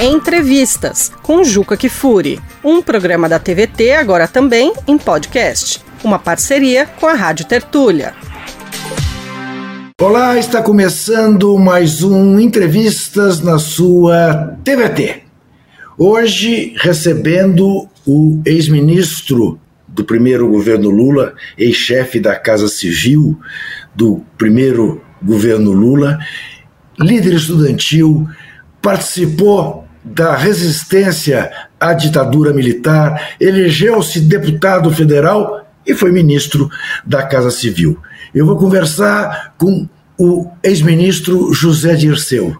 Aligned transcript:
Entrevistas 0.00 1.12
com 1.22 1.44
Juca 1.44 1.76
Kifuri, 1.76 2.40
um 2.64 2.82
programa 2.82 3.28
da 3.28 3.38
TVT 3.38 3.92
agora 3.92 4.26
também 4.26 4.72
em 4.88 4.98
podcast, 4.98 5.80
uma 6.02 6.18
parceria 6.18 6.84
com 6.84 7.06
a 7.06 7.14
Rádio 7.14 7.46
Tertúlia. 7.46 8.12
Olá, 10.00 10.36
está 10.36 10.60
começando 10.60 11.56
mais 11.56 12.02
um 12.02 12.40
Entrevistas 12.40 13.40
na 13.40 13.58
sua 13.58 14.56
TVT. 14.64 15.22
Hoje 15.96 16.74
recebendo 16.76 17.88
o 18.04 18.42
ex-ministro 18.44 19.60
do 19.86 20.04
primeiro 20.04 20.48
governo 20.48 20.90
Lula, 20.90 21.34
ex-chefe 21.56 22.18
da 22.18 22.34
Casa 22.34 22.66
Civil 22.66 23.38
do 23.94 24.22
primeiro 24.36 25.00
governo 25.22 25.70
Lula, 25.70 26.18
líder 26.98 27.34
estudantil, 27.34 28.28
participou 28.82 29.83
da 30.04 30.36
resistência 30.36 31.50
à 31.80 31.94
ditadura 31.94 32.52
militar, 32.52 33.32
elegeu-se 33.40 34.20
deputado 34.20 34.90
federal 34.90 35.66
e 35.86 35.94
foi 35.94 36.12
ministro 36.12 36.68
da 37.04 37.22
Casa 37.22 37.50
Civil. 37.50 37.98
Eu 38.34 38.44
vou 38.44 38.56
conversar 38.56 39.54
com 39.56 39.88
o 40.18 40.50
ex-ministro 40.62 41.52
José 41.52 41.94
Dirceu, 41.94 42.56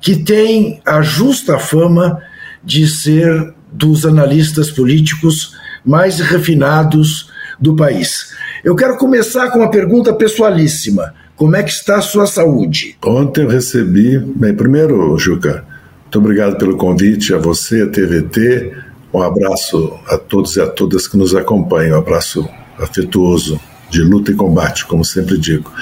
que 0.00 0.16
tem 0.16 0.80
a 0.84 1.00
justa 1.00 1.58
fama 1.58 2.20
de 2.62 2.86
ser 2.86 3.54
dos 3.72 4.04
analistas 4.04 4.70
políticos 4.70 5.54
mais 5.84 6.18
refinados 6.18 7.30
do 7.58 7.76
país. 7.76 8.32
Eu 8.64 8.74
quero 8.74 8.96
começar 8.96 9.50
com 9.50 9.60
uma 9.60 9.70
pergunta 9.70 10.12
pessoalíssima. 10.12 11.14
Como 11.36 11.56
é 11.56 11.62
que 11.62 11.70
está 11.70 11.96
a 11.96 12.02
sua 12.02 12.26
saúde? 12.26 12.96
Ontem 13.04 13.44
eu 13.44 13.48
recebi, 13.48 14.18
bem, 14.18 14.54
primeiro, 14.54 15.16
Juca, 15.16 15.64
muito 16.10 16.18
obrigado 16.18 16.58
pelo 16.58 16.76
convite 16.76 17.32
a 17.32 17.38
você, 17.38 17.82
a 17.82 17.86
TVT. 17.86 18.72
Um 19.14 19.22
abraço 19.22 19.96
a 20.08 20.18
todos 20.18 20.56
e 20.56 20.60
a 20.60 20.66
todas 20.66 21.06
que 21.06 21.16
nos 21.16 21.36
acompanham, 21.36 21.96
um 21.96 22.00
abraço 22.00 22.48
afetuoso 22.80 23.60
de 23.88 24.02
luta 24.02 24.32
e 24.32 24.34
combate, 24.34 24.86
como 24.86 25.04
sempre 25.04 25.38
digo. 25.38 25.72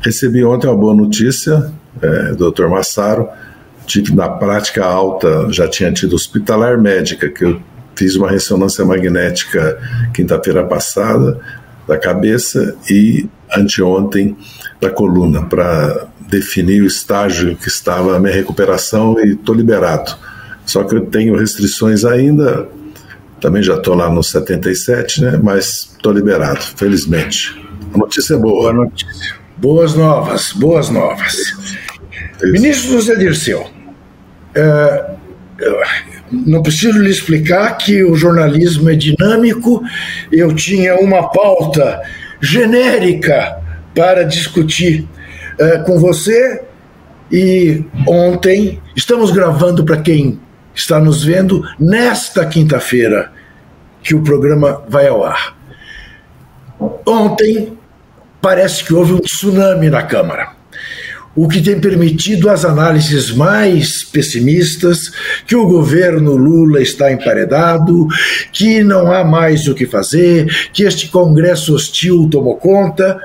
Recebi 0.00 0.44
ontem 0.44 0.68
uma 0.68 0.76
boa 0.76 0.94
notícia, 0.94 1.72
é, 2.00 2.34
doutor 2.34 2.70
Massaro, 2.70 3.28
que 3.84 4.14
na 4.14 4.28
prática 4.28 4.84
alta 4.84 5.48
já 5.50 5.66
tinha 5.66 5.92
tido 5.92 6.14
hospitalar 6.14 6.80
médica, 6.80 7.28
que 7.28 7.44
eu 7.44 7.60
fiz 7.96 8.14
uma 8.14 8.30
ressonância 8.30 8.84
magnética 8.84 9.76
quinta-feira 10.14 10.62
passada 10.62 11.40
da 11.84 11.98
cabeça 11.98 12.76
e 12.88 13.28
anteontem 13.52 14.36
da 14.80 14.88
coluna 14.88 15.42
para 15.42 16.06
definir 16.34 16.82
o 16.82 16.86
estágio 16.86 17.56
que 17.56 17.68
estava 17.68 18.16
a 18.16 18.18
minha 18.18 18.34
recuperação 18.34 19.18
e 19.20 19.32
estou 19.32 19.54
liberado. 19.54 20.16
Só 20.66 20.82
que 20.82 20.96
eu 20.96 21.06
tenho 21.06 21.36
restrições 21.36 22.04
ainda, 22.04 22.68
também 23.40 23.62
já 23.62 23.74
estou 23.74 23.94
lá 23.94 24.10
nos 24.10 24.30
77, 24.30 25.22
né? 25.22 25.40
Mas 25.42 25.90
estou 25.92 26.12
liberado, 26.12 26.60
felizmente. 26.76 27.54
A 27.94 27.98
notícia 27.98 28.34
é 28.34 28.36
boa. 28.36 28.72
Boa 28.72 28.72
notícia. 28.72 29.36
Boas 29.56 29.94
novas, 29.94 30.52
boas 30.52 30.90
novas. 30.90 31.34
Isso. 31.34 31.78
Ministro 32.42 32.92
José 32.92 33.14
Dirceu, 33.14 33.70
é, 34.54 35.10
não 36.32 36.62
preciso 36.62 36.98
lhe 36.98 37.10
explicar 37.10 37.76
que 37.76 38.02
o 38.02 38.16
jornalismo 38.16 38.90
é 38.90 38.94
dinâmico. 38.94 39.82
Eu 40.32 40.52
tinha 40.54 40.96
uma 40.96 41.30
pauta 41.30 42.00
genérica 42.40 43.56
para 43.94 44.24
discutir 44.24 45.06
uh, 45.60 45.84
com 45.84 45.98
você 45.98 46.62
e 47.30 47.84
ontem 48.06 48.80
estamos 48.94 49.30
gravando 49.30 49.84
para 49.84 50.00
quem 50.00 50.40
está 50.74 51.00
nos 51.00 51.22
vendo 51.22 51.62
nesta 51.78 52.44
quinta-feira 52.46 53.32
que 54.02 54.14
o 54.14 54.22
programa 54.22 54.82
vai 54.88 55.06
ao 55.08 55.24
ar. 55.24 55.56
Ontem 57.06 57.78
parece 58.40 58.84
que 58.84 58.92
houve 58.92 59.14
um 59.14 59.20
tsunami 59.20 59.88
na 59.88 60.02
Câmara 60.02 60.54
o 61.36 61.48
que 61.48 61.60
tem 61.60 61.80
permitido 61.80 62.48
as 62.48 62.64
análises 62.64 63.30
mais 63.32 64.04
pessimistas 64.04 65.10
que 65.46 65.56
o 65.56 65.66
governo 65.66 66.36
Lula 66.36 66.80
está 66.80 67.12
emparedado, 67.12 68.06
que 68.52 68.84
não 68.84 69.12
há 69.12 69.24
mais 69.24 69.66
o 69.66 69.74
que 69.74 69.86
fazer, 69.86 70.46
que 70.72 70.84
este 70.84 71.08
Congresso 71.08 71.74
hostil 71.74 72.28
tomou 72.30 72.56
conta. 72.56 73.18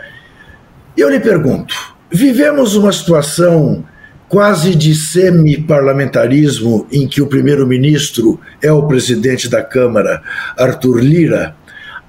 Eu 0.98 1.10
lhe 1.10 1.20
pergunto: 1.20 1.76
vivemos 2.12 2.76
uma 2.76 2.92
situação 2.92 3.84
quase 4.28 4.76
de 4.76 4.94
semi-parlamentarismo 4.94 6.88
em 6.92 7.08
que 7.08 7.22
o 7.22 7.28
primeiro-ministro 7.28 8.40
é 8.62 8.72
o 8.72 8.88
presidente 8.88 9.50
da 9.50 9.64
Câmara, 9.64 10.22
Arthur 10.58 11.00
Lira? 11.00 11.56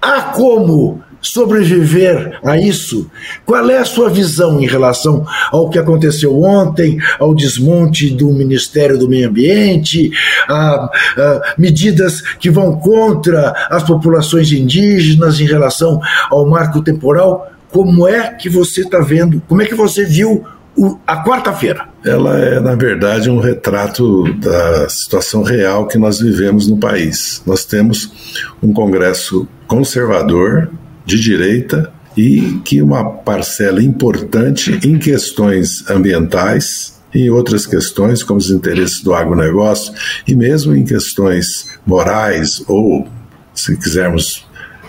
Há 0.01 0.23
como 0.23 1.03
sobreviver 1.21 2.39
a 2.45 2.59
isso? 2.59 3.11
Qual 3.45 3.69
é 3.71 3.79
a 3.79 3.85
sua 3.85 4.09
visão 4.09 4.61
em 4.61 4.67
relação 4.67 5.27
ao 5.51 5.69
que 5.69 5.79
aconteceu 5.79 6.43
ontem, 6.43 6.99
ao 7.19 7.35
desmonte 7.35 8.11
do 8.11 8.31
Ministério 8.31 8.99
do 8.99 9.09
Meio 9.09 9.29
Ambiente, 9.29 10.11
a, 10.49 10.91
a 11.19 11.55
medidas 11.59 12.21
que 12.21 12.51
vão 12.51 12.77
contra 12.77 13.55
as 13.71 13.83
populações 13.83 14.53
indígenas 14.53 15.41
em 15.41 15.47
relação 15.47 16.01
ao 16.31 16.49
marco 16.49 16.83
temporal? 16.83 17.51
Como 17.71 18.07
é 18.07 18.35
que 18.35 18.49
você 18.49 18.83
está 18.83 19.01
vendo? 19.01 19.43
Como 19.49 19.63
é 19.63 19.67
que 19.67 19.75
você 19.75 20.05
viu 20.05 20.45
a 21.07 21.25
quarta-feira? 21.25 21.89
Ela 22.05 22.39
é, 22.39 22.61
na 22.61 22.75
verdade, 22.75 23.31
um 23.31 23.39
retrato 23.39 24.33
da 24.35 24.89
situação 24.89 25.43
real 25.43 25.87
que 25.87 25.99
nós 25.99 26.21
vivemos 26.21 26.67
no 26.67 26.79
país. 26.79 27.43
Nós 27.47 27.65
temos 27.65 28.49
um 28.63 28.73
Congresso 28.73 29.47
conservador, 29.67 30.71
de 31.05 31.19
direita 31.19 31.93
e 32.17 32.61
que 32.65 32.83
uma 32.83 33.05
parcela 33.05 33.83
importante 33.83 34.79
em 34.85 34.99
questões 34.99 35.89
ambientais 35.91 37.01
em 37.13 37.29
outras 37.29 37.67
questões, 37.67 38.23
como 38.23 38.39
os 38.39 38.51
interesses 38.51 39.03
do 39.03 39.13
agronegócio, 39.13 39.93
e 40.27 40.35
mesmo 40.35 40.75
em 40.77 40.85
questões 40.85 41.67
morais 41.85 42.63
ou, 42.69 43.09
se 43.53 43.77
quisermos 43.77 44.47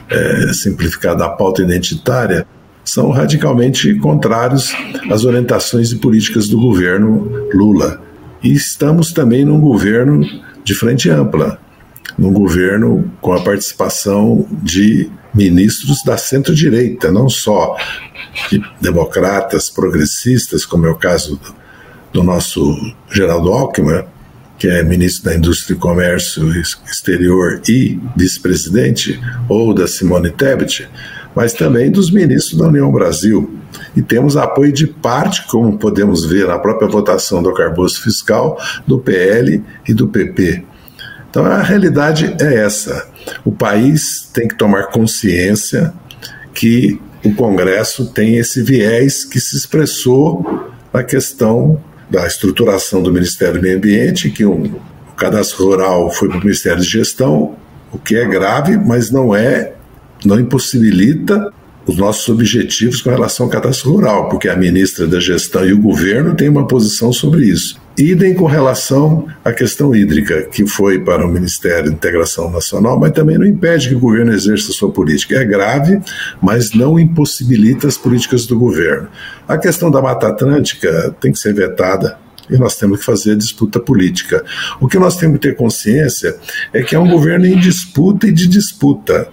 é, 0.08 0.54
simplificar, 0.54 1.16
da 1.16 1.30
pauta 1.30 1.64
identitária, 1.64 2.46
são 2.84 3.12
radicalmente 3.12 3.94
contrários 3.96 4.74
às 5.10 5.24
orientações 5.24 5.92
e 5.92 5.98
políticas 5.98 6.48
do 6.48 6.60
governo 6.60 7.30
Lula. 7.54 8.02
E 8.44 8.52
estamos 8.52 9.12
também 9.12 9.46
num 9.46 9.60
governo 9.60 10.22
de 10.64 10.74
frente 10.74 11.10
ampla, 11.10 11.60
num 12.18 12.34
governo 12.34 13.12
com 13.22 13.34
a 13.34 13.42
participação 13.42 14.48
de 14.64 15.10
ministros 15.34 16.04
da 16.04 16.18
centro-direita, 16.18 17.12
não 17.12 17.30
só 17.30 17.78
de 18.50 18.62
democratas, 18.82 19.70
progressistas, 19.70 20.66
como 20.66 20.86
é 20.86 20.90
o 20.90 20.96
caso 20.96 21.40
do, 22.12 22.24
nosso 22.24 22.76
Geraldo 23.12 23.52
Alckmin, 23.52 24.04
que 24.58 24.68
é 24.68 24.84
ministro 24.84 25.26
da 25.26 25.36
Indústria 25.36 25.76
e 25.76 25.80
Comércio 25.80 26.52
Exterior 26.86 27.62
e 27.68 28.00
vice-presidente, 28.16 29.20
ou 29.48 29.74
da 29.74 29.88
Simone 29.88 30.30
Tebet, 30.30 30.88
mas 31.36 31.54
também 31.54 31.92
dos 31.92 32.12
ministros 32.12 32.60
da 32.60 32.68
União 32.68 32.92
Brasil. 32.92 33.58
E 33.96 34.02
temos 34.02 34.38
apoio 34.38 34.72
de 34.72 34.88
parte, 34.88 35.46
como 35.48 35.78
podemos 35.78 36.26
ver 36.26 36.48
na 36.48 36.60
própria 36.60 36.88
votação 36.88 37.42
do 37.42 37.54
carboço 37.54 38.02
fiscal, 38.04 38.60
do 38.86 39.00
PL 39.00 39.64
e 39.88 39.94
do 39.94 40.08
PP. 40.08 40.64
Então 41.30 41.46
a 41.46 41.62
realidade 41.62 42.36
é 42.42 42.56
essa. 42.56 43.08
O 43.46 43.52
país 43.52 44.30
tem 44.34 44.48
que 44.48 44.56
tomar 44.56 44.88
consciência 44.88 45.94
que 46.54 47.00
o 47.24 47.34
Congresso 47.34 48.12
tem 48.12 48.38
esse 48.38 48.62
viés 48.62 49.24
que 49.24 49.40
se 49.40 49.56
expressou 49.56 50.70
na 50.92 51.04
questão 51.04 51.82
da 52.10 52.28
estruturação 52.28 53.02
do 53.02 53.14
Ministério 53.14 53.56
do 53.56 53.62
Meio 53.62 53.78
Ambiente, 53.78 54.30
que 54.30 54.46
um, 54.46 54.64
o 55.10 55.14
cadastro 55.16 55.64
rural 55.66 56.12
foi 56.12 56.28
para 56.28 56.38
o 56.38 56.42
Ministério 56.42 56.82
de 56.82 56.90
Gestão, 56.90 57.56
o 57.92 57.98
que 57.98 58.16
é 58.16 58.26
grave, 58.26 58.78
mas 58.78 59.10
não 59.10 59.34
é, 59.34 59.74
não 60.26 60.40
impossibilita 60.40 61.52
os 61.86 61.98
nossos 61.98 62.28
objetivos 62.30 63.02
com 63.02 63.10
relação 63.10 63.48
ao 63.48 63.52
cadastro 63.52 63.92
rural, 63.92 64.30
porque 64.30 64.48
a 64.48 64.56
ministra 64.56 65.08
da 65.08 65.20
Gestão 65.20 65.66
e 65.66 65.74
o 65.74 65.80
governo 65.80 66.36
têm 66.36 66.48
uma 66.48 66.68
posição 66.68 67.12
sobre 67.12 67.46
isso. 67.46 67.80
Idem 67.98 68.34
com 68.34 68.46
relação 68.46 69.28
à 69.44 69.52
questão 69.52 69.94
hídrica, 69.94 70.44
que 70.44 70.66
foi 70.66 71.00
para 71.00 71.26
o 71.26 71.30
Ministério 71.30 71.90
da 71.90 71.96
Integração 71.96 72.50
Nacional, 72.50 73.00
mas 73.00 73.12
também 73.12 73.38
não 73.38 73.46
impede 73.46 73.90
que 73.90 73.96
o 73.96 74.00
governo 74.00 74.32
exerça 74.32 74.72
sua 74.72 74.92
política. 74.92 75.36
É 75.36 75.44
grave, 75.44 76.00
mas 76.42 76.74
não 76.74 77.00
impossibilita 77.00 77.88
as 77.88 77.98
políticas 77.98 78.46
do 78.46 78.58
governo. 78.58 79.10
A 79.48 79.58
questão 79.58 79.92
da 79.92 80.02
Mata 80.02 80.28
Atlântica 80.28 81.14
tem 81.20 81.32
que 81.32 81.40
ser 81.40 81.54
vetada 81.54 82.18
e 82.50 82.58
nós 82.58 82.76
temos 82.76 83.00
que 83.00 83.06
fazer 83.06 83.32
a 83.32 83.36
disputa 83.36 83.80
política. 83.80 84.44
O 84.80 84.88
que 84.88 84.98
nós 84.98 85.18
temos 85.18 85.40
que 85.40 85.50
ter 85.50 85.56
consciência 85.56 86.36
é 86.74 86.82
que 86.82 86.96
é 86.96 87.00
um 87.00 87.10
governo 87.10 87.46
em 87.46 87.60
disputa 87.60 88.28
e 88.28 88.32
de 88.32 88.48
disputa, 88.48 89.28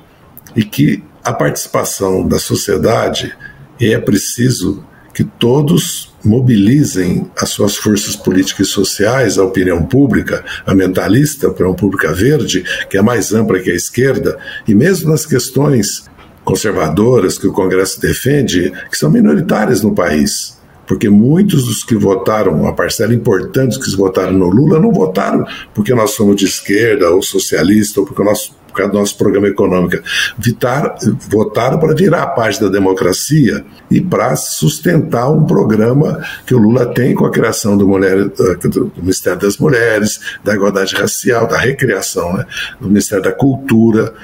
e 0.55 0.65
que 0.65 1.03
a 1.25 1.33
participação 1.33 2.27
da 2.27 2.39
sociedade 2.39 3.35
é 3.81 3.99
preciso 3.99 4.85
que 5.15 5.25
todos 5.25 6.15
mobilizem 6.25 7.29
as 7.37 7.51
suas 7.51 7.77
forças 7.77 8.15
políticas 8.15 8.69
e 8.69 8.71
sociais, 8.71 9.37
a 9.37 9.45
opinião 9.45 9.85
pública 9.85 10.45
ambientalista, 10.67 11.47
a 11.47 11.51
opinião 11.51 11.75
pública 11.75 12.13
verde, 12.13 12.65
que 12.89 12.97
é 12.97 13.03
mais 13.03 13.33
ampla 13.33 13.59
que 13.59 13.71
a 13.71 13.75
esquerda, 13.75 14.39
e 14.67 14.75
mesmo 14.75 15.11
nas 15.11 15.27
questões 15.27 16.05
conservadoras 16.45 17.37
que 17.37 17.47
o 17.47 17.53
Congresso 17.53 18.01
defende, 18.01 18.73
que 18.91 18.97
são 18.97 19.11
minoritárias 19.11 19.83
no 19.83 19.95
país. 19.95 20.57
Porque 20.87 21.11
muitos 21.11 21.67
dos 21.67 21.85
que 21.85 21.95
votaram, 21.95 22.53
uma 22.53 22.75
parcela 22.75 23.13
importante 23.13 23.79
que 23.79 23.97
votaram 23.97 24.33
no 24.33 24.49
Lula, 24.49 24.81
não 24.81 24.91
votaram 24.91 25.45
porque 25.75 25.93
nós 25.93 26.13
somos 26.13 26.37
de 26.37 26.47
esquerda 26.47 27.11
ou 27.11 27.21
socialista 27.23 28.01
ou 28.01 28.07
porque 28.07 28.23
nós 28.23 28.55
do 28.87 28.99
nosso 28.99 29.17
programa 29.17 29.49
econômico, 29.49 30.03
Vitar, 30.39 30.97
votaram 31.29 31.79
para 31.79 31.95
virar 31.95 32.23
a 32.23 32.27
página 32.29 32.67
da 32.67 32.73
democracia 32.73 33.65
e 33.91 34.01
para 34.01 34.37
sustentar 34.37 35.31
um 35.31 35.45
programa 35.45 36.23
que 36.47 36.55
o 36.55 36.59
Lula 36.59 36.87
tem 36.87 37.15
com 37.15 37.25
a 37.25 37.31
criação 37.31 37.77
do, 37.77 37.87
mulher, 37.87 38.25
do 38.27 38.93
Ministério 38.97 39.39
das 39.39 39.57
Mulheres, 39.59 40.21
da 40.45 40.55
igualdade 40.55 40.95
racial, 40.95 41.47
da 41.47 41.59
recriação, 41.59 42.37
né, 42.37 42.47
do 42.81 42.89
Ministério 42.89 43.25
da 43.25 43.33
Cultura, 43.33 44.15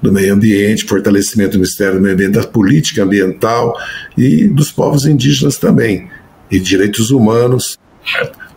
do 0.00 0.12
meio 0.12 0.34
ambiente, 0.34 0.84
fortalecimento 0.84 1.52
do 1.52 1.60
Ministério 1.60 1.94
do 1.94 2.00
Meio 2.00 2.14
Ambiente, 2.14 2.34
da 2.34 2.46
política 2.46 3.02
ambiental 3.02 3.74
e 4.16 4.46
dos 4.46 4.70
povos 4.70 5.06
indígenas 5.06 5.56
também, 5.56 6.10
e 6.50 6.60
direitos 6.60 7.10
humanos. 7.10 7.78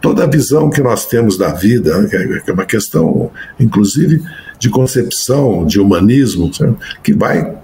Toda 0.01 0.23
a 0.23 0.27
visão 0.27 0.69
que 0.69 0.81
nós 0.81 1.05
temos 1.05 1.37
da 1.37 1.53
vida, 1.53 1.97
né, 1.99 2.41
que 2.43 2.51
é 2.51 2.53
uma 2.53 2.65
questão, 2.65 3.31
inclusive, 3.59 4.21
de 4.59 4.69
concepção, 4.69 5.65
de 5.65 5.79
humanismo, 5.79 6.51
que 7.03 7.13
vai 7.13 7.57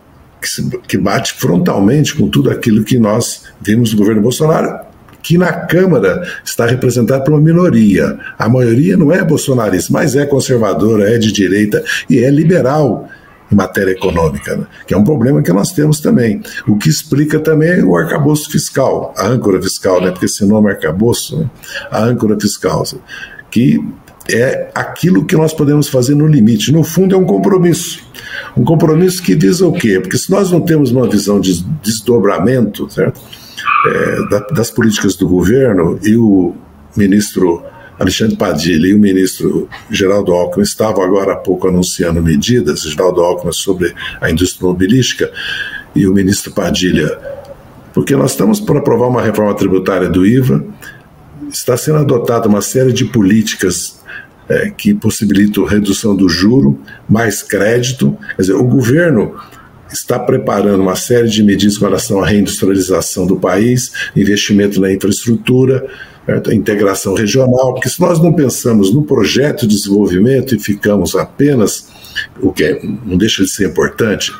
que 0.87 0.97
bate 0.97 1.33
frontalmente 1.35 2.15
com 2.15 2.27
tudo 2.27 2.51
aquilo 2.51 2.83
que 2.83 2.99
nós 2.99 3.43
vimos 3.61 3.93
no 3.93 3.99
governo 3.99 4.21
Bolsonaro, 4.21 4.77
que 5.21 5.37
na 5.37 5.53
Câmara 5.53 6.27
está 6.43 6.65
representado 6.65 7.23
por 7.23 7.31
uma 7.33 7.39
minoria. 7.39 8.19
A 8.37 8.49
maioria 8.49 8.97
não 8.97 9.09
é 9.09 9.23
bolsonarista, 9.23 9.93
mas 9.93 10.17
é 10.17 10.25
conservadora, 10.25 11.09
é 11.09 11.17
de 11.17 11.31
direita 11.31 11.81
e 12.09 12.19
é 12.19 12.29
liberal 12.29 13.09
em 13.53 13.55
matéria 13.55 13.91
econômica, 13.91 14.57
né? 14.57 14.65
que 14.85 14.93
é 14.93 14.97
um 14.97 15.03
problema 15.03 15.41
que 15.41 15.53
nós 15.53 15.71
temos 15.71 15.99
também. 15.99 16.41
O 16.67 16.77
que 16.77 16.89
explica 16.89 17.39
também 17.39 17.83
o 17.83 17.95
arcabouço 17.95 18.49
fiscal, 18.51 19.13
a 19.15 19.27
âncora 19.27 19.61
fiscal, 19.61 20.01
né? 20.01 20.11
porque 20.11 20.25
esse 20.25 20.43
nome 20.45 20.69
é 20.69 20.73
arcabouço, 20.73 21.39
né? 21.39 21.49
a 21.89 22.03
âncora 22.03 22.37
fiscal, 22.39 22.83
que 23.49 23.79
é 24.29 24.69
aquilo 24.73 25.25
que 25.25 25.35
nós 25.35 25.53
podemos 25.53 25.87
fazer 25.87 26.15
no 26.15 26.27
limite. 26.27 26.71
No 26.71 26.83
fundo, 26.83 27.13
é 27.13 27.17
um 27.17 27.25
compromisso. 27.25 27.99
Um 28.55 28.63
compromisso 28.63 29.21
que 29.21 29.35
visa 29.35 29.67
o 29.67 29.73
quê? 29.73 29.99
Porque 29.99 30.17
se 30.17 30.31
nós 30.31 30.51
não 30.51 30.61
temos 30.61 30.91
uma 30.91 31.07
visão 31.07 31.39
de 31.39 31.63
desdobramento 31.83 32.89
certo? 32.89 33.19
É, 33.85 34.53
das 34.53 34.71
políticas 34.71 35.15
do 35.15 35.27
governo 35.27 35.99
e 36.01 36.15
o 36.15 36.55
ministro 36.95 37.61
Alexandre 37.99 38.35
Padilha 38.35 38.87
e 38.87 38.93
o 38.93 38.99
ministro 38.99 39.69
Geraldo 39.89 40.31
Alckmin 40.31 40.63
estavam 40.63 41.03
agora 41.03 41.33
há 41.33 41.35
pouco 41.35 41.67
anunciando 41.67 42.21
medidas, 42.21 42.81
Geraldo 42.81 43.21
Alckmin 43.21 43.51
sobre 43.51 43.93
a 44.19 44.29
indústria 44.29 44.67
automobilística 44.67 45.31
e 45.95 46.07
o 46.07 46.13
ministro 46.13 46.51
Padilha, 46.53 47.17
porque 47.93 48.15
nós 48.15 48.31
estamos 48.31 48.59
para 48.59 48.79
aprovar 48.79 49.07
uma 49.07 49.21
reforma 49.21 49.53
tributária 49.53 50.09
do 50.09 50.25
IVA, 50.25 50.65
está 51.49 51.77
sendo 51.77 51.99
adotada 51.99 52.47
uma 52.47 52.61
série 52.61 52.91
de 52.91 53.05
políticas 53.05 54.01
é, 54.49 54.69
que 54.71 54.93
possibilitam 54.93 55.63
redução 55.63 56.15
do 56.15 56.27
juro, 56.27 56.79
mais 57.07 57.43
crédito, 57.43 58.17
quer 58.35 58.41
dizer, 58.41 58.53
o 58.53 58.63
governo 58.63 59.35
está 59.91 60.17
preparando 60.17 60.81
uma 60.81 60.95
série 60.95 61.29
de 61.29 61.43
medidas 61.43 61.77
com 61.77 61.85
relação 61.85 62.21
à 62.21 62.27
reindustrialização 62.27 63.27
do 63.27 63.37
país, 63.37 63.91
investimento 64.15 64.81
na 64.81 64.91
infraestrutura, 64.91 65.87
a 66.27 66.53
integração 66.53 67.13
regional, 67.13 67.73
porque 67.73 67.89
se 67.89 67.99
nós 67.99 68.19
não 68.19 68.31
pensamos 68.31 68.93
no 68.93 69.03
projeto 69.03 69.67
de 69.67 69.75
desenvolvimento 69.75 70.55
e 70.55 70.59
ficamos 70.59 71.15
apenas, 71.15 71.87
o 72.41 72.51
que 72.51 72.63
é, 72.63 72.81
não 73.05 73.17
deixa 73.17 73.43
de 73.43 73.49
ser 73.49 73.67
importante, 73.67 74.31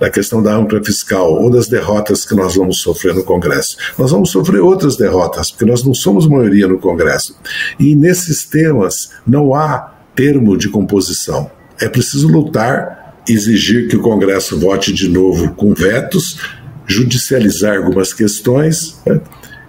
na 0.00 0.10
questão 0.10 0.42
da 0.42 0.54
âncora 0.54 0.84
fiscal 0.84 1.32
ou 1.32 1.50
das 1.50 1.68
derrotas 1.68 2.26
que 2.26 2.34
nós 2.34 2.56
vamos 2.56 2.80
sofrer 2.80 3.14
no 3.14 3.24
Congresso. 3.24 3.76
Nós 3.98 4.10
vamos 4.10 4.30
sofrer 4.30 4.60
outras 4.60 4.96
derrotas, 4.96 5.50
porque 5.50 5.64
nós 5.64 5.82
não 5.84 5.94
somos 5.94 6.26
maioria 6.26 6.68
no 6.68 6.78
Congresso. 6.78 7.36
E 7.78 7.94
nesses 7.94 8.44
temas 8.44 9.10
não 9.26 9.54
há 9.54 9.92
termo 10.14 10.56
de 10.56 10.68
composição. 10.68 11.50
É 11.80 11.88
preciso 11.88 12.28
lutar, 12.28 13.22
exigir 13.28 13.88
que 13.88 13.96
o 13.96 14.02
Congresso 14.02 14.58
vote 14.58 14.92
de 14.92 15.08
novo 15.08 15.54
com 15.54 15.72
vetos, 15.72 16.38
judicializar 16.86 17.78
algumas 17.78 18.12
questões. 18.12 19.00
Né? 19.06 19.20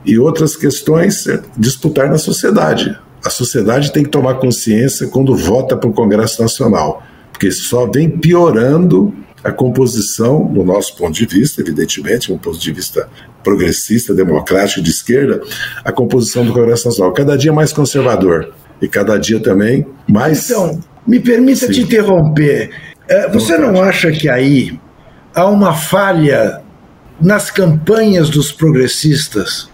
E 0.05 0.17
outras 0.19 0.55
questões 0.55 1.25
é 1.27 1.41
disputar 1.57 2.09
na 2.09 2.17
sociedade. 2.17 2.97
A 3.23 3.29
sociedade 3.29 3.91
tem 3.94 4.03
que 4.03 4.09
tomar 4.09 4.35
consciência 4.35 5.07
quando 5.07 5.35
vota 5.35 5.77
para 5.77 5.89
o 5.89 5.94
Congresso 5.94 6.41
Nacional, 6.41 7.01
porque 7.31 7.51
só 7.51 7.89
vem 7.89 8.09
piorando 8.09 9.13
a 9.44 9.51
composição, 9.51 10.45
do 10.45 10.63
nosso 10.63 10.95
ponto 10.95 11.13
de 11.13 11.25
vista, 11.25 11.61
evidentemente, 11.61 12.31
um 12.31 12.38
ponto 12.38 12.57
de 12.57 12.71
vista 12.71 13.09
progressista, 13.44 14.13
democrático, 14.13 14.81
de 14.81 14.89
esquerda, 14.89 15.41
a 15.83 15.91
composição 15.91 16.45
do 16.45 16.53
Congresso 16.53 16.88
Nacional. 16.88 17.13
Cada 17.13 17.38
dia 17.38 17.51
mais 17.51 17.73
conservador 17.73 18.53
e 18.81 18.88
cada 18.88 19.17
dia 19.17 19.41
também 19.41 19.85
mais. 20.07 20.50
Então, 20.50 20.79
me 21.05 21.19
permita 21.19 21.67
Sim. 21.67 21.73
te 21.73 21.81
interromper. 21.81 22.71
É, 23.07 23.29
você 23.29 23.57
não 23.57 23.81
acha 23.81 24.11
que 24.11 24.29
aí 24.29 24.79
há 25.35 25.45
uma 25.45 25.73
falha 25.73 26.61
nas 27.19 27.51
campanhas 27.51 28.29
dos 28.29 28.51
progressistas? 28.51 29.69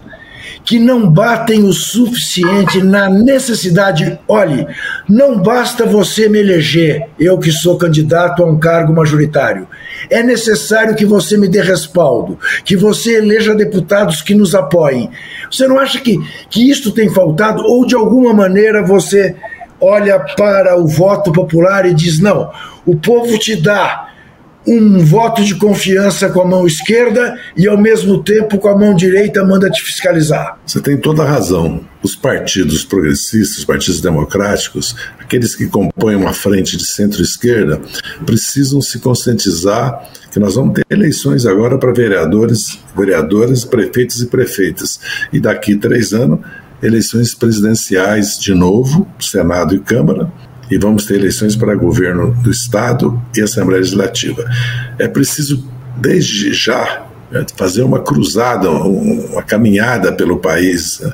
Que 0.64 0.78
não 0.78 1.10
batem 1.10 1.64
o 1.64 1.72
suficiente 1.72 2.82
na 2.82 3.08
necessidade. 3.08 4.18
Olhe, 4.28 4.66
não 5.08 5.38
basta 5.38 5.86
você 5.86 6.28
me 6.28 6.38
eleger, 6.38 7.08
eu 7.18 7.38
que 7.38 7.50
sou 7.50 7.76
candidato 7.76 8.42
a 8.42 8.46
um 8.46 8.58
cargo 8.58 8.92
majoritário. 8.92 9.66
É 10.08 10.22
necessário 10.22 10.94
que 10.94 11.04
você 11.04 11.36
me 11.36 11.48
dê 11.48 11.60
respaldo, 11.60 12.38
que 12.64 12.76
você 12.76 13.16
eleja 13.16 13.54
deputados 13.54 14.22
que 14.22 14.34
nos 14.34 14.54
apoiem. 14.54 15.10
Você 15.50 15.66
não 15.66 15.78
acha 15.78 16.00
que, 16.00 16.18
que 16.48 16.70
isto 16.70 16.92
tem 16.92 17.08
faltado? 17.12 17.62
Ou 17.64 17.86
de 17.86 17.94
alguma 17.94 18.32
maneira 18.32 18.84
você 18.84 19.34
olha 19.80 20.20
para 20.36 20.78
o 20.78 20.86
voto 20.86 21.32
popular 21.32 21.86
e 21.86 21.94
diz: 21.94 22.20
não, 22.20 22.50
o 22.84 22.94
povo 22.96 23.38
te 23.38 23.56
dá 23.56 24.09
um 24.66 24.98
voto 25.04 25.42
de 25.42 25.54
confiança 25.54 26.28
com 26.28 26.42
a 26.42 26.44
mão 26.44 26.66
esquerda 26.66 27.38
e, 27.56 27.66
ao 27.66 27.78
mesmo 27.78 28.22
tempo, 28.22 28.58
com 28.58 28.68
a 28.68 28.76
mão 28.76 28.94
direita 28.94 29.44
manda 29.44 29.70
te 29.70 29.82
fiscalizar. 29.82 30.58
Você 30.66 30.80
tem 30.80 30.96
toda 30.96 31.22
a 31.22 31.26
razão. 31.26 31.80
Os 32.02 32.14
partidos 32.14 32.84
progressistas, 32.84 33.58
os 33.58 33.64
partidos 33.64 34.00
democráticos, 34.00 34.94
aqueles 35.18 35.54
que 35.54 35.66
compõem 35.66 36.16
uma 36.16 36.32
frente 36.32 36.76
de 36.76 36.86
centro-esquerda, 36.86 37.80
precisam 38.24 38.80
se 38.80 38.98
conscientizar 38.98 40.08
que 40.30 40.38
nós 40.38 40.54
vamos 40.54 40.74
ter 40.74 40.86
eleições 40.88 41.44
agora 41.44 41.76
para 41.76 41.92
vereadores, 41.92 42.78
vereadores, 42.96 43.64
prefeitos 43.64 44.22
e 44.22 44.26
prefeitas. 44.26 45.00
E 45.32 45.40
daqui 45.40 45.76
três 45.76 46.12
anos, 46.12 46.40
eleições 46.82 47.34
presidenciais 47.34 48.38
de 48.38 48.54
novo, 48.54 49.06
Senado 49.18 49.74
e 49.74 49.80
Câmara, 49.80 50.30
e 50.70 50.78
vamos 50.78 51.06
ter 51.06 51.16
eleições 51.16 51.56
para 51.56 51.74
governo 51.74 52.32
do 52.42 52.50
Estado 52.50 53.20
e 53.36 53.42
Assembleia 53.42 53.80
Legislativa. 53.80 54.44
É 54.98 55.08
preciso, 55.08 55.68
desde 55.96 56.52
já, 56.52 57.06
né, 57.30 57.44
fazer 57.56 57.82
uma 57.82 58.00
cruzada, 58.00 58.70
uma 58.70 59.42
caminhada 59.42 60.12
pelo 60.12 60.38
país, 60.38 61.00
né, 61.00 61.12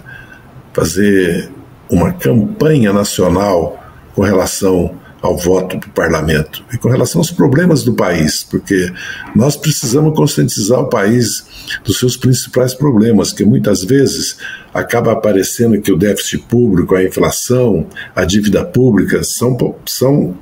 fazer 0.72 1.50
uma 1.88 2.12
campanha 2.12 2.92
nacional 2.92 3.82
com 4.14 4.22
relação 4.22 4.94
ao 5.23 5.37
voto 5.37 5.78
para 5.78 5.88
o 5.88 5.92
parlamento 5.92 6.64
e 6.73 6.78
com 6.78 6.88
relação 6.88 7.20
aos 7.20 7.30
problemas 7.30 7.82
do 7.82 7.94
país, 7.94 8.44
porque 8.44 8.92
nós 9.35 9.56
precisamos 9.56 10.14
conscientizar 10.16 10.80
o 10.80 10.88
país 10.88 11.44
dos 11.85 11.99
seus 11.99 12.16
principais 12.16 12.75
problemas, 12.75 13.32
que 13.32 13.44
muitas 13.44 13.82
vezes 13.82 14.37
acaba 14.73 15.12
aparecendo 15.12 15.80
que 15.80 15.92
o 15.92 15.96
déficit 15.96 16.38
público, 16.44 16.94
a 16.94 17.02
inflação, 17.02 17.87
a 18.14 18.25
dívida 18.25 18.64
pública 18.64 19.25
são, 19.25 19.56
são 19.87 20.37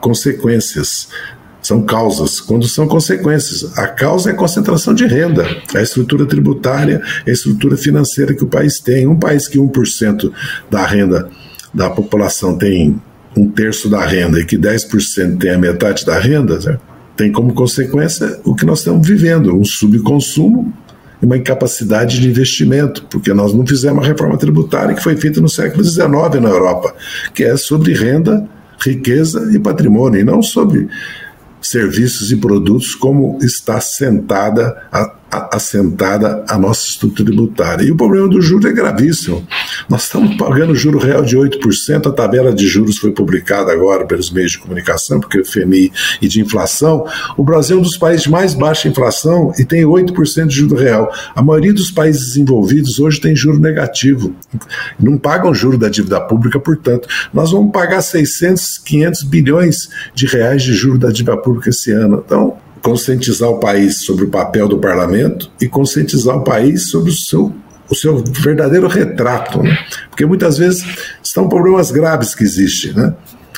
consequências 0.00 1.08
são 1.66 1.82
causas, 1.82 2.40
quando 2.40 2.68
são 2.68 2.86
consequências. 2.86 3.76
A 3.76 3.88
causa 3.88 4.30
é 4.30 4.32
a 4.32 4.36
concentração 4.36 4.94
de 4.94 5.04
renda, 5.04 5.44
a 5.74 5.82
estrutura 5.82 6.24
tributária, 6.24 7.02
a 7.26 7.30
estrutura 7.30 7.76
financeira 7.76 8.32
que 8.32 8.44
o 8.44 8.46
país 8.46 8.78
tem. 8.78 9.04
Um 9.08 9.18
país 9.18 9.48
que 9.48 9.58
1% 9.58 10.32
da 10.70 10.86
renda 10.86 11.28
da 11.74 11.90
população 11.90 12.56
tem 12.56 13.02
um 13.36 13.48
terço 13.48 13.88
da 13.88 14.04
renda 14.04 14.40
e 14.40 14.44
que 14.44 14.56
10% 14.56 15.38
tem 15.38 15.50
a 15.50 15.58
metade 15.58 16.04
da 16.06 16.18
renda, 16.18 16.58
né, 16.58 16.78
tem 17.16 17.30
como 17.30 17.54
consequência 17.54 18.40
o 18.44 18.54
que 18.54 18.64
nós 18.64 18.78
estamos 18.78 19.06
vivendo, 19.06 19.54
um 19.54 19.64
subconsumo 19.64 20.72
e 21.20 21.26
uma 21.26 21.36
incapacidade 21.36 22.20
de 22.20 22.28
investimento, 22.28 23.04
porque 23.10 23.32
nós 23.32 23.54
não 23.54 23.66
fizemos 23.66 24.04
a 24.04 24.06
reforma 24.06 24.36
tributária 24.36 24.94
que 24.94 25.02
foi 25.02 25.16
feita 25.16 25.40
no 25.40 25.48
século 25.48 25.82
XIX 25.84 26.06
na 26.40 26.48
Europa, 26.48 26.94
que 27.34 27.44
é 27.44 27.56
sobre 27.56 27.94
renda, 27.94 28.46
riqueza 28.78 29.50
e 29.52 29.58
patrimônio, 29.58 30.20
e 30.20 30.24
não 30.24 30.42
sobre 30.42 30.88
serviços 31.60 32.30
e 32.30 32.36
produtos 32.36 32.94
como 32.94 33.38
está 33.42 33.80
sentada 33.80 34.76
a 34.92 35.15
assentada 35.30 36.44
a 36.48 36.58
nossa 36.58 36.86
estrutura 36.86 37.26
tributária. 37.26 37.84
E 37.84 37.90
o 37.90 37.96
problema 37.96 38.28
do 38.28 38.40
juro 38.40 38.68
é 38.68 38.72
gravíssimo. 38.72 39.46
Nós 39.88 40.04
estamos 40.04 40.36
pagando 40.36 40.74
juro 40.74 40.98
real 40.98 41.22
de 41.22 41.36
8%, 41.36 42.06
a 42.06 42.12
tabela 42.12 42.52
de 42.52 42.66
juros 42.66 42.98
foi 42.98 43.10
publicada 43.12 43.72
agora 43.72 44.06
pelos 44.06 44.30
meios 44.30 44.52
de 44.52 44.58
comunicação, 44.58 45.20
porque 45.20 45.40
o 45.40 45.44
FMI 45.44 45.92
e 46.20 46.28
de 46.28 46.40
inflação. 46.40 47.04
O 47.36 47.44
Brasil 47.44 47.76
é 47.76 47.80
um 47.80 47.82
dos 47.82 47.96
países 47.96 48.24
de 48.24 48.30
mais 48.30 48.54
baixa 48.54 48.88
inflação 48.88 49.52
e 49.58 49.64
tem 49.64 49.82
8% 49.82 50.46
de 50.46 50.54
juro 50.54 50.76
real. 50.76 51.12
A 51.34 51.42
maioria 51.42 51.72
dos 51.72 51.90
países 51.90 52.28
desenvolvidos 52.28 52.98
hoje 52.98 53.20
tem 53.20 53.34
juro 53.34 53.58
negativo. 53.58 54.34
Não 54.98 55.18
pagam 55.18 55.52
juro 55.54 55.76
da 55.76 55.88
dívida 55.88 56.20
pública, 56.20 56.58
portanto, 56.60 57.08
nós 57.32 57.50
vamos 57.50 57.72
pagar 57.72 58.00
600, 58.00 58.78
500 58.78 59.22
bilhões 59.24 59.88
de 60.14 60.26
reais 60.26 60.62
de 60.62 60.72
juro 60.72 60.98
da 60.98 61.10
dívida 61.10 61.36
pública 61.36 61.70
esse 61.70 61.90
ano. 61.92 62.22
Então, 62.24 62.56
conscientizar 62.86 63.50
o 63.50 63.58
país 63.58 64.04
sobre 64.04 64.26
o 64.26 64.30
papel 64.30 64.68
do 64.68 64.78
parlamento 64.78 65.50
e 65.60 65.66
conscientizar 65.66 66.36
o 66.36 66.44
país 66.44 66.88
sobre 66.88 67.10
o 67.10 67.14
seu, 67.14 67.52
o 67.90 67.94
seu 67.96 68.22
verdadeiro 68.24 68.86
retrato. 68.86 69.60
Né? 69.60 69.76
Porque 70.08 70.24
muitas 70.24 70.56
vezes 70.56 70.86
são 71.20 71.48
problemas 71.48 71.90
graves 71.90 72.32
que 72.32 72.44
existem. 72.44 72.92
Né? 72.92 73.12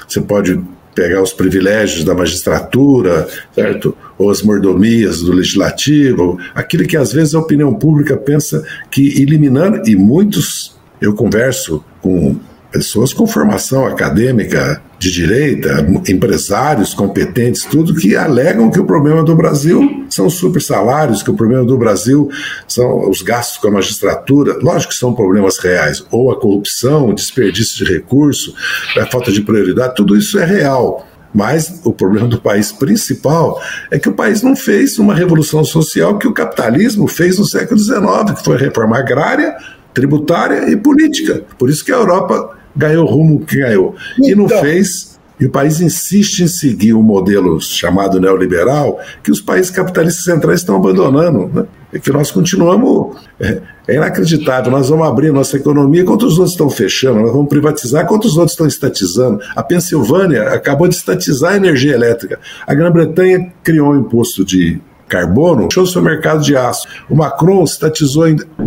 Você 0.09 0.23
pode 0.23 0.59
pegar 0.95 1.23
os 1.23 1.35
privilégios 1.35 2.05
da 2.05 2.15
magistratura, 2.15 3.29
certo? 3.55 3.95
Ou 4.17 4.31
as 4.31 4.43
mordomias 4.43 5.21
do 5.21 5.33
legislativo, 5.33 6.39
aquilo 6.55 6.87
que 6.87 6.97
às 6.97 7.13
vezes 7.13 7.35
a 7.35 7.39
opinião 7.39 7.75
pública 7.75 8.17
pensa 8.17 8.65
que 8.91 9.21
eliminando, 9.23 9.87
e 9.87 9.95
muitos, 9.95 10.75
eu 11.01 11.15
converso 11.15 11.85
com 12.01 12.35
pessoas 12.71 13.13
com 13.13 13.27
formação 13.27 13.87
acadêmica 13.87 14.83
de 14.99 15.13
direita, 15.13 15.87
empresários 16.09 16.93
competentes, 16.93 17.65
tudo 17.65 17.95
que 17.95 18.17
alegam 18.17 18.71
que 18.71 18.81
o 18.81 18.85
problema 18.85 19.23
do 19.23 19.35
Brasil 19.35 20.05
são 20.11 20.29
super 20.29 20.61
salários, 20.61 21.23
que 21.23 21.31
o 21.31 21.35
problema 21.35 21.65
do 21.65 21.79
Brasil 21.79 22.29
são 22.67 23.09
os 23.09 23.23
gastos 23.23 23.59
com 23.59 23.69
a 23.69 23.73
magistratura. 23.73 24.59
Lógico 24.61 24.93
que 24.93 24.99
são 24.99 25.15
problemas 25.15 25.59
reais, 25.59 26.05
ou 26.11 26.33
a 26.33 26.41
corrupção, 26.41 27.09
o 27.09 27.15
desperdício 27.15 27.85
de 27.85 27.93
recurso, 27.93 28.55
a 28.97 29.07
falta 29.07 29.31
de 29.31 29.41
prioridade, 29.41 29.95
tudo 29.95 30.17
isso 30.17 30.39
é 30.39 30.45
real. 30.45 31.07
Mas 31.33 31.81
o 31.85 31.93
problema 31.93 32.27
do 32.27 32.41
país 32.41 32.73
principal 32.73 33.63
é 33.91 33.99
que 33.99 34.09
o 34.09 34.15
país 34.15 34.43
não 34.43 34.57
fez 34.57 34.99
uma 34.99 35.15
revolução 35.15 35.63
social 35.63 36.19
que 36.19 36.27
o 36.27 36.33
capitalismo 36.33 37.07
fez 37.07 37.39
no 37.39 37.45
século 37.45 37.79
XIX, 37.79 38.33
que 38.37 38.45
foi 38.45 38.57
a 38.57 38.59
reforma 38.59 38.99
agrária, 38.99 39.55
tributária 39.93 40.71
e 40.71 40.77
política. 40.77 41.45
Por 41.59 41.69
isso 41.69 41.85
que 41.85 41.93
a 41.93 41.97
Europa 41.97 42.58
ganhou 42.79 43.05
o 43.05 43.11
rumo 43.11 43.41
que 43.41 43.59
ganhou. 43.59 43.95
Então, 44.17 44.31
e 44.31 44.35
não 44.35 44.45
então. 44.47 44.61
fez. 44.61 45.19
E 45.41 45.47
o 45.47 45.51
país 45.51 45.81
insiste 45.81 46.41
em 46.41 46.49
seguir 46.49 46.95
um 46.95 47.03
modelo 47.03 47.61
chamado 47.61 48.21
neoliberal 48.21 48.99
que 49.23 49.31
os 49.31 49.41
países 49.41 49.71
capitalistas 49.71 50.25
centrais 50.25 50.61
estão 50.61 50.75
abandonando. 50.75 51.49
Né? 51.53 51.65
E 51.93 52.01
que 52.01 52.11
nós 52.11 52.31
continuamos. 52.31 53.17
É, 53.39 53.61
é, 53.89 53.95
inacreditável. 53.95 54.71
Nós 54.71 54.91
vamos 54.91 55.07
abrir 55.07 55.33
nossa 55.33 55.57
economia 55.57 56.03
enquanto 56.03 56.25
os 56.25 56.35
outros 56.35 56.53
estão 56.53 56.69
fechando, 56.69 57.21
nós 57.21 57.33
vamos 57.33 57.49
privatizar 57.49 58.05
enquanto 58.05 58.27
os 58.27 58.37
outros 58.37 58.53
estão 58.53 58.67
estatizando. 58.67 59.41
A 59.57 59.63
Pensilvânia 59.63 60.51
acabou 60.51 60.87
de 60.87 60.95
estatizar 60.95 61.53
a 61.53 61.57
energia 61.57 61.95
elétrica. 61.95 62.39
A 62.67 62.75
Grã-Bretanha 62.75 63.51
criou 63.63 63.93
um 63.93 64.01
imposto 64.01 64.45
de 64.45 64.79
carbono, 65.09 65.65
fechou 65.65 65.87
seu 65.87 66.03
mercado 66.03 66.43
de 66.43 66.57
aço. 66.57 66.87
O 67.09 67.17
Macron 67.17 67.65
estatizou 67.65 68.25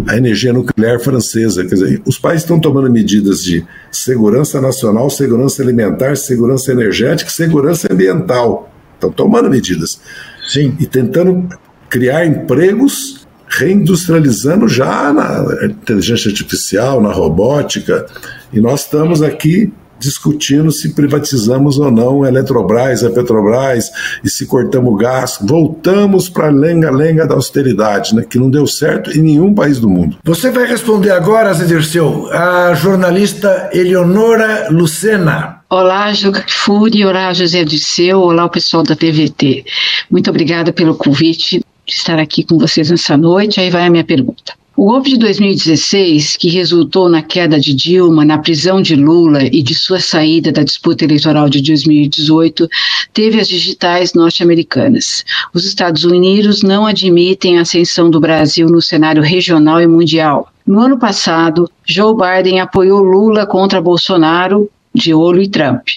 a 0.08 0.18
energia 0.18 0.52
nuclear 0.52 1.00
francesa. 1.00 1.64
Quer 1.64 1.76
dizer, 1.76 2.02
os 2.06 2.18
países 2.18 2.44
estão 2.44 2.60
tomando 2.60 2.92
medidas 2.92 3.44
de 3.44 3.66
segurança 3.92 4.60
nacional, 4.60 5.10
segurança 5.10 5.62
alimentar, 5.62 6.16
segurança 6.18 6.72
energética, 6.72 7.30
segurança 7.30 7.88
ambiental. 7.92 8.70
Estão 8.96 9.12
tomando 9.12 9.50
medidas. 9.50 10.02
Sim. 10.48 10.76
E 10.80 10.86
tentando 10.86 11.48
criar 11.90 12.26
empregos 12.26 13.22
reindustrializando 13.48 14.68
já 14.68 15.12
na 15.12 15.66
inteligência 15.66 16.30
artificial, 16.30 17.02
na 17.02 17.12
robótica, 17.12 18.06
e 18.54 18.62
nós 18.62 18.82
estamos 18.82 19.22
aqui 19.22 19.74
discutindo 20.02 20.72
se 20.72 20.94
privatizamos 20.94 21.78
ou 21.78 21.92
não 21.92 22.24
a 22.24 22.28
Eletrobras, 22.28 23.04
a 23.04 23.12
Petrobras, 23.12 23.92
e 24.24 24.30
se 24.30 24.46
cortamos 24.48 25.00
gás. 25.00 25.38
Voltamos 25.42 26.28
para 26.28 26.48
a 26.48 26.52
lenga-lenga 26.52 27.28
da 27.28 27.36
austeridade, 27.36 28.16
né, 28.16 28.26
que 28.28 28.40
não 28.40 28.50
deu 28.50 28.66
certo 28.66 29.16
em 29.16 29.22
nenhum 29.22 29.54
país 29.54 29.80
do 29.80 29.88
mundo. 29.88 30.18
Você 30.24 30.50
vai 30.50 30.66
responder 30.66 31.12
agora, 31.12 31.54
Zé 31.54 31.66
Dirceu, 31.66 32.30
a 32.32 32.74
jornalista 32.74 33.70
Eleonora 33.72 34.68
Lucena. 34.72 35.62
Olá, 35.70 36.12
Juca 36.12 36.44
Furi, 36.50 37.06
olá, 37.06 37.32
José 37.32 37.64
Dirceu, 37.64 38.20
olá 38.20 38.46
o 38.46 38.50
pessoal 38.50 38.84
da 38.84 38.96
TVT. 38.96 39.64
Muito 40.10 40.30
obrigada 40.30 40.74
pelo 40.74 40.96
convite 40.96 41.62
de 41.86 41.94
estar 41.94 42.20
aqui 42.20 42.44
com 42.44 42.58
vocês 42.58 42.90
nessa 42.90 43.16
noite. 43.16 43.60
Aí 43.60 43.70
vai 43.70 43.86
a 43.86 43.90
minha 43.90 44.04
pergunta. 44.04 44.54
O 44.82 44.86
golpe 44.86 45.12
de 45.12 45.18
2016, 45.18 46.38
que 46.38 46.50
resultou 46.50 47.08
na 47.08 47.22
queda 47.22 47.60
de 47.60 47.72
Dilma, 47.72 48.26
na 48.26 48.40
prisão 48.40 48.82
de 48.82 48.96
Lula 48.96 49.44
e 49.44 49.62
de 49.62 49.76
sua 49.76 50.00
saída 50.00 50.52
da 50.52 50.64
disputa 50.64 51.06
eleitoral 51.06 51.48
de 51.48 51.62
2018, 51.62 52.68
teve 53.14 53.40
as 53.40 53.48
digitais 53.48 54.16
norte-americanas. 54.16 55.24
Os 55.54 55.66
Estados 55.66 56.04
Unidos 56.04 56.64
não 56.64 56.88
admitem 56.88 57.60
a 57.60 57.62
ascensão 57.62 58.10
do 58.10 58.20
Brasil 58.20 58.70
no 58.70 58.82
cenário 58.82 59.22
regional 59.22 59.80
e 59.80 59.86
mundial. 59.86 60.52
No 60.66 60.80
ano 60.80 60.98
passado, 60.98 61.70
Joe 61.86 62.16
Biden 62.16 62.60
apoiou 62.60 63.04
Lula 63.04 63.46
contra 63.46 63.80
Bolsonaro 63.80 64.68
de 64.96 65.14
olho 65.14 65.44
e 65.44 65.48
Trump. 65.48 65.90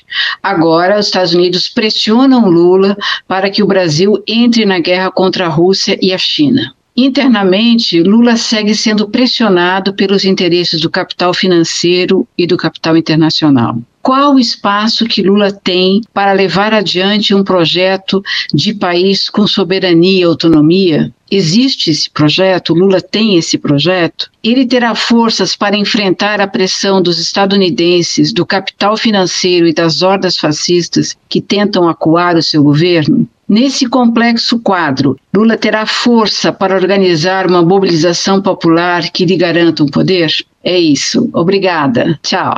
Agora, 0.43 0.99
os 0.99 1.07
Estados 1.07 1.33
Unidos 1.33 1.71
pressionam 1.71 2.51
Lula 2.51 2.99
para 3.27 3.49
que 3.49 3.63
o 3.63 3.67
Brasil 3.67 4.23
entre 4.29 4.67
na 4.67 4.79
guerra 4.79 5.11
contra 5.11 5.47
a 5.47 5.49
Rússia 5.49 5.99
e 6.03 6.13
a 6.13 6.19
China. 6.19 6.75
Internamente, 6.97 8.01
Lula 8.01 8.37
segue 8.37 8.73
sendo 8.73 9.09
pressionado 9.09 9.95
pelos 9.95 10.25
interesses 10.25 10.81
do 10.81 10.89
capital 10.89 11.35
financeiro 11.35 12.27
e 12.39 12.47
do 12.47 12.57
capital 12.57 12.97
internacional. 12.97 13.77
Qual 14.01 14.35
o 14.35 14.39
espaço 14.39 15.07
que 15.07 15.23
Lula 15.23 15.51
tem 15.51 16.03
para 16.13 16.33
levar 16.33 16.73
adiante 16.73 17.35
um 17.35 17.43
projeto 17.43 18.23
de 18.53 18.75
país 18.75 19.29
com 19.29 19.45
soberania 19.47 20.21
e 20.21 20.23
autonomia? 20.23 21.13
Existe 21.29 21.91
esse 21.91 22.09
projeto? 22.11 22.75
Lula 22.75 23.01
tem 23.01 23.37
esse 23.37 23.59
projeto? 23.59 24.31
Ele 24.43 24.65
terá 24.65 24.95
forças 24.95 25.57
para 25.57 25.77
enfrentar 25.77 26.41
a 26.41 26.47
pressão 26.47 27.03
dos 27.03 27.19
estadunidenses, 27.19 28.33
do 28.33 28.47
capital 28.47 28.97
financeiro 28.97 29.67
e 29.67 29.75
das 29.75 30.03
hordas 30.03 30.37
fascistas 30.37 31.17
que 31.29 31.41
tentam 31.41 31.89
acuar 31.89 32.37
o 32.37 32.43
seu 32.43 32.63
governo? 32.63 33.27
Nesse 33.49 33.87
complexo 33.87 34.59
quadro, 34.59 35.19
Lula 35.35 35.57
terá 35.57 35.85
força 35.85 36.53
para 36.53 36.75
organizar 36.75 37.47
uma 37.47 37.63
mobilização 37.63 38.41
popular 38.41 39.11
que 39.11 39.27
lhe 39.27 39.37
garanta 39.37 39.83
um 39.83 39.87
poder? 39.87 40.33
É 40.63 40.79
isso. 40.79 41.29
Obrigada. 41.33 42.19
Tchau. 42.23 42.57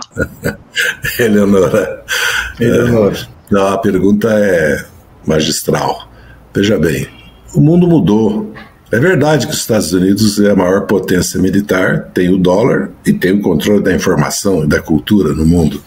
Eleonora. 1.19 2.05
Eleonora. 2.61 3.17
Não, 3.51 3.67
a 3.67 3.79
pergunta 3.79 4.29
é 4.31 4.85
magistral. 5.27 6.09
Veja 6.55 6.79
bem, 6.79 7.09
o 7.55 7.61
mundo 7.61 7.89
mudou. 7.89 8.55
É 8.93 9.01
verdade 9.01 9.47
que 9.47 9.53
os 9.53 9.59
Estados 9.59 9.93
Unidos 9.93 10.39
é 10.39 10.53
a 10.53 10.57
maior 10.57 10.87
potência 10.87 11.41
militar, 11.41 12.11
tem 12.15 12.33
o 12.33 12.39
dólar 12.39 12.91
e 13.05 13.13
tem 13.13 13.33
o 13.33 13.43
controle 13.43 13.83
da 13.83 13.93
informação 13.93 14.63
e 14.63 14.69
da 14.69 14.81
cultura 14.81 15.33
no 15.35 15.45
mundo. 15.45 15.83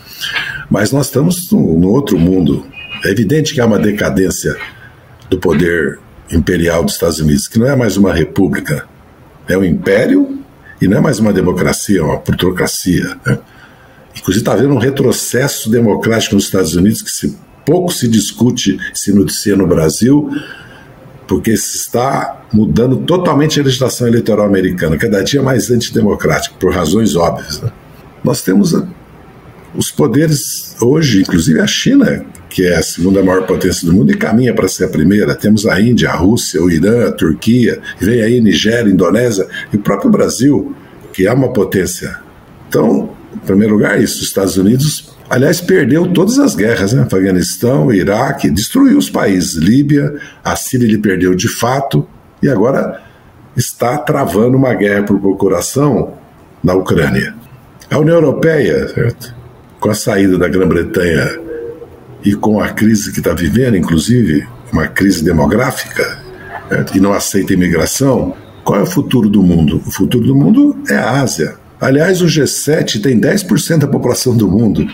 Mas 0.70 0.92
nós 0.92 1.06
estamos 1.06 1.50
no 1.52 1.90
outro 1.90 2.20
mundo. 2.20 2.68
É 3.06 3.10
evidente 3.10 3.54
que 3.54 3.62
há 3.62 3.66
uma 3.66 3.80
decadência 3.80 4.58
do 5.30 5.40
poder 5.40 6.00
imperial 6.32 6.84
dos 6.84 6.94
Estados 6.94 7.20
Unidos, 7.20 7.48
que 7.48 7.60
não 7.60 7.68
é 7.68 7.76
mais 7.76 7.98
uma 7.98 8.14
república, 8.14 8.88
é 9.48 9.58
um 9.58 9.64
império 9.64 10.40
e 10.82 10.88
não 10.88 10.98
é 10.98 11.02
mais 11.02 11.20
uma 11.20 11.34
democracia, 11.34 12.00
é 12.00 12.04
uma 12.04 12.20
plutocracia. 12.20 13.18
Né? 13.26 13.40
Inclusive 14.16 14.42
está 14.42 14.54
havendo 14.54 14.74
um 14.74 14.80
retrocesso 14.80 15.70
democrático 15.70 16.36
nos 16.36 16.46
Estados 16.46 16.76
Unidos 16.76 17.02
que 17.02 17.10
se, 17.10 17.38
pouco 17.66 17.92
se 17.92 18.08
discute, 18.08 18.78
se 18.94 19.12
noticia 19.14 19.56
no 19.56 19.68
Brasil, 19.68 20.30
porque 21.28 21.56
se 21.58 21.78
está 21.78 22.44
mudando 22.52 22.98
totalmente 22.98 23.60
a 23.60 23.64
legislação 23.64 24.08
eleitoral 24.08 24.46
americana, 24.46 24.98
cada 24.98 25.24
dia 25.24 25.42
mais 25.42 25.70
antidemocrática, 25.70 26.56
por 26.60 26.74
razões 26.74 27.16
óbvias. 27.16 27.62
Né? 27.62 27.72
Nós 28.24 28.42
temos 28.42 28.74
os 29.76 29.92
poderes 29.92 30.76
hoje, 30.82 31.22
inclusive 31.22 31.60
a 31.60 31.68
China, 31.68 32.26
que 32.50 32.66
é 32.66 32.76
a 32.76 32.82
segunda 32.82 33.24
maior 33.24 33.46
potência 33.46 33.86
do 33.86 33.94
mundo 33.94 34.12
e 34.12 34.18
caminha 34.18 34.54
para 34.54 34.68
ser 34.68 34.86
a 34.86 34.90
primeira. 34.90 35.36
Temos 35.36 35.66
a 35.66 35.80
Índia, 35.80 36.10
a 36.10 36.16
Rússia, 36.16 36.62
o 36.62 36.70
Irã, 36.70 37.08
a 37.08 37.12
Turquia, 37.12 37.80
vem 38.00 38.22
aí 38.22 38.42
Nigéria, 38.42 38.92
Indonésia 38.92 39.48
e 39.72 39.76
o 39.76 39.80
próprio 39.80 40.10
Brasil, 40.10 40.76
que 41.14 41.28
é 41.28 41.32
uma 41.32 41.54
potência. 41.54 42.20
Então, 42.68 43.12
em 43.34 43.40
primeiro 43.40 43.74
lugar, 43.74 44.02
isso, 44.02 44.18
os 44.18 44.28
Estados 44.28 44.58
Unidos, 44.58 45.16
aliás, 45.30 45.62
perdeu 45.62 46.12
todas 46.12 46.40
as 46.40 46.56
guerras, 46.56 46.94
né? 46.94 47.04
Afeganistão, 47.04 47.94
Iraque, 47.94 48.50
destruiu 48.50 48.98
os 48.98 49.10
países. 49.10 49.56
Líbia, 49.56 50.16
a 50.44 50.56
Síria 50.56 50.86
ele 50.86 50.98
perdeu 50.98 51.36
de 51.36 51.48
fato 51.48 52.08
e 52.42 52.50
agora 52.50 53.02
está 53.56 53.98
travando 53.98 54.58
uma 54.58 54.74
guerra 54.74 55.04
por 55.04 55.20
procuração 55.20 56.14
na 56.64 56.74
Ucrânia. 56.74 57.36
A 57.92 57.98
União 57.98 58.16
Europeia, 58.16 58.88
certo? 58.88 59.40
com 59.80 59.90
a 59.90 59.94
saída 59.94 60.38
da 60.38 60.48
Grã-Bretanha 60.48 61.49
e 62.24 62.34
com 62.34 62.60
a 62.60 62.70
crise 62.70 63.12
que 63.12 63.20
está 63.20 63.34
vivendo, 63.34 63.78
inclusive 63.78 64.48
uma 64.72 64.88
crise 64.88 65.24
demográfica, 65.24 66.20
né, 66.70 66.86
e 66.94 67.00
não 67.00 67.14
aceita 67.14 67.54
imigração, 67.54 68.36
Qual 68.70 68.80
é 68.80 68.84
o 68.84 68.86
futuro 68.86 69.28
do 69.28 69.42
mundo? 69.42 69.82
O 69.84 69.92
futuro 69.92 70.28
do 70.28 70.36
mundo 70.36 70.78
é 70.88 70.96
a 70.96 71.22
Ásia. 71.22 71.56
Aliás, 71.82 72.22
o 72.22 72.26
G7 72.26 73.02
tem 73.02 73.20
10% 73.20 73.80
da 73.80 73.88
população 73.88 74.38
do 74.38 74.48
mundo. 74.48 74.88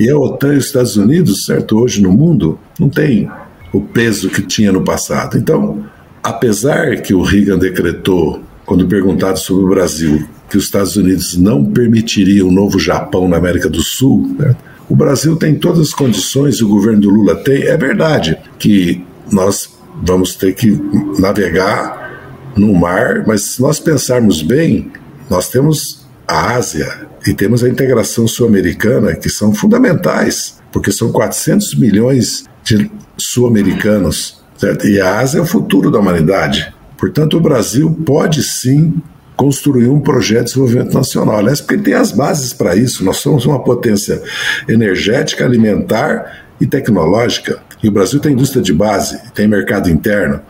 E 0.00 0.10
a 0.10 0.18
OTAN 0.18 0.54
e 0.54 0.56
os 0.56 0.66
Estados 0.66 0.96
Unidos, 0.96 1.44
certo, 1.44 1.78
hoje 1.78 2.02
no 2.02 2.10
mundo, 2.10 2.58
não 2.80 2.88
tem 2.88 3.30
o 3.72 3.80
peso 3.80 4.28
que 4.28 4.42
tinha 4.42 4.72
no 4.72 4.82
passado. 4.82 5.38
Então, 5.38 5.84
apesar 6.20 7.00
que 7.00 7.14
o 7.14 7.22
Reagan 7.22 7.58
decretou, 7.58 8.42
quando 8.66 8.88
perguntado 8.88 9.38
sobre 9.38 9.66
o 9.66 9.68
Brasil, 9.68 10.26
que 10.50 10.56
os 10.56 10.64
Estados 10.64 10.96
Unidos 10.96 11.36
não 11.36 11.64
permitiriam 11.64 12.48
um 12.48 12.52
novo 12.52 12.78
Japão 12.78 13.28
na 13.28 13.36
América 13.36 13.68
do 13.68 13.82
Sul, 13.82 14.34
né? 14.36 14.56
O 14.88 14.96
Brasil 14.96 15.36
tem 15.36 15.54
todas 15.54 15.88
as 15.88 15.94
condições, 15.94 16.60
o 16.60 16.68
governo 16.68 17.00
do 17.00 17.10
Lula 17.10 17.36
tem. 17.36 17.62
É 17.64 17.76
verdade 17.76 18.38
que 18.58 19.04
nós 19.30 19.70
vamos 20.02 20.34
ter 20.34 20.54
que 20.54 20.70
navegar 21.18 22.52
no 22.56 22.74
mar, 22.74 23.24
mas 23.26 23.42
se 23.42 23.62
nós 23.62 23.78
pensarmos 23.78 24.42
bem, 24.42 24.90
nós 25.30 25.48
temos 25.48 26.06
a 26.26 26.54
Ásia 26.54 27.06
e 27.26 27.32
temos 27.32 27.62
a 27.62 27.68
integração 27.68 28.26
sul-americana, 28.26 29.14
que 29.14 29.28
são 29.28 29.54
fundamentais, 29.54 30.60
porque 30.70 30.90
são 30.90 31.12
400 31.12 31.74
milhões 31.76 32.44
de 32.64 32.90
sul-americanos, 33.16 34.42
e 34.84 35.00
a 35.00 35.18
Ásia 35.18 35.38
é 35.38 35.42
o 35.42 35.46
futuro 35.46 35.90
da 35.90 35.98
humanidade. 35.98 36.72
Portanto, 36.96 37.36
o 37.36 37.40
Brasil 37.40 37.90
pode 38.04 38.42
sim 38.42 38.94
construir 39.42 39.88
um 39.88 39.98
projeto 39.98 40.44
de 40.44 40.52
desenvolvimento 40.52 40.94
nacional. 40.94 41.36
Aliás, 41.36 41.60
porque 41.60 41.74
ele 41.74 41.82
tem 41.82 41.94
as 41.94 42.12
bases 42.12 42.52
para 42.52 42.76
isso. 42.76 43.04
Nós 43.04 43.16
somos 43.16 43.44
uma 43.44 43.58
potência 43.58 44.22
energética, 44.68 45.44
alimentar 45.44 46.44
e 46.60 46.66
tecnológica. 46.66 47.60
E 47.82 47.88
o 47.88 47.90
Brasil 47.90 48.20
tem 48.20 48.34
indústria 48.34 48.62
de 48.62 48.72
base, 48.72 49.20
tem 49.34 49.48
mercado 49.48 49.90
interno. 49.90 50.40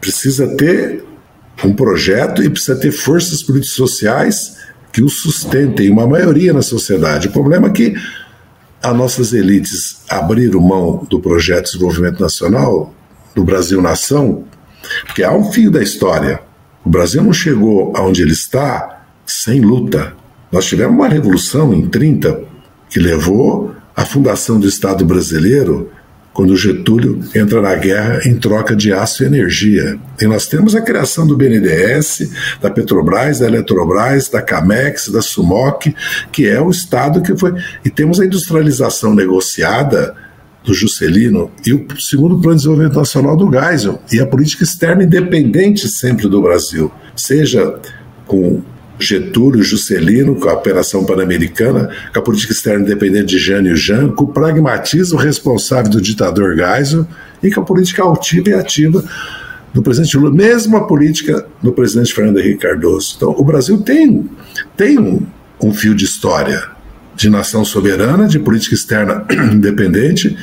Precisa 0.00 0.46
ter 0.56 1.02
um 1.64 1.72
projeto 1.72 2.40
e 2.40 2.48
precisa 2.48 2.76
ter 2.76 2.92
forças 2.92 3.42
políticas 3.42 3.74
sociais 3.74 4.58
que 4.92 5.02
o 5.02 5.08
sustentem, 5.08 5.90
uma 5.90 6.06
maioria 6.06 6.52
na 6.52 6.62
sociedade. 6.62 7.26
O 7.26 7.32
problema 7.32 7.66
é 7.66 7.70
que 7.70 7.96
as 8.80 8.96
nossas 8.96 9.32
elites 9.32 10.04
abriram 10.08 10.60
mão 10.60 11.04
do 11.10 11.18
projeto 11.18 11.64
de 11.64 11.72
desenvolvimento 11.72 12.20
nacional, 12.20 12.94
do 13.34 13.42
Brasil 13.42 13.82
Nação, 13.82 14.44
porque 15.04 15.24
há 15.24 15.32
um 15.32 15.50
fio 15.50 15.68
da 15.68 15.82
história. 15.82 16.45
O 16.86 16.88
Brasil 16.88 17.20
não 17.20 17.32
chegou 17.32 17.92
aonde 17.96 18.22
ele 18.22 18.30
está 18.30 19.02
sem 19.26 19.60
luta. 19.60 20.12
Nós 20.52 20.66
tivemos 20.66 20.94
uma 20.94 21.08
revolução 21.08 21.74
em 21.74 21.88
30 21.88 22.44
que 22.88 23.00
levou 23.00 23.74
à 23.96 24.04
fundação 24.04 24.60
do 24.60 24.68
Estado 24.68 25.04
brasileiro 25.04 25.90
quando 26.32 26.56
Getúlio 26.56 27.24
entra 27.34 27.60
na 27.60 27.74
guerra 27.74 28.20
em 28.24 28.36
troca 28.36 28.76
de 28.76 28.92
aço 28.92 29.24
e 29.24 29.26
energia. 29.26 29.98
E 30.20 30.26
nós 30.26 30.46
temos 30.46 30.76
a 30.76 30.80
criação 30.80 31.26
do 31.26 31.36
BNDES, 31.36 32.30
da 32.62 32.70
Petrobras, 32.70 33.40
da 33.40 33.48
Eletrobras, 33.48 34.28
da 34.28 34.40
Camex, 34.40 35.08
da 35.08 35.20
Sumoc, 35.20 35.92
que 36.30 36.46
é 36.46 36.60
o 36.60 36.70
Estado 36.70 37.20
que 37.20 37.36
foi. 37.36 37.52
E 37.84 37.90
temos 37.90 38.20
a 38.20 38.24
industrialização 38.24 39.12
negociada 39.12 40.14
do 40.66 40.74
Juscelino 40.74 41.50
e 41.64 41.72
o 41.72 41.86
segundo 41.98 42.38
Plano 42.40 42.56
de 42.56 42.64
Desenvolvimento 42.64 42.96
Nacional 42.96 43.36
do 43.36 43.48
Geisel 43.50 44.02
e 44.12 44.20
a 44.20 44.26
política 44.26 44.64
externa 44.64 45.04
independente 45.04 45.88
sempre 45.88 46.28
do 46.28 46.42
Brasil, 46.42 46.90
seja 47.14 47.78
com 48.26 48.60
Getúlio, 48.98 49.62
Juscelino, 49.62 50.34
com 50.34 50.48
a 50.48 50.54
Operação 50.54 51.04
Pan-Americana, 51.04 51.90
com 52.12 52.18
a 52.18 52.22
política 52.22 52.52
externa 52.52 52.84
independente 52.84 53.26
de 53.26 53.38
Jânio 53.38 53.76
Jan, 53.76 54.10
com 54.10 54.24
o 54.24 54.32
pragmatismo 54.32 55.18
responsável 55.18 55.90
do 55.90 56.00
ditador 56.00 56.56
Geisel 56.56 57.06
e 57.42 57.50
com 57.50 57.60
a 57.60 57.64
política 57.64 58.02
altiva 58.02 58.50
e 58.50 58.54
ativa 58.54 59.04
do 59.72 59.82
presidente 59.82 60.16
Lula, 60.16 60.34
mesmo 60.34 60.76
a 60.76 60.86
política 60.86 61.46
do 61.62 61.70
presidente 61.72 62.12
Fernando 62.12 62.40
Henrique 62.40 62.60
Cardoso. 62.60 63.14
Então, 63.16 63.30
o 63.36 63.44
Brasil 63.44 63.78
tem, 63.82 64.28
tem 64.76 64.98
um, 64.98 65.24
um 65.62 65.72
fio 65.72 65.94
de 65.94 66.06
história 66.06 66.75
de 67.16 67.30
nação 67.30 67.64
soberana, 67.64 68.28
de 68.28 68.38
política 68.38 68.74
externa 68.74 69.24
independente 69.52 70.36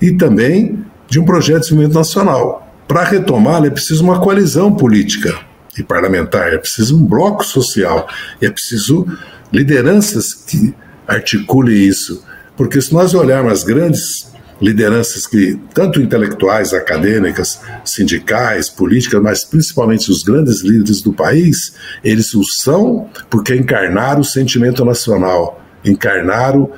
e 0.00 0.12
também 0.12 0.84
de 1.08 1.18
um 1.18 1.24
projeto 1.24 1.62
de 1.62 1.62
desenvolvimento 1.62 1.96
nacional. 1.96 2.64
Para 2.86 3.04
retomá-lo 3.04 3.66
é 3.66 3.70
preciso 3.70 4.04
uma 4.04 4.20
coalizão 4.20 4.74
política 4.74 5.34
e 5.76 5.82
parlamentar, 5.82 6.52
é 6.52 6.58
preciso 6.58 6.98
um 6.98 7.04
bloco 7.04 7.44
social, 7.44 8.08
é 8.40 8.50
preciso 8.50 9.06
lideranças 9.52 10.34
que 10.34 10.74
articulem 11.06 11.76
isso. 11.76 12.24
Porque 12.56 12.80
se 12.80 12.92
nós 12.92 13.14
olharmos 13.14 13.52
as 13.52 13.64
grandes 13.64 14.28
lideranças 14.60 15.26
que, 15.26 15.58
tanto 15.72 16.00
intelectuais, 16.00 16.74
acadêmicas, 16.74 17.60
sindicais, 17.84 18.68
políticas, 18.68 19.22
mas 19.22 19.44
principalmente 19.44 20.10
os 20.10 20.22
grandes 20.22 20.62
líderes 20.62 21.00
do 21.00 21.12
país, 21.12 21.74
eles 22.02 22.34
o 22.34 22.42
são 22.42 23.08
porque 23.30 23.54
encarnaram 23.54 24.20
o 24.20 24.24
sentimento 24.24 24.84
nacional 24.84 25.62
encarnaram 25.84 26.70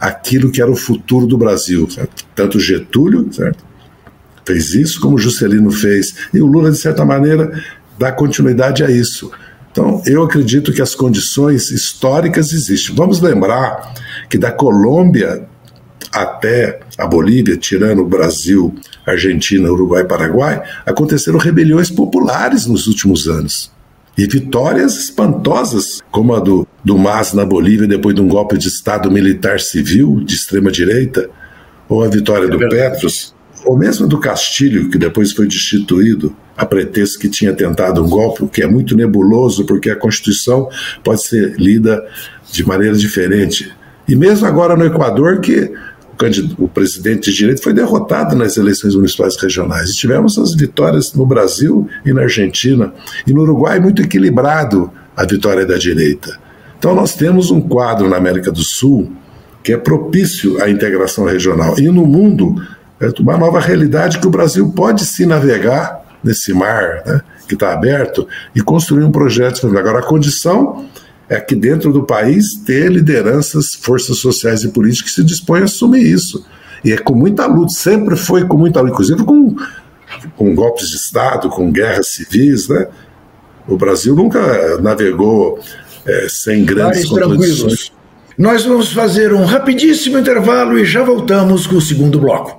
aquilo 0.00 0.50
que 0.50 0.62
era 0.62 0.70
o 0.70 0.76
futuro 0.76 1.26
do 1.26 1.36
Brasil. 1.36 1.88
Certo? 1.90 2.24
Tanto 2.34 2.60
Getúlio 2.60 3.32
certo? 3.32 3.64
fez 4.46 4.74
isso, 4.74 5.00
como 5.00 5.18
Juscelino 5.18 5.70
fez, 5.70 6.14
e 6.32 6.40
o 6.40 6.46
Lula, 6.46 6.70
de 6.70 6.78
certa 6.78 7.04
maneira, 7.04 7.62
dá 7.98 8.10
continuidade 8.10 8.82
a 8.82 8.90
isso. 8.90 9.30
Então, 9.70 10.02
eu 10.06 10.22
acredito 10.22 10.72
que 10.72 10.80
as 10.80 10.94
condições 10.94 11.70
históricas 11.70 12.52
existem. 12.52 12.96
Vamos 12.96 13.20
lembrar 13.20 13.92
que 14.30 14.38
da 14.38 14.50
Colômbia 14.50 15.46
até 16.10 16.80
a 16.96 17.06
Bolívia, 17.06 17.58
tirando 17.58 18.00
o 18.00 18.08
Brasil, 18.08 18.74
Argentina, 19.06 19.70
Uruguai 19.70 20.02
e 20.02 20.06
Paraguai, 20.06 20.62
aconteceram 20.86 21.38
rebeliões 21.38 21.90
populares 21.90 22.64
nos 22.66 22.86
últimos 22.86 23.28
anos. 23.28 23.70
E 24.18 24.26
vitórias 24.26 24.98
espantosas, 24.98 26.02
como 26.10 26.34
a 26.34 26.40
do, 26.40 26.66
do 26.84 26.98
MAS 26.98 27.32
na 27.32 27.44
Bolívia 27.44 27.86
depois 27.86 28.16
de 28.16 28.20
um 28.20 28.26
golpe 28.26 28.58
de 28.58 28.66
Estado 28.66 29.08
militar 29.08 29.60
civil 29.60 30.20
de 30.24 30.34
extrema-direita, 30.34 31.30
ou 31.88 32.02
a 32.02 32.08
vitória 32.08 32.46
é 32.46 32.50
do 32.50 32.58
Petros, 32.58 33.32
ou 33.64 33.78
mesmo 33.78 34.08
do 34.08 34.18
Castilho, 34.18 34.90
que 34.90 34.98
depois 34.98 35.30
foi 35.30 35.46
destituído 35.46 36.34
a 36.56 36.66
pretexto 36.66 37.20
que 37.20 37.28
tinha 37.28 37.52
tentado 37.52 38.04
um 38.04 38.08
golpe, 38.08 38.42
o 38.42 38.48
que 38.48 38.60
é 38.60 38.66
muito 38.66 38.96
nebuloso, 38.96 39.64
porque 39.64 39.88
a 39.88 39.96
Constituição 39.96 40.68
pode 41.04 41.22
ser 41.22 41.54
lida 41.56 42.04
de 42.50 42.66
maneira 42.66 42.96
diferente. 42.96 43.72
E 44.08 44.16
mesmo 44.16 44.48
agora 44.48 44.74
no 44.74 44.84
Equador, 44.84 45.38
que 45.40 45.72
o 46.58 46.68
presidente 46.68 47.30
de 47.30 47.36
direito 47.36 47.62
foi 47.62 47.72
derrotado 47.72 48.34
nas 48.34 48.56
eleições 48.56 48.94
municipais 48.94 49.36
regionais. 49.36 49.90
E 49.90 49.96
tivemos 49.96 50.38
as 50.38 50.54
vitórias 50.54 51.12
no 51.12 51.24
Brasil 51.24 51.88
e 52.04 52.12
na 52.12 52.22
Argentina. 52.22 52.92
E 53.26 53.32
no 53.32 53.42
Uruguai, 53.42 53.78
muito 53.78 54.02
equilibrado 54.02 54.90
a 55.16 55.24
vitória 55.24 55.64
da 55.64 55.76
direita. 55.76 56.38
Então, 56.78 56.94
nós 56.94 57.14
temos 57.14 57.50
um 57.50 57.60
quadro 57.60 58.08
na 58.08 58.16
América 58.16 58.50
do 58.50 58.62
Sul 58.62 59.12
que 59.62 59.72
é 59.72 59.76
propício 59.76 60.62
à 60.62 60.70
integração 60.70 61.24
regional. 61.24 61.78
E 61.78 61.88
no 61.88 62.06
mundo, 62.06 62.54
é 63.00 63.08
uma 63.20 63.36
nova 63.36 63.60
realidade 63.60 64.18
que 64.18 64.26
o 64.26 64.30
Brasil 64.30 64.72
pode 64.72 65.04
se 65.04 65.26
navegar 65.26 66.00
nesse 66.22 66.52
mar 66.52 67.02
né, 67.06 67.20
que 67.46 67.54
está 67.54 67.72
aberto 67.72 68.26
e 68.54 68.60
construir 68.60 69.04
um 69.04 69.12
projeto. 69.12 69.66
Agora, 69.76 70.00
a 70.00 70.02
condição 70.02 70.86
é 71.28 71.40
que 71.40 71.54
dentro 71.54 71.92
do 71.92 72.04
país 72.04 72.54
ter 72.64 72.90
lideranças, 72.90 73.74
forças 73.80 74.18
sociais 74.18 74.62
e 74.64 74.68
políticas 74.68 75.10
que 75.10 75.20
se 75.20 75.24
dispõem 75.24 75.62
a 75.62 75.64
assumir 75.64 76.02
isso. 76.02 76.44
E 76.84 76.92
é 76.92 76.96
com 76.96 77.14
muita 77.14 77.46
luta, 77.46 77.72
sempre 77.72 78.16
foi 78.16 78.46
com 78.46 78.56
muita 78.56 78.80
luta, 78.80 78.92
inclusive 78.92 79.24
com, 79.24 79.54
com 80.36 80.54
golpes 80.54 80.88
de 80.88 80.96
Estado, 80.96 81.48
com 81.48 81.70
guerras 81.70 82.08
civis, 82.08 82.68
né? 82.68 82.86
O 83.66 83.76
Brasil 83.76 84.14
nunca 84.14 84.78
navegou 84.80 85.58
é, 86.06 86.26
sem 86.28 86.64
grandes 86.64 87.04
contradições. 87.04 87.92
Nós 88.38 88.64
vamos 88.64 88.92
fazer 88.92 89.34
um 89.34 89.44
rapidíssimo 89.44 90.16
intervalo 90.16 90.78
e 90.78 90.84
já 90.84 91.02
voltamos 91.02 91.66
com 91.66 91.76
o 91.76 91.80
segundo 91.80 92.18
bloco. 92.18 92.56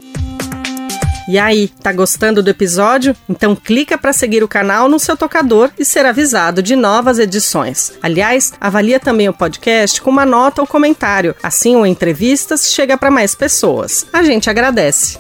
E 1.30 1.38
aí, 1.38 1.68
tá 1.84 1.94
gostando 1.94 2.42
do 2.42 2.50
episódio? 2.50 3.16
Então 3.30 3.56
clica 3.56 4.00
para 4.00 4.12
seguir 4.12 4.44
o 4.44 4.48
canal 4.48 4.90
no 4.90 4.98
seu 4.98 5.16
tocador 5.16 5.70
e 5.78 5.86
ser 5.86 6.04
avisado 6.04 6.64
de 6.64 6.76
novas 6.76 7.20
edições. 7.20 7.94
Aliás, 8.02 8.52
avalia 8.60 9.00
também 9.00 9.30
o 9.30 9.34
podcast 9.34 10.02
com 10.02 10.10
uma 10.10 10.26
nota 10.26 10.60
ou 10.60 10.66
comentário. 10.66 11.36
Assim 11.44 11.76
o 11.76 11.86
Entrevistas 11.86 12.74
chega 12.74 12.98
para 12.98 13.12
mais 13.12 13.36
pessoas. 13.36 14.08
A 14.12 14.24
gente 14.24 14.50
agradece. 14.50 15.20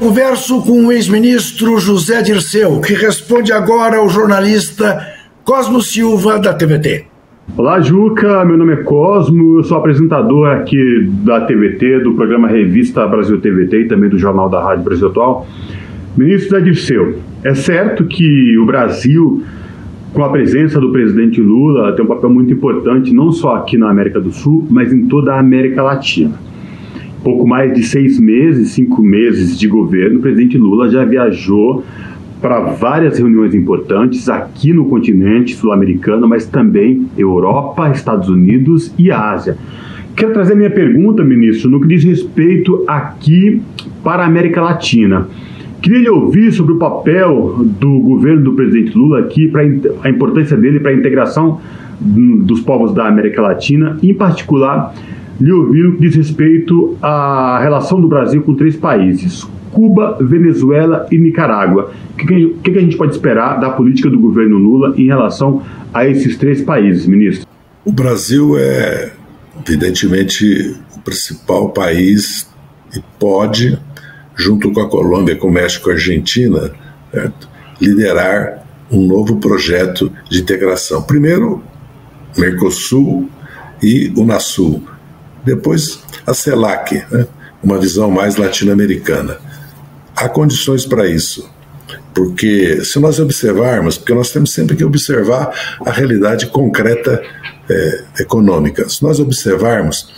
Converso 0.00 0.62
com 0.62 0.86
o 0.86 0.90
ex-ministro 0.90 1.78
José 1.78 2.22
Dirceu, 2.22 2.80
que 2.80 2.94
responde 2.94 3.52
agora 3.52 3.98
ao 3.98 4.08
jornalista 4.08 5.06
Cosmo 5.44 5.82
Silva, 5.82 6.38
da 6.38 6.54
TVT. 6.54 7.17
Olá, 7.56 7.80
Juca. 7.80 8.44
Meu 8.44 8.56
nome 8.56 8.72
é 8.74 8.76
Cosmo. 8.76 9.58
Eu 9.58 9.64
sou 9.64 9.78
apresentador 9.78 10.48
aqui 10.48 11.08
da 11.24 11.40
TVT, 11.40 12.00
do 12.00 12.14
programa 12.14 12.46
Revista 12.46 13.06
Brasil 13.06 13.40
TVT 13.40 13.80
e 13.80 13.88
também 13.88 14.08
do 14.08 14.16
Jornal 14.16 14.48
da 14.48 14.62
Rádio 14.62 14.84
Brasil 14.84 15.08
Atual. 15.08 15.46
Ministro 16.16 16.52
da 16.52 16.60
Dirceu, 16.60 17.18
é 17.42 17.54
certo 17.54 18.04
que 18.04 18.56
o 18.58 18.64
Brasil, 18.64 19.42
com 20.12 20.22
a 20.22 20.28
presença 20.28 20.80
do 20.80 20.92
presidente 20.92 21.40
Lula, 21.40 21.94
tem 21.96 22.04
um 22.04 22.08
papel 22.08 22.30
muito 22.30 22.52
importante, 22.52 23.12
não 23.12 23.32
só 23.32 23.56
aqui 23.56 23.76
na 23.76 23.90
América 23.90 24.20
do 24.20 24.30
Sul, 24.30 24.66
mas 24.70 24.92
em 24.92 25.06
toda 25.06 25.34
a 25.34 25.40
América 25.40 25.82
Latina. 25.82 26.34
Pouco 27.24 27.46
mais 27.46 27.74
de 27.74 27.82
seis 27.82 28.20
meses, 28.20 28.70
cinco 28.70 29.02
meses 29.02 29.58
de 29.58 29.66
governo, 29.66 30.18
o 30.18 30.22
presidente 30.22 30.56
Lula 30.56 30.88
já 30.88 31.04
viajou 31.04 31.82
para 32.40 32.60
várias 32.60 33.18
reuniões 33.18 33.54
importantes 33.54 34.28
aqui 34.28 34.72
no 34.72 34.86
continente 34.86 35.54
sul-americano, 35.56 36.28
mas 36.28 36.46
também 36.46 37.06
Europa, 37.16 37.90
Estados 37.90 38.28
Unidos 38.28 38.94
e 38.98 39.10
Ásia. 39.10 39.56
Quero 40.14 40.32
trazer 40.32 40.56
minha 40.56 40.70
pergunta, 40.70 41.22
ministro, 41.22 41.70
no 41.70 41.80
que 41.80 41.88
diz 41.88 42.02
respeito 42.04 42.84
aqui 42.86 43.62
para 44.02 44.22
a 44.22 44.26
América 44.26 44.60
Latina. 44.60 45.28
Queria 45.80 46.00
lhe 46.00 46.10
ouvir 46.10 46.52
sobre 46.52 46.74
o 46.74 46.76
papel 46.76 47.64
do 47.78 48.00
governo 48.00 48.42
do 48.42 48.52
presidente 48.52 48.96
Lula 48.98 49.20
aqui, 49.20 49.46
para 49.46 49.62
a 50.02 50.10
importância 50.10 50.56
dele 50.56 50.80
para 50.80 50.90
a 50.90 50.94
integração 50.94 51.60
dos 52.00 52.60
povos 52.60 52.92
da 52.92 53.06
América 53.06 53.42
Latina, 53.42 53.96
em 54.02 54.14
particular, 54.14 54.94
lhe 55.40 55.52
ouvir 55.52 55.84
no 55.84 55.92
que 55.92 56.00
diz 56.00 56.16
respeito 56.16 56.96
à 57.00 57.60
relação 57.60 58.00
do 58.00 58.08
Brasil 58.08 58.42
com 58.42 58.54
três 58.54 58.76
países, 58.76 59.48
Cuba, 59.72 60.18
Venezuela 60.20 61.06
e 61.10 61.18
Nicarágua. 61.18 61.92
O 62.12 62.16
que, 62.16 62.54
que, 62.62 62.78
a 62.78 62.80
gente 62.80 62.96
pode 62.96 63.12
esperar 63.12 63.60
da 63.60 63.70
política 63.70 64.10
do 64.10 64.18
governo 64.18 64.56
Lula 64.56 64.94
em 64.96 65.06
relação 65.06 65.62
a 65.92 66.06
esses 66.06 66.36
três 66.36 66.62
países, 66.62 67.06
ministro? 67.06 67.46
O 67.84 67.92
Brasil 67.92 68.58
é, 68.58 69.12
evidentemente, 69.66 70.76
o 70.96 71.00
principal 71.00 71.70
país 71.70 72.48
e 72.96 73.02
pode, 73.18 73.78
junto 74.34 74.72
com 74.72 74.80
a 74.80 74.88
Colômbia, 74.88 75.36
com 75.36 75.48
o 75.48 75.52
México 75.52 75.88
e 75.88 75.92
a 75.92 75.94
Argentina, 75.94 76.70
certo? 77.12 77.48
liderar 77.80 78.66
um 78.90 79.06
novo 79.06 79.36
projeto 79.36 80.10
de 80.30 80.40
integração. 80.40 81.02
Primeiro, 81.02 81.62
Mercosul 82.36 83.28
e 83.82 84.12
Unasul. 84.16 84.82
Depois, 85.44 86.02
a 86.26 86.34
CELAC, 86.34 87.04
né? 87.10 87.26
uma 87.62 87.78
visão 87.78 88.10
mais 88.10 88.36
latino-americana. 88.36 89.38
Há 90.18 90.28
condições 90.28 90.84
para 90.84 91.06
isso. 91.06 91.48
Porque 92.12 92.84
se 92.84 92.98
nós 92.98 93.20
observarmos, 93.20 93.96
porque 93.96 94.12
nós 94.12 94.32
temos 94.32 94.52
sempre 94.52 94.74
que 94.74 94.84
observar 94.84 95.78
a 95.86 95.90
realidade 95.92 96.48
concreta 96.48 97.22
é, 97.70 98.04
econômica. 98.20 98.88
Se 98.88 99.02
nós 99.02 99.20
observarmos, 99.20 100.08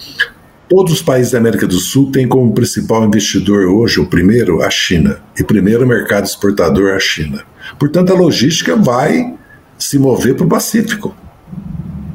todos 0.68 0.94
os 0.94 1.02
países 1.02 1.32
da 1.32 1.38
América 1.38 1.66
do 1.66 1.78
Sul 1.78 2.10
têm 2.10 2.26
como 2.26 2.54
principal 2.54 3.04
investidor 3.04 3.66
hoje, 3.66 4.00
o 4.00 4.06
primeiro, 4.06 4.62
a 4.62 4.70
China. 4.70 5.20
E 5.38 5.44
primeiro 5.44 5.86
mercado 5.86 6.24
exportador, 6.24 6.94
a 6.94 6.98
China. 6.98 7.42
Portanto, 7.78 8.12
a 8.12 8.16
logística 8.16 8.74
vai 8.76 9.34
se 9.78 9.98
mover 9.98 10.34
para 10.34 10.46
o 10.46 10.48
Pacífico. 10.48 11.14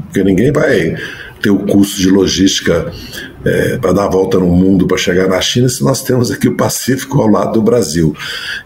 Porque 0.05 0.23
ninguém 0.23 0.51
vai 0.51 0.95
ter 1.41 1.51
o 1.51 1.59
custo 1.59 2.01
de 2.01 2.09
logística 2.09 2.91
é, 3.45 3.77
para 3.77 3.93
dar 3.93 4.05
a 4.05 4.09
volta 4.09 4.39
no 4.39 4.47
mundo 4.47 4.87
para 4.87 4.97
chegar 4.97 5.27
na 5.27 5.39
China 5.39 5.69
se 5.69 5.83
nós 5.83 6.01
temos 6.01 6.31
aqui 6.31 6.47
o 6.47 6.57
Pacífico 6.57 7.21
ao 7.21 7.27
lado 7.27 7.53
do 7.53 7.61
Brasil. 7.61 8.15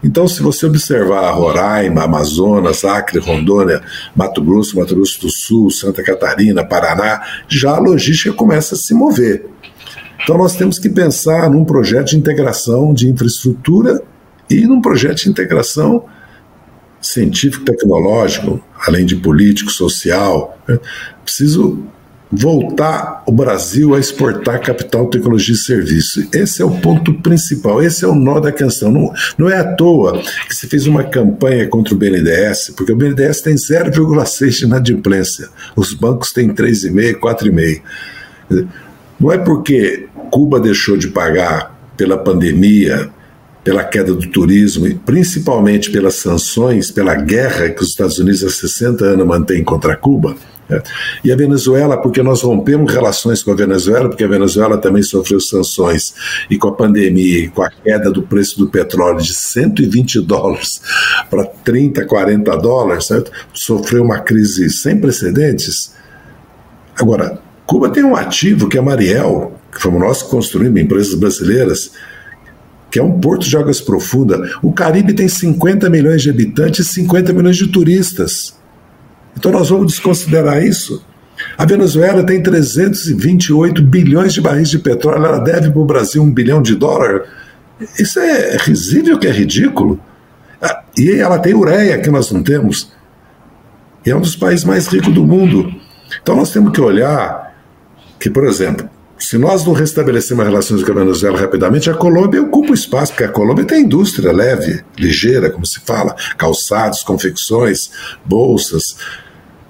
Então, 0.02 0.26
se 0.26 0.42
você 0.42 0.64
observar 0.64 1.30
Roraima, 1.32 2.04
Amazonas, 2.04 2.84
Acre, 2.84 3.18
Rondônia, 3.18 3.82
Mato 4.16 4.42
Grosso, 4.42 4.78
Mato 4.78 4.94
Grosso 4.94 5.20
do 5.20 5.30
Sul, 5.30 5.70
Santa 5.70 6.02
Catarina, 6.02 6.64
Paraná, 6.64 7.22
já 7.46 7.76
a 7.76 7.78
logística 7.78 8.32
começa 8.32 8.74
a 8.74 8.78
se 8.78 8.94
mover. 8.94 9.46
Então, 10.22 10.38
nós 10.38 10.56
temos 10.56 10.78
que 10.78 10.88
pensar 10.88 11.50
num 11.50 11.64
projeto 11.64 12.08
de 12.08 12.16
integração 12.16 12.94
de 12.94 13.08
infraestrutura 13.08 14.02
e 14.48 14.66
num 14.66 14.80
projeto 14.80 15.22
de 15.22 15.28
integração 15.30 16.04
científico, 17.00 17.64
tecnológico, 17.64 18.62
além 18.86 19.06
de 19.06 19.16
político, 19.16 19.70
social. 19.70 20.58
Né? 20.68 20.78
Preciso 21.24 21.86
voltar 22.32 23.24
o 23.26 23.32
Brasil 23.32 23.94
a 23.94 23.98
exportar 23.98 24.60
capital, 24.60 25.06
tecnologia 25.08 25.54
e 25.54 25.58
serviço. 25.58 26.26
Esse 26.32 26.62
é 26.62 26.64
o 26.64 26.70
ponto 26.80 27.12
principal, 27.14 27.82
esse 27.82 28.04
é 28.04 28.08
o 28.08 28.14
nó 28.14 28.38
da 28.38 28.52
questão. 28.52 28.90
Não, 28.90 29.12
não 29.36 29.48
é 29.48 29.58
à 29.58 29.74
toa 29.74 30.22
que 30.48 30.54
se 30.54 30.68
fez 30.68 30.86
uma 30.86 31.02
campanha 31.02 31.66
contra 31.68 31.92
o 31.92 31.96
BNDES, 31.96 32.72
porque 32.76 32.92
o 32.92 32.96
BNDES 32.96 33.40
tem 33.40 33.54
0,6 33.56 34.50
de 34.50 34.64
inadimplência, 34.64 35.48
os 35.74 35.92
bancos 35.92 36.30
têm 36.30 36.54
3,5, 36.54 37.18
4,5. 37.18 37.82
Não 39.18 39.32
é 39.32 39.38
porque 39.38 40.08
Cuba 40.30 40.60
deixou 40.60 40.96
de 40.96 41.08
pagar 41.08 41.78
pela 41.96 42.16
pandemia, 42.16 43.10
pela 43.62 43.84
queda 43.84 44.14
do 44.14 44.26
turismo 44.28 44.86
e 44.86 44.94
principalmente 44.94 45.90
pelas 45.90 46.14
sanções, 46.14 46.90
pela 46.90 47.14
guerra 47.14 47.68
que 47.68 47.82
os 47.82 47.90
Estados 47.90 48.18
Unidos 48.18 48.42
há 48.44 48.50
60 48.50 49.04
anos 49.04 49.26
mantêm 49.26 49.62
contra 49.62 49.96
Cuba. 49.96 50.34
E 51.24 51.32
a 51.32 51.36
Venezuela, 51.36 51.96
porque 51.96 52.22
nós 52.22 52.42
rompemos 52.42 52.92
relações 52.92 53.42
com 53.42 53.50
a 53.50 53.54
Venezuela, 53.54 54.08
porque 54.08 54.24
a 54.24 54.28
Venezuela 54.28 54.78
também 54.78 55.02
sofreu 55.02 55.40
sanções, 55.40 56.14
e 56.50 56.56
com 56.56 56.68
a 56.68 56.72
pandemia, 56.72 57.50
com 57.50 57.62
a 57.62 57.70
queda 57.70 58.10
do 58.10 58.22
preço 58.22 58.58
do 58.58 58.68
petróleo 58.68 59.20
de 59.20 59.34
120 59.34 60.20
dólares 60.20 60.80
para 61.28 61.44
30, 61.44 62.04
40 62.04 62.56
dólares, 62.56 63.06
certo? 63.06 63.30
sofreu 63.52 64.02
uma 64.02 64.20
crise 64.20 64.70
sem 64.70 64.98
precedentes. 65.00 65.94
Agora, 66.96 67.40
Cuba 67.66 67.88
tem 67.88 68.04
um 68.04 68.16
ativo 68.16 68.68
que 68.68 68.76
é 68.76 68.80
Mariel, 68.80 69.56
que 69.72 69.80
fomos 69.80 70.00
nós 70.00 70.22
que 70.22 70.30
construímos, 70.30 70.80
empresas 70.80 71.14
brasileiras, 71.14 71.92
que 72.90 72.98
é 72.98 73.02
um 73.02 73.20
porto 73.20 73.48
de 73.48 73.56
águas 73.56 73.80
profundas. 73.80 74.50
O 74.62 74.72
Caribe 74.72 75.14
tem 75.14 75.28
50 75.28 75.88
milhões 75.88 76.22
de 76.22 76.30
habitantes 76.30 76.88
e 76.88 76.92
50 76.92 77.32
milhões 77.32 77.56
de 77.56 77.68
turistas. 77.68 78.59
Então 79.40 79.50
nós 79.50 79.70
vamos 79.70 79.92
desconsiderar 79.92 80.62
isso. 80.62 81.02
A 81.56 81.64
Venezuela 81.64 82.22
tem 82.22 82.42
328 82.42 83.80
bilhões 83.80 84.34
de 84.34 84.40
barris 84.42 84.68
de 84.68 84.78
petróleo, 84.78 85.24
ela 85.24 85.38
deve 85.38 85.70
para 85.70 85.80
o 85.80 85.84
Brasil 85.86 86.22
um 86.22 86.30
bilhão 86.30 86.60
de 86.60 86.74
dólares. 86.74 87.26
Isso 87.98 88.20
é 88.20 88.58
risível, 88.58 89.18
que 89.18 89.26
é 89.26 89.30
ridículo. 89.30 89.98
Ah, 90.60 90.82
e 90.94 91.12
ela 91.12 91.38
tem 91.38 91.54
ureia, 91.54 91.98
que 91.98 92.10
nós 92.10 92.30
não 92.30 92.42
temos. 92.42 92.92
E 94.04 94.10
é 94.10 94.16
um 94.16 94.20
dos 94.20 94.36
países 94.36 94.66
mais 94.66 94.86
ricos 94.86 95.14
do 95.14 95.24
mundo. 95.24 95.72
Então 96.22 96.36
nós 96.36 96.52
temos 96.52 96.70
que 96.72 96.80
olhar 96.82 97.56
que, 98.18 98.28
por 98.28 98.44
exemplo, 98.44 98.90
se 99.18 99.38
nós 99.38 99.64
não 99.64 99.72
restabelecermos 99.72 100.44
relações 100.44 100.82
com 100.82 100.92
a 100.92 100.96
Venezuela 100.96 101.40
rapidamente, 101.40 101.88
a 101.88 101.94
Colômbia 101.94 102.42
ocupa 102.42 102.72
o 102.72 102.74
espaço, 102.74 103.12
porque 103.12 103.24
a 103.24 103.28
Colômbia 103.28 103.64
tem 103.64 103.84
indústria 103.84 104.32
leve, 104.32 104.84
ligeira, 104.98 105.48
como 105.48 105.66
se 105.66 105.80
fala, 105.80 106.14
calçados, 106.36 107.02
confecções, 107.02 107.90
bolsas, 108.22 108.96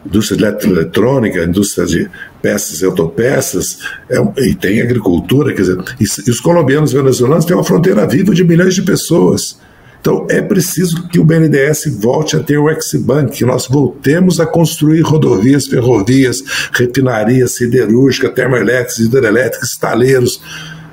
indústria 0.04 0.56
eletrônica, 0.64 1.44
indústria 1.44 1.86
de 1.86 2.10
peças 2.40 2.80
e 2.80 2.84
autopeças, 2.84 3.78
é, 4.08 4.18
e 4.38 4.54
tem 4.54 4.80
agricultura, 4.80 5.52
quer 5.52 5.62
dizer, 5.62 5.78
e, 6.00 6.04
e 6.04 6.30
os 6.30 6.40
colombianos 6.40 6.92
e 6.92 6.96
venezuelanos 6.96 7.44
têm 7.44 7.56
uma 7.56 7.64
fronteira 7.64 8.06
viva 8.06 8.34
de 8.34 8.44
milhões 8.44 8.74
de 8.74 8.82
pessoas. 8.82 9.58
Então 10.00 10.26
é 10.30 10.40
preciso 10.40 11.06
que 11.08 11.20
o 11.20 11.24
BNDES 11.24 11.98
volte 11.98 12.34
a 12.34 12.40
ter 12.40 12.56
o 12.56 12.70
Exbank, 12.70 13.36
que 13.36 13.44
nós 13.44 13.66
voltemos 13.66 14.40
a 14.40 14.46
construir 14.46 15.02
rodovias, 15.02 15.66
ferrovias, 15.66 16.42
refinarias, 16.72 17.56
siderúrgica, 17.56 18.30
termoelétricas, 18.30 18.98
hidrelétricas, 18.98 19.72
estaleiros, 19.72 20.40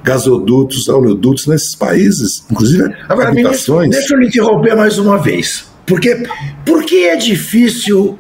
gasodutos, 0.03 0.89
oleodutos 0.89 1.47
nesses 1.47 1.73
países, 1.73 2.43
inclusive 2.51 2.93
Agora, 3.07 3.29
habitações. 3.29 3.89
Ministro, 3.89 3.89
deixa 3.89 4.13
eu 4.13 4.19
lhe 4.19 4.27
interromper 4.27 4.75
mais 4.75 4.97
uma 4.97 5.17
vez. 5.17 5.65
Porque, 5.85 6.23
porque 6.65 6.95
é 6.95 7.15
difícil 7.15 8.19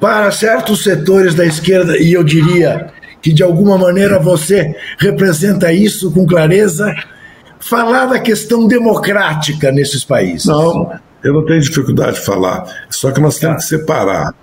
para 0.00 0.30
certos 0.32 0.82
setores 0.82 1.34
da 1.34 1.44
esquerda, 1.44 1.98
e 1.98 2.14
eu 2.14 2.24
diria 2.24 2.90
que 3.20 3.32
de 3.32 3.42
alguma 3.42 3.76
maneira 3.76 4.18
você 4.18 4.74
representa 4.98 5.72
isso 5.72 6.10
com 6.10 6.26
clareza, 6.26 6.92
falar 7.60 8.06
da 8.06 8.18
questão 8.18 8.66
democrática 8.66 9.70
nesses 9.70 10.02
países. 10.02 10.46
Não, 10.46 10.90
eu 11.22 11.34
não 11.34 11.44
tenho 11.44 11.60
dificuldade 11.60 12.14
de 12.18 12.24
falar. 12.24 12.64
Só 12.88 13.10
que 13.10 13.20
nós 13.20 13.38
temos 13.38 13.64
que 13.64 13.68
separar 13.68 14.34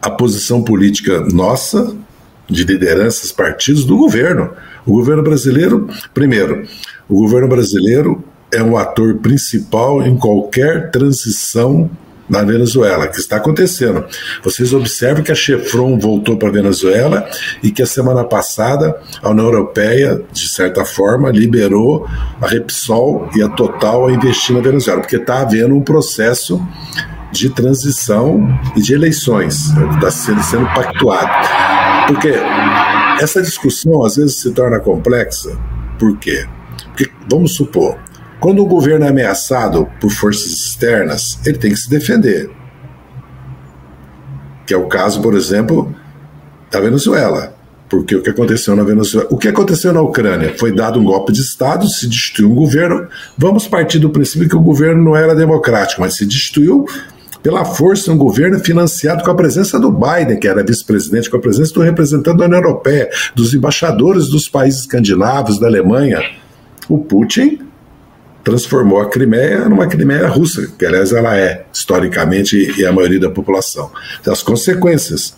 a 0.00 0.10
posição 0.10 0.62
política 0.62 1.20
nossa, 1.20 1.94
de 2.48 2.64
lideranças, 2.64 3.30
partidos, 3.30 3.84
do 3.84 3.96
governo. 3.96 4.50
O 4.86 4.92
governo 4.92 5.22
brasileiro, 5.22 5.88
primeiro, 6.14 6.66
o 7.08 7.16
governo 7.16 7.48
brasileiro 7.48 8.24
é 8.50 8.62
um 8.62 8.76
ator 8.76 9.16
principal 9.18 10.02
em 10.02 10.16
qualquer 10.16 10.90
transição 10.90 11.90
na 12.28 12.42
Venezuela, 12.42 13.08
que 13.08 13.18
está 13.18 13.36
acontecendo. 13.36 14.04
Vocês 14.42 14.72
observam 14.72 15.22
que 15.22 15.32
a 15.32 15.34
Chevron 15.34 15.98
voltou 15.98 16.36
para 16.36 16.48
a 16.48 16.52
Venezuela 16.52 17.28
e 17.62 17.70
que 17.70 17.82
a 17.82 17.86
semana 17.86 18.24
passada 18.24 18.96
a 19.22 19.30
União 19.30 19.46
Europeia, 19.46 20.22
de 20.32 20.48
certa 20.48 20.84
forma, 20.84 21.30
liberou 21.30 22.06
a 22.40 22.46
Repsol 22.46 23.28
e 23.34 23.42
a 23.42 23.48
Total 23.48 24.06
a 24.06 24.12
investir 24.12 24.54
na 24.54 24.62
Venezuela, 24.62 25.00
porque 25.00 25.16
está 25.16 25.40
havendo 25.40 25.74
um 25.74 25.82
processo 25.82 26.60
de 27.32 27.48
transição 27.48 28.46
e 28.76 28.80
de 28.82 28.92
eleições, 28.92 29.70
está 29.94 30.10
sendo, 30.10 30.42
sendo 30.42 30.66
pactuado. 30.74 31.30
Porque 32.06 32.34
essa 33.20 33.40
discussão 33.40 34.04
às 34.04 34.16
vezes 34.16 34.40
se 34.40 34.52
torna 34.52 34.78
complexa. 34.78 35.56
Por 35.98 36.16
quê? 36.18 36.46
Porque, 36.84 37.10
vamos 37.28 37.54
supor, 37.54 37.96
quando 38.42 38.60
o 38.60 38.66
governo 38.66 39.04
é 39.04 39.08
ameaçado 39.08 39.88
por 40.00 40.10
forças 40.10 40.50
externas, 40.50 41.38
ele 41.46 41.58
tem 41.58 41.70
que 41.70 41.76
se 41.76 41.88
defender. 41.88 42.50
Que 44.66 44.74
é 44.74 44.76
o 44.76 44.88
caso, 44.88 45.22
por 45.22 45.36
exemplo, 45.36 45.94
da 46.68 46.80
Venezuela. 46.80 47.54
porque 47.88 48.16
o 48.16 48.22
que 48.22 48.30
aconteceu 48.30 48.74
na 48.74 48.82
Venezuela, 48.82 49.28
o 49.30 49.36
que 49.36 49.46
aconteceu 49.46 49.92
na 49.92 50.00
Ucrânia 50.00 50.54
foi 50.58 50.74
dado 50.74 50.98
um 50.98 51.04
golpe 51.04 51.30
de 51.30 51.40
Estado, 51.40 51.86
se 51.86 52.08
destituiu 52.08 52.50
um 52.50 52.54
governo. 52.54 53.06
Vamos 53.38 53.68
partir 53.68 54.00
do 54.00 54.10
princípio 54.10 54.48
que 54.48 54.56
o 54.56 54.60
governo 54.60 55.04
não 55.04 55.14
era 55.14 55.36
democrático, 55.36 56.00
mas 56.00 56.16
se 56.16 56.26
destituiu 56.26 56.84
pela 57.42 57.64
força 57.64 58.10
um 58.10 58.16
governo 58.16 58.58
financiado 58.58 59.22
com 59.22 59.30
a 59.30 59.34
presença 59.36 59.78
do 59.78 59.92
Biden, 59.92 60.40
que 60.40 60.48
era 60.48 60.64
vice-presidente, 60.64 61.30
com 61.30 61.36
a 61.36 61.40
presença 61.40 61.74
do 61.74 61.82
representante 61.82 62.38
da 62.38 62.46
União 62.46 62.60
Europeia, 62.60 63.08
dos 63.36 63.54
embaixadores 63.54 64.28
dos 64.28 64.48
países 64.48 64.80
escandinavos, 64.80 65.60
da 65.60 65.66
Alemanha. 65.68 66.20
O 66.88 66.98
Putin 66.98 67.71
transformou 68.44 69.00
a 69.00 69.08
Crimeia 69.08 69.68
numa 69.68 69.86
Crimeia 69.86 70.26
russa, 70.26 70.68
que 70.78 70.84
aliás 70.84 71.12
ela 71.12 71.36
é, 71.36 71.64
historicamente, 71.72 72.74
e 72.78 72.84
a 72.84 72.92
maioria 72.92 73.20
da 73.20 73.30
população. 73.30 73.90
As 74.26 74.42
consequências. 74.42 75.34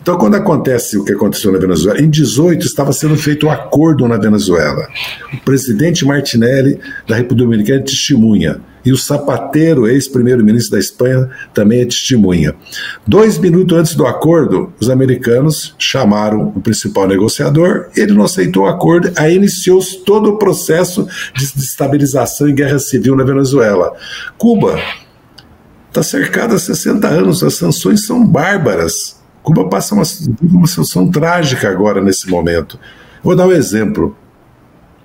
Então, 0.00 0.16
quando 0.16 0.36
acontece 0.36 0.96
o 0.96 1.04
que 1.04 1.12
aconteceu 1.12 1.52
na 1.52 1.58
Venezuela, 1.58 2.00
em 2.00 2.08
18 2.08 2.64
estava 2.64 2.92
sendo 2.92 3.16
feito 3.16 3.46
um 3.46 3.50
acordo 3.50 4.06
na 4.06 4.16
Venezuela. 4.16 4.88
O 5.32 5.38
presidente 5.38 6.04
Martinelli, 6.04 6.78
da 7.06 7.16
República 7.16 7.44
Dominicana, 7.44 7.82
testemunha 7.82 8.60
e 8.86 8.92
o 8.92 8.96
Sapateiro, 8.96 9.88
ex-primeiro-ministro 9.88 10.72
da 10.72 10.78
Espanha, 10.78 11.28
também 11.52 11.80
é 11.80 11.84
testemunha. 11.84 12.54
Dois 13.04 13.36
minutos 13.36 13.76
antes 13.76 13.94
do 13.96 14.06
acordo, 14.06 14.72
os 14.80 14.88
americanos 14.88 15.74
chamaram 15.76 16.52
o 16.54 16.60
principal 16.60 17.08
negociador, 17.08 17.88
ele 17.96 18.12
não 18.12 18.22
aceitou 18.24 18.62
o 18.62 18.68
acordo, 18.68 19.10
aí 19.16 19.34
iniciou 19.34 19.80
todo 20.04 20.30
o 20.30 20.38
processo 20.38 21.08
de 21.34 21.52
destabilização 21.54 22.48
e 22.48 22.52
guerra 22.52 22.78
civil 22.78 23.16
na 23.16 23.24
Venezuela. 23.24 23.92
Cuba 24.38 24.78
está 25.88 26.02
cercada 26.02 26.54
há 26.54 26.58
60 26.58 27.08
anos, 27.08 27.42
as 27.42 27.54
sanções 27.54 28.06
são 28.06 28.24
bárbaras. 28.24 29.20
Cuba 29.42 29.68
passa 29.68 29.94
uma, 29.94 30.04
uma 30.42 30.66
situação 30.66 31.10
trágica 31.10 31.68
agora, 31.68 32.00
nesse 32.00 32.30
momento. 32.30 32.78
Vou 33.22 33.34
dar 33.34 33.48
um 33.48 33.52
exemplo. 33.52 34.16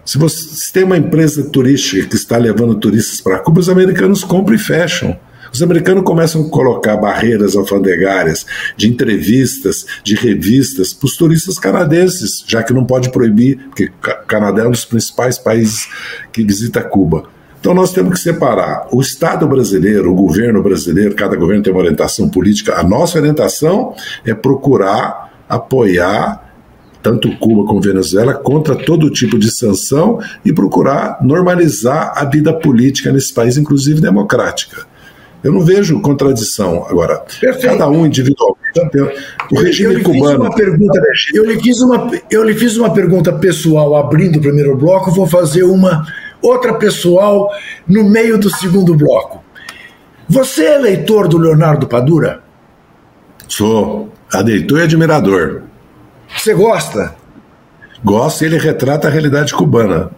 Se 0.03 0.17
você 0.17 0.37
se 0.37 0.73
tem 0.73 0.83
uma 0.83 0.97
empresa 0.97 1.43
turística 1.43 2.07
que 2.07 2.15
está 2.15 2.37
levando 2.37 2.75
turistas 2.75 3.21
para 3.21 3.39
Cuba, 3.39 3.59
os 3.59 3.69
americanos 3.69 4.23
compram 4.23 4.55
e 4.55 4.59
fecham. 4.59 5.17
Os 5.53 5.61
americanos 5.61 6.03
começam 6.03 6.45
a 6.45 6.49
colocar 6.49 6.95
barreiras 6.95 7.55
alfandegárias 7.55 8.45
de 8.77 8.87
entrevistas, 8.87 9.85
de 10.03 10.15
revistas 10.15 10.93
para 10.93 11.05
os 11.05 11.17
turistas 11.17 11.59
canadenses, 11.59 12.43
já 12.47 12.63
que 12.63 12.73
não 12.73 12.85
pode 12.85 13.11
proibir, 13.11 13.57
porque 13.65 13.85
o 13.85 14.25
Canadá 14.25 14.63
é 14.63 14.67
um 14.67 14.71
dos 14.71 14.85
principais 14.85 15.37
países 15.37 15.87
que 16.31 16.43
visita 16.43 16.81
Cuba. 16.81 17.25
Então 17.59 17.73
nós 17.73 17.93
temos 17.93 18.13
que 18.13 18.19
separar 18.19 18.87
o 18.91 19.01
Estado 19.01 19.47
brasileiro, 19.47 20.11
o 20.11 20.15
governo 20.15 20.63
brasileiro, 20.63 21.13
cada 21.13 21.35
governo 21.35 21.61
tem 21.61 21.71
uma 21.71 21.81
orientação 21.81 22.27
política. 22.27 22.75
A 22.75 22.83
nossa 22.83 23.19
orientação 23.19 23.93
é 24.25 24.33
procurar 24.33 25.31
apoiar 25.47 26.50
tanto 27.01 27.35
Cuba 27.37 27.65
como 27.65 27.81
Venezuela, 27.81 28.33
contra 28.33 28.75
todo 28.75 29.09
tipo 29.09 29.37
de 29.37 29.51
sanção 29.51 30.19
e 30.45 30.53
procurar 30.53 31.17
normalizar 31.21 32.13
a 32.15 32.25
vida 32.25 32.53
política 32.53 33.11
nesse 33.11 33.33
país, 33.33 33.57
inclusive 33.57 33.99
democrática. 34.01 34.85
Eu 35.43 35.51
não 35.51 35.61
vejo 35.61 35.99
contradição. 36.01 36.85
Agora, 36.87 37.23
Perfeito. 37.39 37.65
cada 37.65 37.89
um 37.89 38.05
individualmente. 38.05 38.61
O 39.51 39.59
regime 39.59 39.95
eu 39.95 40.03
cubano. 40.03 40.53
Pergunta, 40.53 41.01
eu, 41.33 41.45
lhe 41.45 41.59
fiz 41.59 41.81
uma, 41.81 42.11
eu 42.29 42.43
lhe 42.43 42.53
fiz 42.53 42.77
uma 42.77 42.93
pergunta 42.93 43.33
pessoal 43.33 43.95
abrindo 43.95 44.37
o 44.37 44.41
primeiro 44.41 44.77
bloco, 44.77 45.11
vou 45.11 45.27
fazer 45.27 45.63
uma 45.63 46.05
outra 46.41 46.75
pessoal 46.75 47.51
no 47.87 48.03
meio 48.03 48.37
do 48.37 48.49
segundo 48.49 48.95
bloco. 48.95 49.43
Você 50.29 50.63
é 50.63 50.77
leitor 50.77 51.27
do 51.27 51.37
Leonardo 51.37 51.87
Padura? 51.87 52.41
Sou. 53.47 54.09
Leitor 54.45 54.79
e 54.79 54.83
admirador. 54.83 55.63
Você 56.41 56.55
gosta? 56.55 57.13
Gosto 58.03 58.41
e 58.41 58.47
ele 58.47 58.57
retrata 58.57 59.07
a 59.07 59.11
realidade 59.11 59.53
cubana. 59.53 60.09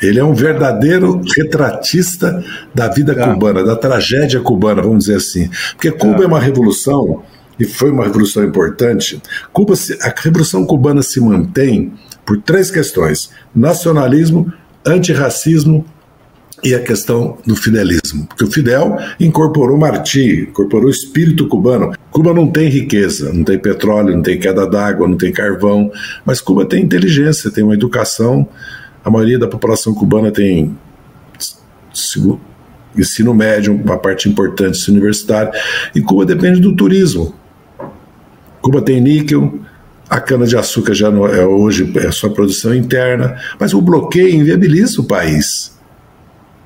Ele 0.00 0.20
é 0.20 0.24
um 0.24 0.32
verdadeiro 0.32 1.20
retratista 1.36 2.40
da 2.72 2.86
vida 2.86 3.12
tá. 3.16 3.34
cubana, 3.34 3.64
da 3.64 3.74
tragédia 3.74 4.38
cubana, 4.38 4.80
vamos 4.80 5.06
dizer 5.06 5.16
assim. 5.16 5.50
Porque 5.72 5.90
Cuba 5.90 6.18
tá. 6.18 6.22
é 6.22 6.26
uma 6.28 6.38
revolução, 6.38 7.24
e 7.58 7.64
foi 7.64 7.90
uma 7.90 8.04
revolução 8.04 8.44
importante. 8.44 9.20
Cuba, 9.52 9.74
a 10.02 10.14
revolução 10.22 10.64
cubana 10.64 11.02
se 11.02 11.20
mantém 11.20 11.94
por 12.24 12.40
três 12.40 12.70
questões: 12.70 13.32
nacionalismo, 13.52 14.52
antirracismo 14.86 15.84
e 16.62 16.74
a 16.74 16.80
questão 16.80 17.38
do 17.46 17.56
fidelismo. 17.56 18.26
Porque 18.26 18.44
o 18.44 18.50
Fidel 18.50 18.96
incorporou 19.18 19.78
Martí, 19.78 20.46
incorporou 20.48 20.86
o 20.86 20.90
espírito 20.90 21.48
cubano. 21.48 21.92
Cuba 22.10 22.34
não 22.34 22.50
tem 22.50 22.68
riqueza, 22.68 23.32
não 23.32 23.44
tem 23.44 23.58
petróleo, 23.58 24.14
não 24.14 24.22
tem 24.22 24.38
queda 24.38 24.66
d'água, 24.66 25.08
não 25.08 25.16
tem 25.16 25.32
carvão, 25.32 25.90
mas 26.24 26.40
Cuba 26.40 26.64
tem 26.64 26.82
inteligência, 26.82 27.50
tem 27.50 27.64
uma 27.64 27.74
educação. 27.74 28.48
A 29.04 29.10
maioria 29.10 29.38
da 29.38 29.46
população 29.46 29.94
cubana 29.94 30.30
tem 30.30 30.76
ensino 32.96 33.34
médio, 33.34 33.74
uma 33.74 33.98
parte 33.98 34.28
importante 34.28 34.78
ensino 34.78 34.96
universitário, 34.96 35.52
e 35.94 36.00
Cuba 36.00 36.26
depende 36.26 36.60
do 36.60 36.74
turismo. 36.74 37.34
Cuba 38.60 38.82
tem 38.82 39.00
níquel, 39.00 39.60
a 40.08 40.20
cana-de-açúcar 40.20 40.92
já 40.92 41.10
não 41.10 41.24
é 41.24 41.46
hoje 41.46 41.90
é 41.96 42.10
sua 42.10 42.30
produção 42.30 42.74
interna, 42.74 43.36
mas 43.58 43.72
o 43.72 43.80
bloqueio 43.80 44.34
inviabiliza 44.34 45.00
o 45.00 45.04
país. 45.04 45.79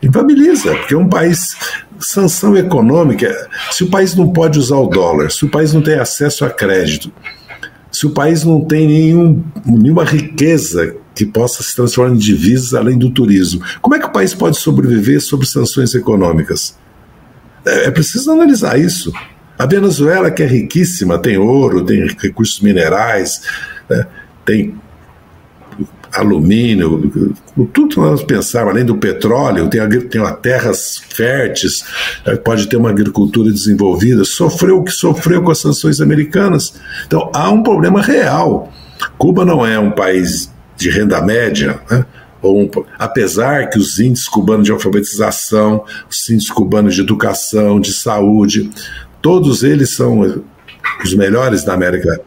Inviabiliza, 0.05 0.75
porque 0.77 0.95
um 0.95 1.09
país. 1.09 1.57
Sanção 2.01 2.57
econômica, 2.57 3.33
se 3.71 3.85
o 3.85 3.89
país 3.89 4.17
não 4.17 4.31
pode 4.31 4.59
usar 4.59 4.77
o 4.77 4.89
dólar, 4.89 5.31
se 5.31 5.45
o 5.45 5.49
país 5.49 5.73
não 5.73 5.81
tem 5.81 5.95
acesso 5.95 6.45
a 6.45 6.51
crédito, 6.51 7.11
se 7.91 8.05
o 8.05 8.11
país 8.11 8.43
não 8.43 8.63
tem 8.63 8.89
nenhum, 8.89 9.43
nenhuma 9.65 10.05
riqueza 10.05 10.97
que 11.15 11.25
possa 11.25 11.63
se 11.63 11.75
transformar 11.75 12.15
em 12.15 12.19
divisas 12.19 12.75
além 12.75 12.99
do 12.99 13.11
turismo, 13.11 13.63
como 13.81 13.95
é 13.95 14.01
que 14.01 14.07
o 14.07 14.13
país 14.13 14.35
pode 14.35 14.59
sobreviver 14.59 15.23
sob 15.23 15.47
sanções 15.47 15.95
econômicas? 15.95 16.77
É, 17.65 17.87
é 17.87 17.91
preciso 17.93 18.33
analisar 18.33 18.79
isso. 18.79 19.13
A 19.57 19.65
Venezuela, 19.65 20.31
que 20.31 20.43
é 20.43 20.47
riquíssima, 20.47 21.17
tem 21.17 21.39
ouro, 21.39 21.85
tem 21.85 22.05
recursos 22.19 22.61
minerais, 22.61 23.41
né, 23.89 24.05
tem 24.45 24.75
alumínio, 26.15 27.43
tudo 27.73 27.89
que 27.89 27.97
nós 27.97 28.23
pensarmos, 28.23 28.73
além 28.73 28.85
do 28.85 28.97
petróleo, 28.97 29.69
tem, 29.69 29.87
tem 30.09 30.23
terras 30.37 31.03
férteis, 31.09 31.85
eh, 32.25 32.37
pode 32.37 32.69
ter 32.69 32.77
uma 32.77 32.91
agricultura 32.91 33.51
desenvolvida, 33.51 34.25
sofreu 34.25 34.79
o 34.79 34.85
que 34.85 34.93
sofreu 34.93 35.43
com 35.43 35.51
as 35.51 35.59
sanções 35.59 36.01
americanas. 36.01 36.75
Então 37.07 37.31
há 37.35 37.51
um 37.51 37.63
problema 37.63 38.01
real. 38.01 38.73
Cuba 39.19 39.45
não 39.45 39.67
é 39.67 39.79
um 39.79 39.91
país 39.91 40.53
de 40.77 40.89
renda 40.91 41.21
média, 41.21 41.81
né? 41.91 42.05
Um, 42.43 42.69
apesar 42.99 43.71
que 43.71 43.79
os 43.79 43.99
índices 43.99 44.29
cubanos 44.29 44.67
de 44.67 44.73
alfabetização, 44.73 45.83
os 46.11 46.29
índices 46.29 46.51
cubanos 46.51 46.95
de 46.95 47.01
educação, 47.01 47.81
de 47.81 47.91
saúde, 47.91 48.71
todos 49.23 49.63
eles 49.63 49.95
são 49.95 50.43
os 51.03 51.15
melhores 51.15 51.65
da 51.65 51.73
América 51.73 52.21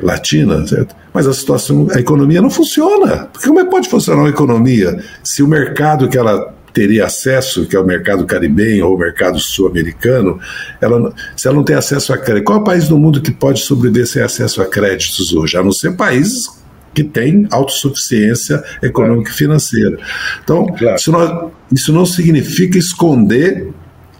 Latina, 0.00 0.64
certo? 0.64 0.94
Mas 1.14 1.28
a 1.28 1.32
situação, 1.32 1.86
a 1.94 2.00
economia 2.00 2.42
não 2.42 2.50
funciona. 2.50 3.28
Porque 3.32 3.46
como 3.46 3.60
é 3.60 3.64
que 3.64 3.70
pode 3.70 3.88
funcionar 3.88 4.22
uma 4.22 4.28
economia 4.28 5.02
se 5.22 5.42
o 5.42 5.48
mercado 5.48 6.08
que 6.08 6.18
ela 6.18 6.52
teria 6.74 7.06
acesso, 7.06 7.66
que 7.66 7.76
é 7.76 7.78
o 7.78 7.86
mercado 7.86 8.26
caribenho 8.26 8.88
ou 8.88 8.96
o 8.96 8.98
mercado 8.98 9.38
sul-americano, 9.38 10.40
ela, 10.80 11.14
se 11.36 11.46
ela 11.46 11.56
não 11.56 11.64
tem 11.64 11.76
acesso 11.76 12.12
a 12.12 12.18
crédito, 12.18 12.44
qual 12.44 12.58
é 12.58 12.60
o 12.60 12.64
país 12.64 12.88
do 12.88 12.98
mundo 12.98 13.22
que 13.22 13.30
pode 13.30 13.60
sobreviver 13.60 14.08
sem 14.08 14.20
acesso 14.20 14.60
a 14.60 14.66
créditos 14.66 15.32
hoje? 15.32 15.56
A 15.56 15.62
não 15.62 15.70
ser 15.70 15.96
países 15.96 16.48
que 16.92 17.04
têm 17.04 17.46
autossuficiência 17.50 18.62
econômica 18.82 19.30
e 19.30 19.34
financeira. 19.34 19.98
Então, 20.42 20.66
claro. 20.66 20.96
isso, 20.96 21.12
não, 21.12 21.52
isso 21.72 21.92
não 21.92 22.04
significa 22.04 22.76
esconder, 22.76 23.72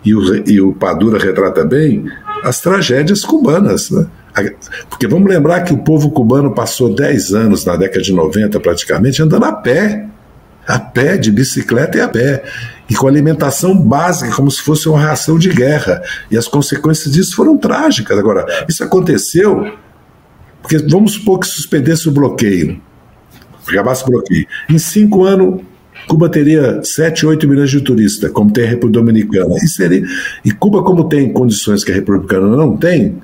e 0.05 0.15
o, 0.15 0.49
e 0.49 0.61
o 0.61 0.73
Padura 0.75 1.19
retrata 1.19 1.65
bem, 1.65 2.05
as 2.43 2.61
tragédias 2.61 3.25
cubanas. 3.25 3.91
Né? 3.91 4.07
Porque 4.89 5.07
vamos 5.07 5.29
lembrar 5.29 5.63
que 5.63 5.73
o 5.73 5.79
povo 5.79 6.11
cubano 6.11 6.55
passou 6.55 6.95
10 6.95 7.35
anos, 7.35 7.65
na 7.65 7.77
década 7.77 8.03
de 8.03 8.13
90 8.13 8.59
praticamente, 8.61 9.23
andando 9.23 9.45
a 9.45 9.53
pé. 9.53 10.07
A 10.67 10.79
pé, 10.79 11.19
de 11.19 11.31
bicicleta 11.31 11.99
e 11.99 12.01
a 12.01 12.09
pé. 12.09 12.43
E 12.89 12.95
com 12.95 13.07
alimentação 13.07 13.79
básica, 13.79 14.35
como 14.35 14.51
se 14.51 14.63
fosse 14.63 14.89
uma 14.89 14.99
ração 14.99 15.39
de 15.39 15.51
guerra. 15.51 16.03
E 16.31 16.39
as 16.39 16.49
consequências 16.49 17.13
disso 17.13 17.37
foram 17.37 17.57
trágicas. 17.59 18.19
Agora, 18.19 18.47
isso 18.67 18.83
aconteceu 18.83 19.71
porque 20.65 20.79
vamos 20.79 21.13
supor 21.13 21.39
que 21.39 21.47
suspendesse 21.47 22.09
o 22.09 22.13
bloqueio. 22.13 22.81
Acabasse 23.69 24.03
o 24.03 24.07
bloqueio. 24.07 24.47
Em 24.71 24.79
cinco 24.79 25.23
anos, 25.25 25.61
Cuba 26.07 26.29
teria 26.29 26.83
7, 26.83 27.27
8 27.27 27.49
milhões 27.49 27.71
de 27.71 27.81
turistas, 27.81 28.31
como 28.31 28.53
tem 28.53 28.65
a 28.65 28.69
República 28.69 29.01
Dominicana. 29.01 29.57
E, 29.57 29.69
seria, 29.69 30.03
e 30.45 30.53
Cuba, 30.53 30.83
como 30.83 31.09
tem 31.09 31.33
condições 31.33 31.83
que 31.83 31.91
a 31.91 31.95
República 31.95 32.41
não 32.41 32.77
tem, 32.77 33.17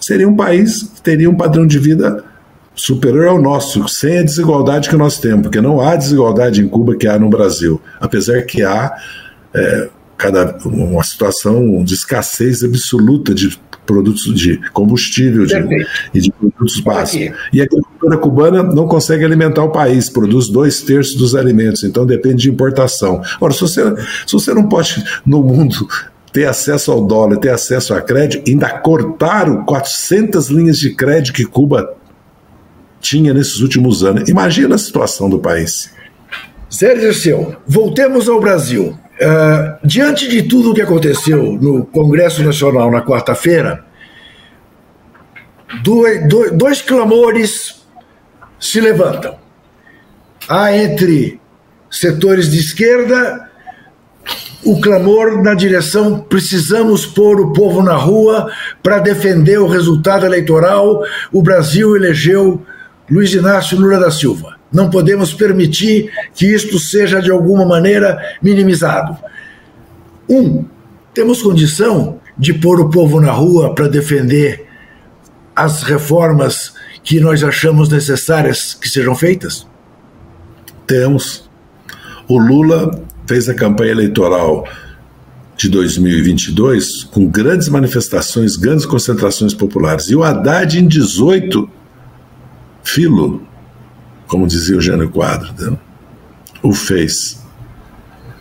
seria 0.00 0.28
um 0.28 0.36
país 0.36 0.82
que 0.82 1.02
teria 1.02 1.30
um 1.30 1.36
padrão 1.36 1.66
de 1.66 1.78
vida 1.78 2.24
superior 2.74 3.26
ao 3.26 3.42
nosso, 3.42 3.88
sem 3.88 4.18
a 4.18 4.22
desigualdade 4.22 4.88
que 4.88 4.96
nós 4.96 5.18
temos, 5.18 5.42
porque 5.42 5.60
não 5.60 5.80
há 5.80 5.96
desigualdade 5.96 6.62
em 6.62 6.68
Cuba 6.68 6.96
que 6.96 7.08
há 7.08 7.18
no 7.18 7.28
Brasil, 7.28 7.80
apesar 8.00 8.42
que 8.42 8.62
há 8.62 8.94
é, 9.52 9.88
cada, 10.18 10.58
uma 10.66 11.02
situação 11.04 11.82
de 11.84 11.94
escassez 11.94 12.64
absoluta 12.64 13.32
de 13.32 13.56
produtos 13.86 14.34
de 14.34 14.60
combustível 14.72 15.46
de, 15.46 15.54
e 16.12 16.20
de 16.20 16.30
produtos 16.32 16.80
básicos. 16.80 17.38
E 17.52 17.60
a 17.60 17.64
agricultura 17.64 18.18
cubana 18.18 18.62
não 18.62 18.86
consegue 18.86 19.24
alimentar 19.24 19.62
o 19.62 19.70
país, 19.70 20.10
produz 20.10 20.48
dois 20.48 20.82
terços 20.82 21.14
dos 21.14 21.34
alimentos, 21.34 21.84
então 21.84 22.04
depende 22.04 22.42
de 22.42 22.50
importação. 22.50 23.22
Ora, 23.40 23.54
se 23.54 23.60
você, 23.60 23.82
se 24.26 24.32
você 24.32 24.52
não 24.52 24.68
pode, 24.68 25.02
no 25.24 25.42
mundo, 25.42 25.88
ter 26.32 26.46
acesso 26.46 26.92
ao 26.92 27.06
dólar, 27.06 27.38
ter 27.38 27.50
acesso 27.50 27.94
a 27.94 28.02
crédito, 28.02 28.46
ainda 28.46 28.68
cortaram 28.68 29.64
400 29.64 30.48
linhas 30.48 30.78
de 30.78 30.94
crédito 30.94 31.32
que 31.32 31.46
Cuba 31.46 31.96
tinha 33.00 33.32
nesses 33.32 33.60
últimos 33.60 34.04
anos. 34.04 34.28
Imagina 34.28 34.74
a 34.74 34.78
situação 34.78 35.30
do 35.30 35.38
país. 35.38 35.90
Sérgio 36.68 37.14
Seu, 37.14 37.56
voltemos 37.66 38.28
ao 38.28 38.38
Brasil. 38.40 38.98
Uh, 39.20 39.84
diante 39.84 40.28
de 40.28 40.44
tudo 40.44 40.70
o 40.70 40.74
que 40.74 40.82
aconteceu 40.82 41.58
no 41.60 41.84
Congresso 41.86 42.42
Nacional 42.42 42.90
na 42.90 43.02
quarta-feira, 43.02 43.84
dois, 45.82 46.28
dois, 46.28 46.52
dois 46.52 46.82
clamores 46.82 47.84
se 48.60 48.80
levantam. 48.80 49.36
Há 50.48 50.76
entre 50.76 51.40
setores 51.90 52.50
de 52.50 52.58
esquerda 52.58 53.48
o 54.64 54.80
clamor 54.80 55.42
na 55.42 55.54
direção 55.54 56.20
precisamos 56.20 57.06
pôr 57.06 57.40
o 57.40 57.52
povo 57.52 57.82
na 57.82 57.94
rua 57.94 58.52
para 58.82 58.98
defender 58.98 59.58
o 59.58 59.68
resultado 59.68 60.26
eleitoral. 60.26 61.02
O 61.32 61.42
Brasil 61.42 61.96
elegeu 61.96 62.62
Luiz 63.08 63.32
Inácio 63.32 63.78
Lula 63.78 63.98
da 63.98 64.10
Silva. 64.10 64.57
Não 64.72 64.90
podemos 64.90 65.32
permitir 65.32 66.10
que 66.34 66.46
isto 66.46 66.78
seja 66.78 67.20
de 67.20 67.30
alguma 67.30 67.64
maneira 67.64 68.18
minimizado. 68.42 69.16
Um, 70.28 70.64
temos 71.14 71.42
condição 71.42 72.20
de 72.36 72.52
pôr 72.52 72.80
o 72.80 72.90
povo 72.90 73.20
na 73.20 73.32
rua 73.32 73.74
para 73.74 73.88
defender 73.88 74.66
as 75.56 75.82
reformas 75.82 76.74
que 77.02 77.18
nós 77.18 77.42
achamos 77.42 77.88
necessárias 77.88 78.74
que 78.74 78.88
sejam 78.88 79.14
feitas? 79.14 79.66
Temos. 80.86 81.48
O 82.28 82.38
Lula 82.38 83.02
fez 83.26 83.48
a 83.48 83.54
campanha 83.54 83.92
eleitoral 83.92 84.68
de 85.56 85.68
2022 85.68 87.04
com 87.04 87.26
grandes 87.26 87.68
manifestações, 87.68 88.56
grandes 88.56 88.86
concentrações 88.86 89.52
populares. 89.52 90.08
E 90.10 90.14
o 90.14 90.22
Haddad, 90.22 90.78
em 90.78 90.86
18, 90.86 91.68
filo, 92.84 93.42
como 94.28 94.46
dizia 94.46 94.76
o 94.76 94.80
Jânio 94.80 95.10
Quadro, 95.10 95.52
né? 95.58 95.76
o 96.62 96.72
fez. 96.72 97.42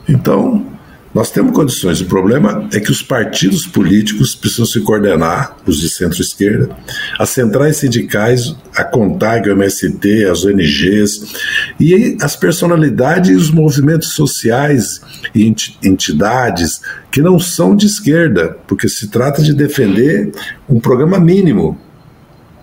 Então, 0.08 0.78
nós 1.14 1.32
temos 1.32 1.52
condições. 1.52 2.00
O 2.00 2.06
problema 2.06 2.70
é 2.72 2.80
que 2.80 2.92
os 2.92 3.02
partidos 3.02 3.66
políticos 3.66 4.36
precisam 4.36 4.66
se 4.66 4.80
coordenar, 4.82 5.58
os 5.66 5.80
de 5.80 5.90
centro-esquerda, 5.90 6.70
as 7.18 7.30
centrais 7.32 7.78
sindicais, 7.78 8.56
a 8.76 8.84
CONTAG, 8.84 9.50
o 9.50 9.54
MST, 9.54 10.26
as 10.26 10.46
ONGs, 10.46 11.34
e 11.80 12.18
as 12.22 12.36
personalidades 12.36 13.32
e 13.32 13.34
os 13.34 13.50
movimentos 13.50 14.10
sociais 14.10 15.02
e 15.34 15.52
entidades 15.84 16.82
que 17.12 17.22
não 17.22 17.40
são 17.40 17.76
de 17.76 17.88
esquerda, 17.88 18.56
porque 18.68 18.88
se 18.88 19.08
trata 19.08 19.42
de 19.42 19.54
defender 19.54 20.32
um 20.70 20.80
programa 20.80 21.20
mínimo, 21.20 21.80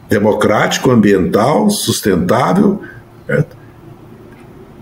democrático, 0.08 0.92
ambiental, 0.92 1.70
sustentável 1.70 2.80
Certo? 3.26 3.56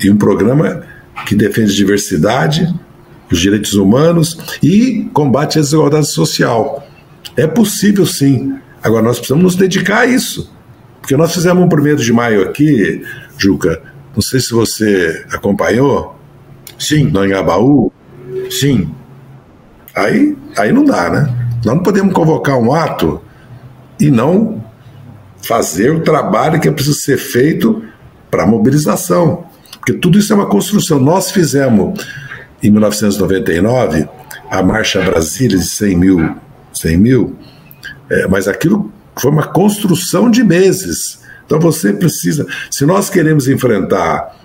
E 0.02 0.10
um 0.10 0.16
programa 0.16 0.82
que 1.26 1.34
defende 1.34 1.74
diversidade, 1.74 2.72
os 3.30 3.38
direitos 3.38 3.74
humanos 3.74 4.38
e 4.62 5.08
combate 5.12 5.58
a 5.58 5.62
desigualdade 5.62 6.08
social. 6.08 6.86
É 7.36 7.46
possível 7.46 8.04
sim. 8.04 8.56
Agora 8.82 9.02
nós 9.02 9.18
precisamos 9.18 9.44
nos 9.44 9.56
dedicar 9.56 10.00
a 10.00 10.06
isso. 10.06 10.52
Porque 11.00 11.16
nós 11.16 11.32
fizemos 11.32 11.64
um 11.64 11.68
primeiro 11.68 12.02
de 12.02 12.12
maio 12.12 12.42
aqui, 12.42 13.02
Juca. 13.38 13.80
Não 14.14 14.22
sei 14.22 14.40
se 14.40 14.50
você 14.52 15.24
acompanhou. 15.32 16.18
Sim. 16.78 17.04
No 17.04 17.24
Engabaú. 17.24 17.92
Sim. 18.50 18.92
Aí, 19.94 20.36
aí 20.56 20.72
não 20.72 20.84
dá, 20.84 21.10
né? 21.10 21.34
Nós 21.64 21.76
não 21.76 21.82
podemos 21.82 22.12
convocar 22.12 22.58
um 22.58 22.72
ato 22.72 23.20
e 23.98 24.10
não 24.10 24.62
fazer 25.42 25.90
o 25.90 26.00
trabalho 26.00 26.60
que 26.60 26.68
é 26.68 26.72
preciso 26.72 26.98
ser 26.98 27.16
feito 27.16 27.82
para 28.32 28.46
mobilização. 28.46 29.44
Porque 29.72 29.92
tudo 29.92 30.18
isso 30.18 30.32
é 30.32 30.36
uma 30.36 30.46
construção. 30.46 30.98
Nós 30.98 31.30
fizemos, 31.30 32.02
em 32.62 32.70
1999, 32.70 34.08
a 34.50 34.62
Marcha 34.62 35.02
Brasília 35.02 35.58
de 35.58 35.66
100 35.66 35.96
mil, 35.98 36.36
100 36.72 36.96
mil 36.96 37.36
é, 38.10 38.26
mas 38.26 38.48
aquilo 38.48 38.90
foi 39.16 39.30
uma 39.30 39.46
construção 39.46 40.30
de 40.30 40.42
meses. 40.42 41.20
Então 41.44 41.60
você 41.60 41.92
precisa. 41.92 42.46
Se 42.70 42.86
nós 42.86 43.10
queremos 43.10 43.48
enfrentar 43.48 44.36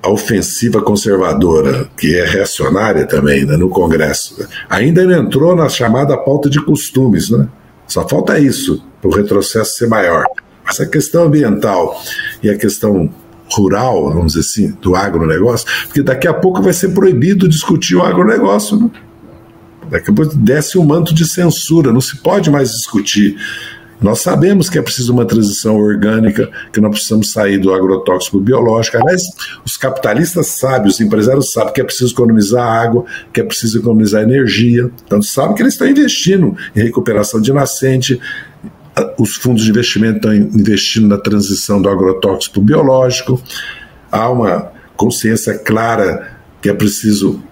a 0.00 0.10
ofensiva 0.10 0.80
conservadora, 0.80 1.88
que 1.96 2.16
é 2.16 2.24
reacionária 2.24 3.06
também 3.06 3.44
né, 3.44 3.56
no 3.56 3.68
Congresso, 3.68 4.46
ainda 4.70 5.04
não 5.04 5.24
entrou 5.24 5.56
na 5.56 5.68
chamada 5.68 6.16
pauta 6.16 6.48
de 6.48 6.64
costumes, 6.64 7.30
né? 7.30 7.48
Só 7.86 8.06
falta 8.06 8.38
isso, 8.38 8.84
para 9.00 9.10
o 9.10 9.14
retrocesso 9.14 9.76
ser 9.76 9.88
maior. 9.88 10.24
Essa 10.68 10.86
questão 10.86 11.24
ambiental 11.24 12.00
e 12.42 12.50
a 12.50 12.56
questão 12.56 13.10
rural, 13.50 14.12
vamos 14.12 14.34
dizer 14.34 14.40
assim, 14.40 14.76
do 14.82 14.94
agronegócio, 14.94 15.66
porque 15.86 16.02
daqui 16.02 16.28
a 16.28 16.34
pouco 16.34 16.62
vai 16.62 16.72
ser 16.72 16.88
proibido 16.90 17.48
discutir 17.48 17.96
o 17.96 18.02
agronegócio. 18.02 18.78
Né? 18.78 18.90
Daqui 19.90 20.10
a 20.10 20.14
pouco 20.14 20.34
desce 20.36 20.78
um 20.78 20.84
manto 20.84 21.14
de 21.14 21.26
censura, 21.26 21.92
não 21.92 22.00
se 22.00 22.18
pode 22.18 22.50
mais 22.50 22.70
discutir. 22.70 23.36
Nós 24.00 24.20
sabemos 24.20 24.70
que 24.70 24.78
é 24.78 24.82
preciso 24.82 25.12
uma 25.12 25.24
transição 25.24 25.76
orgânica, 25.76 26.48
que 26.72 26.80
nós 26.80 26.92
precisamos 26.92 27.32
sair 27.32 27.58
do 27.58 27.74
agrotóxico 27.74 28.38
biológico. 28.38 28.96
Aliás, 28.96 29.22
os 29.64 29.76
capitalistas 29.76 30.46
sabem, 30.46 30.88
os 30.88 31.00
empresários 31.00 31.50
sabem 31.50 31.72
que 31.72 31.80
é 31.80 31.84
preciso 31.84 32.12
economizar 32.12 32.64
água, 32.64 33.04
que 33.32 33.40
é 33.40 33.44
preciso 33.44 33.80
economizar 33.80 34.22
energia. 34.22 34.88
Então, 35.04 35.20
sabem 35.20 35.56
que 35.56 35.62
eles 35.62 35.74
estão 35.74 35.88
investindo 35.88 36.56
em 36.76 36.80
recuperação 36.80 37.40
de 37.40 37.52
nascente, 37.52 38.20
os 39.18 39.36
fundos 39.36 39.64
de 39.64 39.70
investimento 39.70 40.16
estão 40.16 40.34
investindo 40.34 41.08
na 41.08 41.18
transição 41.18 41.80
do 41.80 41.88
agrotóxico 41.88 42.54
para 42.54 42.60
o 42.60 42.64
biológico, 42.64 43.42
há 44.10 44.30
uma 44.30 44.72
consciência 44.96 45.58
clara 45.58 46.36
que 46.60 46.68
é 46.68 46.74
preciso 46.74 47.42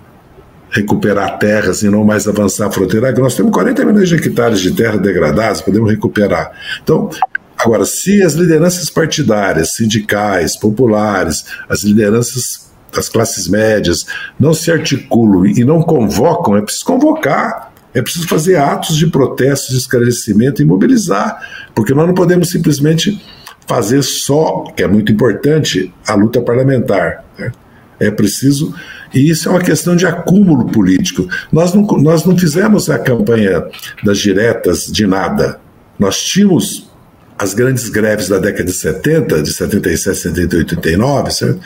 recuperar 0.71 1.39
terras 1.39 1.83
e 1.83 1.89
não 1.89 2.05
mais 2.05 2.27
avançar 2.27 2.67
a 2.67 2.71
fronteira. 2.71 3.13
Nós 3.13 3.35
temos 3.35 3.53
40 3.53 3.85
milhões 3.85 4.09
de 4.09 4.17
hectares 4.17 4.61
de 4.61 4.73
terra 4.73 4.99
degradadas, 4.99 5.61
podemos 5.61 5.91
recuperar. 5.91 6.51
Então, 6.83 7.09
agora, 7.57 7.85
se 7.85 8.23
as 8.23 8.35
lideranças 8.35 8.91
partidárias, 8.91 9.75
sindicais, 9.75 10.57
populares, 10.57 11.45
as 11.69 11.83
lideranças 11.83 12.67
das 12.93 13.09
classes 13.09 13.49
médias 13.49 14.07
não 14.39 14.53
se 14.53 14.71
articulam 14.71 15.47
e 15.47 15.65
não 15.65 15.83
convocam, 15.83 16.57
é 16.57 16.63
preciso 16.63 16.85
convocar 16.85 17.73
é 17.97 18.03
preciso 18.03 18.29
fazer 18.29 18.57
atos 18.57 18.95
de 18.95 19.07
protesto, 19.07 19.73
de 19.73 19.79
esclarecimento 19.79 20.61
e 20.61 20.67
mobilizar, 20.67 21.41
porque 21.75 21.95
nós 21.95 22.07
não 22.07 22.13
podemos 22.13 22.51
simplesmente 22.51 23.19
fazer 23.67 24.03
só, 24.03 24.65
que 24.77 24.83
é 24.83 24.87
muito 24.87 25.11
importante, 25.11 25.93
a 26.07 26.15
luta 26.15 26.43
parlamentar. 26.43 27.25
Né? 27.39 27.51
É 27.99 28.11
preciso. 28.11 28.75
E 29.15 29.31
isso 29.31 29.49
é 29.49 29.53
uma 29.53 29.63
questão 29.63 29.97
de 29.97 30.05
acúmulo 30.05 30.67
político. 30.67 31.27
Nós 31.51 31.73
não, 31.73 31.87
nós 31.87 32.27
não 32.27 32.37
fizemos 32.37 32.91
a 32.91 32.99
campanha 32.99 33.65
das 34.05 34.19
diretas 34.19 34.85
de 34.85 35.07
nada. 35.07 35.59
Nós 35.99 36.23
tínhamos 36.23 36.91
as 37.39 37.55
grandes 37.55 37.89
greves 37.89 38.29
da 38.29 38.39
década 38.39 38.65
de 38.65 38.73
70, 38.73 39.43
de 39.43 39.55
77, 39.55 40.19
78, 40.19 40.77
89, 40.77 41.31
certo? 41.31 41.61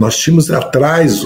Nós 0.00 0.18
tínhamos 0.18 0.50
atrás 0.50 1.24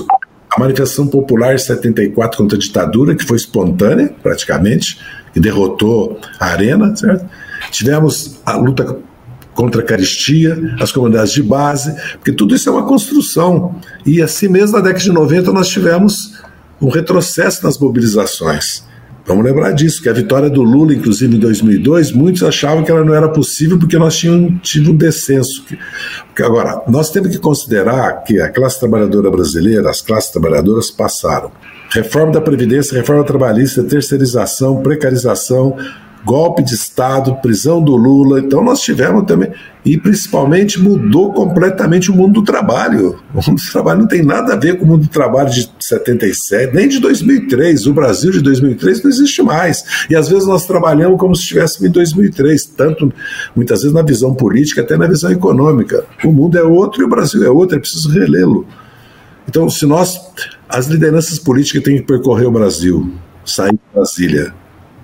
a 0.51 0.59
manifestação 0.59 1.07
popular 1.07 1.59
74 1.59 2.39
contra 2.39 2.57
a 2.57 2.61
ditadura, 2.61 3.15
que 3.15 3.25
foi 3.25 3.37
espontânea, 3.37 4.13
praticamente, 4.23 4.99
que 5.33 5.39
derrotou 5.39 6.19
a 6.39 6.47
Arena, 6.47 6.95
certo? 6.97 7.25
Tivemos 7.71 8.41
a 8.45 8.57
luta 8.57 8.99
contra 9.55 9.83
a 9.83 9.85
caristia, 9.85 10.59
as 10.81 10.91
comunidades 10.91 11.33
de 11.33 11.43
base, 11.43 11.95
porque 12.15 12.33
tudo 12.33 12.55
isso 12.55 12.69
é 12.69 12.73
uma 12.73 12.87
construção. 12.87 13.77
E 14.05 14.21
assim 14.23 14.49
mesmo, 14.49 14.77
na 14.77 14.83
década 14.83 15.05
de 15.05 15.13
90, 15.13 15.53
nós 15.53 15.69
tivemos 15.69 16.41
um 16.81 16.89
retrocesso 16.89 17.65
nas 17.65 17.79
mobilizações. 17.79 18.85
Vamos 19.31 19.45
lembrar 19.45 19.71
disso, 19.71 20.03
que 20.03 20.09
a 20.09 20.13
vitória 20.13 20.51
do 20.51 20.61
Lula, 20.61 20.93
inclusive 20.93 21.37
em 21.37 21.39
2002, 21.39 22.11
muitos 22.11 22.43
achavam 22.43 22.83
que 22.83 22.91
ela 22.91 23.05
não 23.05 23.15
era 23.15 23.29
possível 23.29 23.79
porque 23.79 23.97
nós 23.97 24.17
tínhamos 24.17 24.61
tido 24.61 24.91
um 24.91 24.97
descenso. 24.97 25.65
Porque 26.27 26.43
agora, 26.43 26.83
nós 26.89 27.13
temos 27.13 27.29
que 27.29 27.39
considerar 27.39 28.25
que 28.25 28.41
a 28.41 28.49
classe 28.49 28.81
trabalhadora 28.81 29.31
brasileira, 29.31 29.89
as 29.89 30.03
classes 30.03 30.33
trabalhadoras 30.33 30.91
passaram. 30.91 31.53
Reforma 31.93 32.33
da 32.33 32.41
Previdência, 32.41 32.99
reforma 32.99 33.23
trabalhista, 33.23 33.85
terceirização, 33.85 34.83
precarização, 34.83 35.77
golpe 36.25 36.63
de 36.63 36.75
Estado, 36.75 37.37
prisão 37.37 37.83
do 37.83 37.97
Lula. 37.97 38.41
Então 38.41 38.63
nós 38.63 38.81
tivemos 38.81 39.25
também, 39.25 39.51
e 39.85 39.97
principalmente 39.97 40.81
mudou 40.81 41.33
completamente 41.33 42.11
o 42.11 42.15
mundo 42.15 42.35
do 42.35 42.43
trabalho. 42.43 43.19
O 43.33 43.51
mundo 43.51 43.63
do 43.63 43.73
trabalho 43.73 44.01
não 44.01 44.09
tem 44.09 44.23
nada 44.23 44.53
a 44.53 44.57
ver 44.57 44.77
com 44.77 44.85
o 44.85 44.89
mundo 44.89 45.03
do 45.03 45.09
trabalho 45.09 45.51
de 45.51 45.71
77, 45.79 46.75
nem 46.75 46.89
de 46.89 46.99
2003. 46.99 47.87
O 47.87 47.95
Brasil 47.95 48.31
de 48.31 48.41
2003 48.41 49.03
não 49.03 49.11
existe 49.11 49.43
mais. 49.43 50.07
E 50.11 50.17
às 50.17 50.29
vezes 50.29 50.47
nós 50.47 50.67
trabalhamos 50.67 51.19
como 51.19 51.35
se 51.35 51.43
estivéssemos 51.43 51.89
em 51.89 51.93
2003, 51.93 52.65
tanto 52.77 53.13
muitas 53.55 53.81
vezes 53.81 53.95
na 53.95 54.03
visão 54.03 54.35
política, 54.35 54.83
até 54.83 54.97
na 54.97 55.07
visão 55.07 55.31
econômica. 55.31 56.05
O 56.25 56.33
mundo 56.33 56.59
é 56.59 56.63
outro 56.63 57.03
e 57.03 57.05
o 57.05 57.09
Brasil 57.09 57.43
é 57.45 57.49
outro, 57.49 57.77
é 57.77 57.81
preciso 57.81 58.11
relê-lo. 58.11 58.67
Então, 59.49 59.71
se 59.71 59.87
nós, 59.87 60.21
as 60.69 60.87
lideranças 60.87 61.39
políticas 61.39 61.83
têm 61.83 61.97
que 61.97 62.03
percorrer 62.03 62.47
o 62.47 62.53
Brasil, 62.53 63.11
sair 63.45 63.73
de 63.73 63.81
Brasília, 63.95 64.53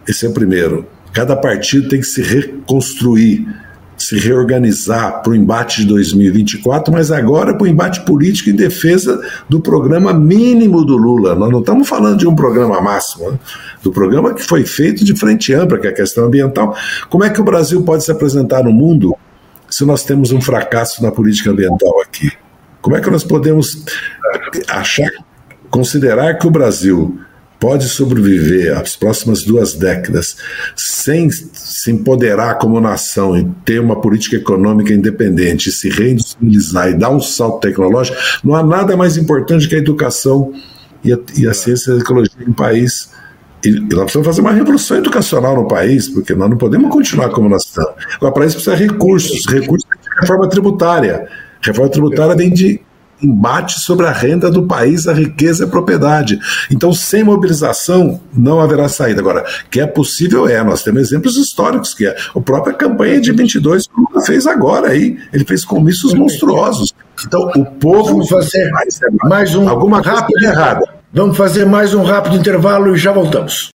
esse 0.07 0.27
é 0.27 0.29
o 0.29 0.33
primeiro 0.33 0.87
Cada 1.17 1.35
partido 1.35 1.89
tem 1.89 1.99
que 1.99 2.07
se 2.07 2.21
reconstruir, 2.21 3.49
se 3.97 4.19
reorganizar 4.19 5.23
para 5.23 5.33
o 5.33 5.35
embate 5.35 5.81
de 5.81 5.87
2024, 5.87 6.93
mas 6.93 7.11
agora 7.11 7.55
para 7.55 7.65
o 7.65 7.67
embate 7.67 8.03
político 8.03 8.51
em 8.51 8.55
defesa 8.55 9.19
do 9.49 9.59
programa 9.59 10.13
mínimo 10.13 10.85
do 10.85 10.95
Lula. 10.95 11.35
Nós 11.35 11.51
não 11.51 11.61
estamos 11.61 11.89
falando 11.89 12.19
de 12.19 12.29
um 12.29 12.37
programa 12.37 12.83
máximo, 12.83 13.31
né? 13.31 13.39
do 13.83 13.91
programa 13.91 14.35
que 14.35 14.43
foi 14.43 14.67
feito 14.67 15.07
de 15.07 15.17
frente 15.17 15.55
ampla, 15.55 15.79
que 15.79 15.87
é 15.87 15.91
a 15.91 15.95
questão 15.95 16.27
ambiental. 16.27 16.77
Como 17.09 17.25
é 17.25 17.31
que 17.31 17.41
o 17.41 17.45
Brasil 17.45 17.83
pode 17.83 18.05
se 18.05 18.13
apresentar 18.13 18.63
no 18.63 18.71
mundo 18.71 19.17
se 19.71 19.87
nós 19.87 20.05
temos 20.05 20.33
um 20.33 20.41
fracasso 20.43 21.03
na 21.03 21.11
política 21.11 21.51
ambiental 21.51 21.99
aqui? 22.03 22.31
Como 22.83 22.95
é 22.95 23.01
que 23.01 23.09
nós 23.11 23.25
podemos 23.25 23.87
achar, 24.69 25.11
considerar 25.71 26.35
que 26.35 26.47
o 26.47 26.51
Brasil 26.51 27.19
pode 27.59 27.89
sobreviver 27.89 28.77
as 28.77 28.97
próximas 28.97 29.43
duas 29.43 29.75
décadas 29.75 30.37
sem 30.77 31.31
se 31.31 31.91
empoderar 31.91 32.59
como 32.59 32.81
nação 32.81 33.37
e 33.37 33.45
ter 33.65 33.81
uma 33.81 34.01
política 34.01 34.37
econômica 34.37 34.93
independente, 34.93 35.73
se 35.73 35.89
reindustrializar 35.89 36.91
e 36.91 36.95
dar 36.95 37.11
um 37.11 37.21
salto 37.21 37.61
tecnológico, 37.61 38.17
não 38.45 38.55
há 38.55 38.63
nada 38.63 38.97
mais 38.97 39.17
importante 39.17 39.69
que 39.69 39.75
a 39.75 39.79
educação 39.79 40.53
e 41.03 41.13
a, 41.13 41.19
e 41.37 41.47
a 41.47 41.55
ciência 41.55 41.93
e 41.93 41.95
a 41.95 41.99
ecologia 41.99 42.33
em 42.41 42.51
um 42.51 42.55
país. 42.55 43.11
E, 43.65 43.69
e 43.69 43.81
nós 43.81 44.05
precisamos 44.05 44.27
fazer 44.27 44.41
uma 44.41 44.53
revolução 44.53 44.97
educacional 44.99 45.57
no 45.57 45.67
país, 45.67 46.09
porque 46.09 46.35
nós 46.35 46.51
não 46.51 46.57
podemos 46.57 46.91
continuar 46.91 47.31
como 47.31 47.49
nação. 47.49 47.89
Agora, 48.17 48.33
para 48.33 48.47
isso 48.47 48.57
precisa 48.57 48.77
de 48.77 48.87
recursos, 48.87 49.47
recursos 49.47 49.89
de 49.89 50.21
reforma 50.21 50.49
tributária. 50.49 51.27
Reforma 51.63 51.91
tributária 51.91 52.37
vem 52.37 52.53
de 52.53 52.81
embate 53.23 53.81
sobre 53.81 54.07
a 54.07 54.13
renda 54.13 54.51
do 54.51 54.65
país, 54.65 55.07
a 55.07 55.13
riqueza 55.13 55.65
e 55.65 55.67
a 55.67 55.71
propriedade. 55.71 56.39
Então, 56.71 56.93
sem 56.93 57.25
mobilização, 57.25 58.21
não 58.33 58.61
haverá 58.61 58.89
saída. 58.89 59.21
Agora, 59.21 59.45
que 59.71 59.81
é 59.81 59.87
possível 59.87 60.49
é, 60.49 60.63
nós 60.63 60.83
temos 60.83 61.03
exemplos 61.03 61.37
históricos, 61.37 61.95
que 61.95 62.07
é 62.07 62.17
a 62.35 62.41
própria 62.41 62.75
campanha 62.75 63.21
de 63.21 63.33
22 63.33 63.87
que 63.87 63.93
o 63.95 64.09
Lula 64.09 64.25
fez 64.25 64.47
agora 64.47 64.89
aí, 64.89 65.19
ele 65.33 65.45
fez 65.45 65.65
comícios 65.65 66.15
monstruosos. 66.15 66.93
Então, 67.27 67.51
o 67.57 67.65
povo... 67.65 68.09
Vamos 68.09 68.29
fazer 68.29 68.71
mais, 68.71 69.01
mais 69.25 69.55
um 69.55 69.69
alguma 69.69 70.01
rápido 70.01 70.43
errada. 70.45 70.87
Vamos 71.13 71.37
fazer 71.37 71.65
mais 71.65 71.95
um 71.95 72.03
rápido 72.03 72.37
intervalo 72.37 72.95
e 72.95 72.99
já 72.99 73.13
voltamos. 73.13 73.71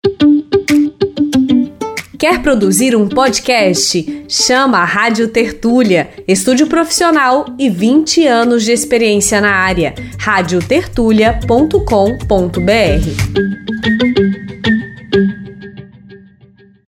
Quer 2.29 2.43
produzir 2.43 2.95
um 2.95 3.09
podcast? 3.09 4.27
Chama 4.29 4.81
a 4.81 4.85
Rádio 4.85 5.29
Tertúlia, 5.29 6.11
estúdio 6.29 6.67
profissional 6.67 7.47
e 7.59 7.71
20 7.71 8.27
anos 8.27 8.65
de 8.65 8.73
experiência 8.73 9.41
na 9.41 9.53
área. 9.53 9.95
radiotertulia.com.br. 10.19 11.79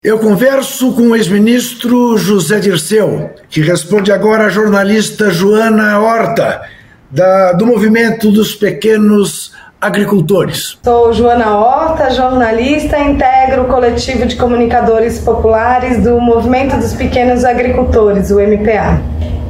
Eu 0.04 0.20
converso 0.20 0.92
com 0.92 1.04
o 1.04 1.16
ex-ministro 1.16 2.18
José 2.18 2.60
Dirceu, 2.60 3.30
que 3.50 3.62
responde 3.62 4.12
agora 4.12 4.48
à 4.48 4.50
jornalista 4.50 5.30
Joana 5.30 6.02
Horta, 6.02 6.64
da, 7.10 7.54
do 7.54 7.66
movimento 7.66 8.30
dos 8.30 8.56
pequenos 8.56 9.54
agricultores. 9.82 10.78
Sou 10.84 11.14
Joana 11.14 11.58
Horta, 11.58 12.10
jornalista, 12.10 13.00
integro 13.00 13.64
o 13.64 13.68
coletivo 13.68 14.26
de 14.26 14.36
comunicadores 14.36 15.20
populares 15.20 16.04
do 16.04 16.20
Movimento 16.20 16.76
dos 16.76 16.94
Pequenos 16.94 17.46
Agricultores, 17.46 18.30
o 18.30 18.40
MPA. 18.40 19.00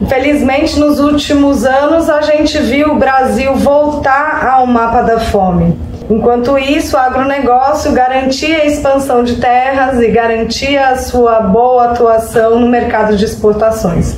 Infelizmente, 0.02 0.80
nos 0.80 1.00
últimos 1.00 1.66
anos, 1.66 2.10
a 2.10 2.22
gente 2.22 2.58
viu 2.60 2.94
o 2.94 3.00
Brasil 3.00 3.56
voltar 3.56 4.48
ao 4.48 4.68
mapa 4.68 5.02
da 5.02 5.20
fome. 5.20 5.76
Enquanto 6.10 6.58
isso, 6.58 6.96
o 6.96 7.00
agronegócio 7.00 7.92
garantia 7.92 8.58
a 8.58 8.66
expansão 8.66 9.24
de 9.24 9.36
terras 9.38 10.00
e 10.00 10.08
garantia 10.10 10.90
a 10.90 10.98
sua 10.98 11.42
boa 11.42 11.92
atuação 11.92 12.60
no 12.60 12.68
mercado 12.68 13.18
de 13.18 13.26
exportações. 13.26 14.16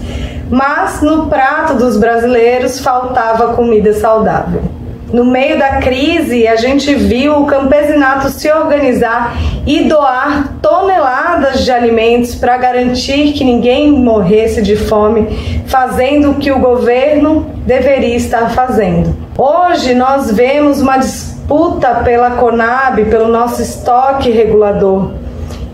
Mas 0.49 1.01
no 1.01 1.27
prato 1.27 1.75
dos 1.75 1.97
brasileiros 1.97 2.79
faltava 2.79 3.53
comida 3.53 3.93
saudável. 3.93 4.80
No 5.13 5.25
meio 5.25 5.59
da 5.59 5.77
crise, 5.77 6.47
a 6.47 6.55
gente 6.55 6.95
viu 6.95 7.41
o 7.41 7.45
campesinato 7.45 8.29
se 8.29 8.49
organizar 8.49 9.35
e 9.67 9.83
doar 9.83 10.53
toneladas 10.61 11.65
de 11.65 11.71
alimentos 11.71 12.33
para 12.35 12.55
garantir 12.55 13.33
que 13.33 13.43
ninguém 13.43 13.91
morresse 13.91 14.61
de 14.61 14.77
fome, 14.77 15.27
fazendo 15.67 16.31
o 16.31 16.35
que 16.35 16.49
o 16.49 16.59
governo 16.59 17.45
deveria 17.65 18.15
estar 18.15 18.51
fazendo. 18.51 19.13
Hoje 19.37 19.93
nós 19.93 20.31
vemos 20.31 20.79
uma 20.79 20.97
disputa 20.97 21.95
pela 22.05 22.31
Conab, 22.31 23.03
pelo 23.05 23.27
nosso 23.27 23.61
estoque 23.61 24.31
regulador. 24.31 25.11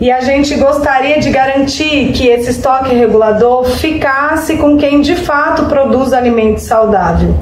E 0.00 0.12
a 0.12 0.20
gente 0.20 0.54
gostaria 0.56 1.18
de 1.18 1.30
garantir 1.30 2.12
que 2.12 2.26
esse 2.28 2.50
estoque 2.50 2.94
regulador 2.94 3.64
ficasse 3.64 4.56
com 4.56 4.76
quem 4.76 5.00
de 5.00 5.16
fato 5.16 5.64
produz 5.64 6.12
alimento 6.12 6.60
saudável. 6.60 7.34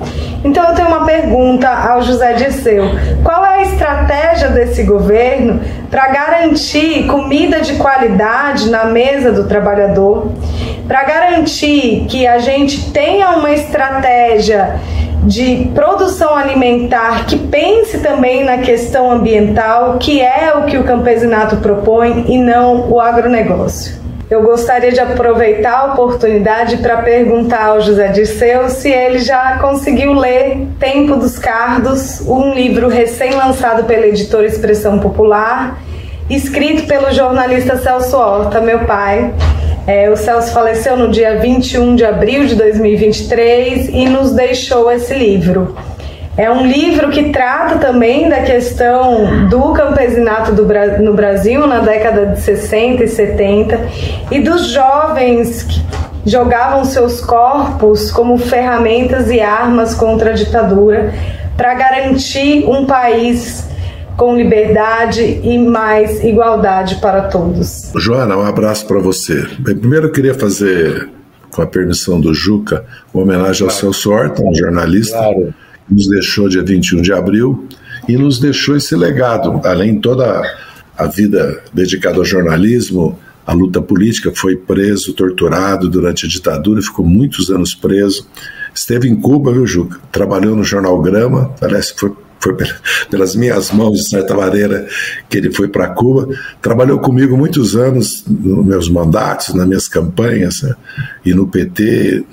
Então 0.44 0.68
eu 0.68 0.74
tenho 0.74 0.88
uma 0.88 1.04
pergunta 1.04 1.68
ao 1.68 2.02
José 2.02 2.34
Dirceu. 2.34 2.84
Qual 3.22 3.44
é 3.44 3.56
a 3.56 3.62
estratégia 3.62 4.48
desse 4.48 4.82
governo 4.84 5.60
para 5.90 6.08
garantir 6.08 7.06
comida 7.06 7.60
de 7.60 7.74
qualidade 7.74 8.70
na 8.70 8.84
mesa 8.84 9.32
do 9.32 9.48
trabalhador? 9.48 10.32
Para 10.86 11.02
garantir 11.04 12.06
que 12.08 12.26
a 12.26 12.38
gente 12.38 12.90
tenha 12.92 13.30
uma 13.30 13.50
estratégia 13.50 14.76
de 15.24 15.70
produção 15.74 16.36
alimentar 16.36 17.26
que 17.26 17.36
pense 17.36 17.98
também 17.98 18.44
na 18.44 18.58
questão 18.58 19.10
ambiental, 19.10 19.98
que 19.98 20.20
é 20.20 20.54
o 20.54 20.66
que 20.66 20.78
o 20.78 20.84
campesinato 20.84 21.56
propõe 21.56 22.26
e 22.28 22.38
não 22.38 22.88
o 22.88 23.00
agronegócio. 23.00 24.05
Eu 24.28 24.42
gostaria 24.42 24.90
de 24.90 24.98
aproveitar 24.98 25.78
a 25.78 25.92
oportunidade 25.92 26.78
para 26.78 26.96
perguntar 26.96 27.66
ao 27.66 27.80
José 27.80 28.08
Dirceu 28.08 28.68
se 28.68 28.90
ele 28.90 29.20
já 29.20 29.58
conseguiu 29.58 30.12
ler 30.14 30.66
Tempo 30.80 31.14
dos 31.14 31.38
Cardos, 31.38 32.20
um 32.22 32.52
livro 32.52 32.88
recém-lançado 32.88 33.84
pela 33.84 34.04
editora 34.04 34.44
Expressão 34.44 34.98
Popular, 34.98 35.78
escrito 36.28 36.88
pelo 36.88 37.12
jornalista 37.12 37.78
Celso 37.78 38.16
Horta, 38.16 38.60
meu 38.60 38.80
pai. 38.80 39.32
É, 39.86 40.10
o 40.10 40.16
Celso 40.16 40.52
faleceu 40.52 40.96
no 40.96 41.08
dia 41.08 41.38
21 41.38 41.94
de 41.94 42.04
abril 42.04 42.46
de 42.46 42.56
2023 42.56 43.90
e 43.90 44.08
nos 44.08 44.32
deixou 44.32 44.90
esse 44.90 45.14
livro. 45.14 45.76
É 46.36 46.50
um 46.50 46.66
livro 46.66 47.08
que 47.08 47.30
trata 47.30 47.78
também 47.78 48.28
da 48.28 48.42
questão 48.42 49.48
do 49.48 49.72
campesinato 49.72 50.52
do, 50.52 50.66
no 51.02 51.14
Brasil 51.14 51.66
na 51.66 51.80
década 51.80 52.26
de 52.26 52.40
60 52.42 53.04
e 53.04 53.08
70 53.08 53.88
e 54.30 54.40
dos 54.40 54.68
jovens 54.68 55.62
que 55.62 55.80
jogavam 56.26 56.84
seus 56.84 57.22
corpos 57.22 58.10
como 58.10 58.36
ferramentas 58.36 59.30
e 59.30 59.40
armas 59.40 59.94
contra 59.94 60.30
a 60.30 60.32
ditadura 60.34 61.14
para 61.56 61.72
garantir 61.72 62.68
um 62.68 62.84
país 62.84 63.66
com 64.14 64.36
liberdade 64.36 65.40
e 65.42 65.58
mais 65.58 66.22
igualdade 66.22 66.96
para 66.96 67.28
todos. 67.28 67.92
Joana, 67.96 68.36
um 68.36 68.44
abraço 68.44 68.86
para 68.86 68.98
você. 68.98 69.46
Bem, 69.58 69.76
primeiro 69.76 70.08
eu 70.08 70.12
queria 70.12 70.34
fazer, 70.34 71.08
com 71.50 71.62
a 71.62 71.66
permissão 71.66 72.20
do 72.20 72.34
Juca, 72.34 72.84
uma 73.14 73.22
homenagem 73.22 73.62
ao 73.62 73.68
claro. 73.68 73.72
Celso 73.72 74.10
Horta, 74.10 74.42
um 74.42 74.54
jornalista. 74.54 75.16
Claro 75.16 75.54
nos 75.88 76.08
deixou 76.08 76.48
dia 76.48 76.62
21 76.62 77.02
de 77.02 77.12
abril 77.12 77.66
e 78.08 78.16
nos 78.16 78.38
deixou 78.38 78.76
esse 78.76 78.94
legado, 78.94 79.60
além 79.64 79.94
de 79.94 80.00
toda 80.00 80.42
a 80.96 81.06
vida 81.06 81.62
dedicada 81.72 82.18
ao 82.18 82.24
jornalismo, 82.24 83.18
à 83.46 83.52
luta 83.52 83.80
política, 83.80 84.32
foi 84.34 84.56
preso, 84.56 85.12
torturado 85.12 85.88
durante 85.88 86.26
a 86.26 86.28
ditadura, 86.28 86.82
ficou 86.82 87.04
muitos 87.04 87.50
anos 87.50 87.74
preso. 87.74 88.26
Esteve 88.74 89.08
em 89.08 89.14
Cuba, 89.14 89.52
viu, 89.52 89.66
Juca? 89.66 90.00
Trabalhou 90.10 90.56
no 90.56 90.64
jornal 90.64 91.00
Grama, 91.00 91.54
parece 91.60 91.94
que 91.94 92.00
foi 92.00 92.12
foi 92.38 92.56
pelas 93.10 93.34
minhas 93.34 93.70
mãos, 93.70 93.98
de 93.98 94.08
certa 94.08 94.34
maneira, 94.34 94.86
que 95.28 95.36
ele 95.36 95.52
foi 95.52 95.68
para 95.68 95.88
Cuba. 95.88 96.28
Trabalhou 96.60 96.98
comigo 96.98 97.36
muitos 97.36 97.74
anos 97.74 98.24
nos 98.26 98.64
meus 98.64 98.88
mandatos, 98.88 99.54
nas 99.54 99.66
minhas 99.66 99.88
campanhas, 99.88 100.62
né? 100.62 100.74
e 101.24 101.34
no 101.34 101.48
PT, 101.48 102.24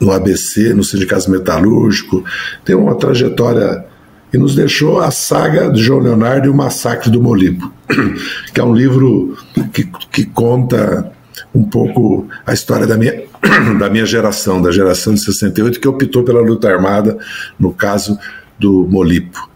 no 0.00 0.10
ABC, 0.10 0.72
no 0.74 0.82
Sindicato 0.82 1.30
Metalúrgico, 1.30 2.24
tem 2.64 2.74
uma 2.74 2.94
trajetória 2.94 3.84
e 4.32 4.38
nos 4.38 4.54
deixou 4.54 5.00
a 5.00 5.10
saga 5.10 5.70
de 5.70 5.82
João 5.82 6.00
Leonardo 6.00 6.46
e 6.46 6.50
o 6.50 6.54
Massacre 6.54 7.10
do 7.10 7.20
Molipo, 7.20 7.70
que 8.54 8.60
é 8.60 8.64
um 8.64 8.74
livro 8.74 9.36
que, 9.72 9.84
que 10.10 10.24
conta 10.24 11.12
um 11.54 11.64
pouco 11.64 12.28
a 12.46 12.52
história 12.52 12.86
da 12.86 12.96
minha, 12.96 13.24
da 13.78 13.90
minha 13.90 14.06
geração, 14.06 14.62
da 14.62 14.70
geração 14.70 15.14
de 15.14 15.20
68, 15.20 15.80
que 15.80 15.88
optou 15.88 16.22
pela 16.22 16.40
luta 16.40 16.70
armada, 16.70 17.18
no 17.58 17.72
caso 17.72 18.18
do 18.58 18.86
Molipo. 18.88 19.50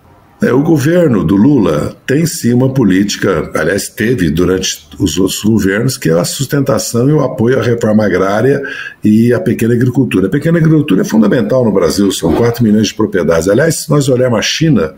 É, 0.45 0.53
o 0.53 0.62
governo 0.62 1.24
do 1.24 1.36
Lula 1.36 1.97
tem 2.07 2.26
sim 2.26 2.53
uma 2.53 2.68
política, 2.68 3.51
aliás, 3.55 3.88
teve 3.88 4.28
durante 4.28 4.86
os 4.99 5.16
outros 5.16 5.42
governos, 5.42 5.97
que 5.97 6.11
é 6.11 6.12
a 6.12 6.24
sustentação 6.24 7.09
e 7.09 7.12
o 7.12 7.20
apoio 7.20 7.59
à 7.59 7.62
reforma 7.62 8.05
agrária 8.05 8.62
e 9.03 9.32
à 9.32 9.40
pequena 9.40 9.72
agricultura. 9.72 10.26
A 10.26 10.30
pequena 10.30 10.59
agricultura 10.59 11.01
é 11.01 11.05
fundamental 11.05 11.64
no 11.64 11.72
Brasil, 11.72 12.12
são 12.12 12.34
4 12.34 12.62
milhões 12.62 12.88
de 12.88 12.95
propriedades. 12.95 13.49
Aliás, 13.49 13.84
se 13.84 13.90
nós 13.90 14.07
olharmos 14.11 14.38
a 14.38 14.42
China, 14.42 14.95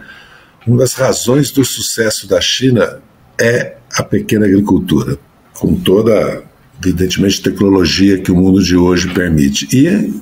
uma 0.67 0.79
das 0.79 0.95
razões 0.95 1.53
do 1.53 1.65
sucesso 1.65 2.29
da 2.29 2.41
China 2.41 2.99
é 3.41 3.77
a 3.97 4.03
pequena 4.03 4.47
agricultura, 4.47 5.17
com 5.55 5.77
toda, 5.77 6.43
evidentemente, 6.85 7.41
tecnologia 7.41 8.19
que 8.19 8.33
o 8.33 8.37
mundo 8.37 8.61
de 8.61 8.77
hoje 8.77 9.15
permite. 9.15 9.69
E 9.73 10.13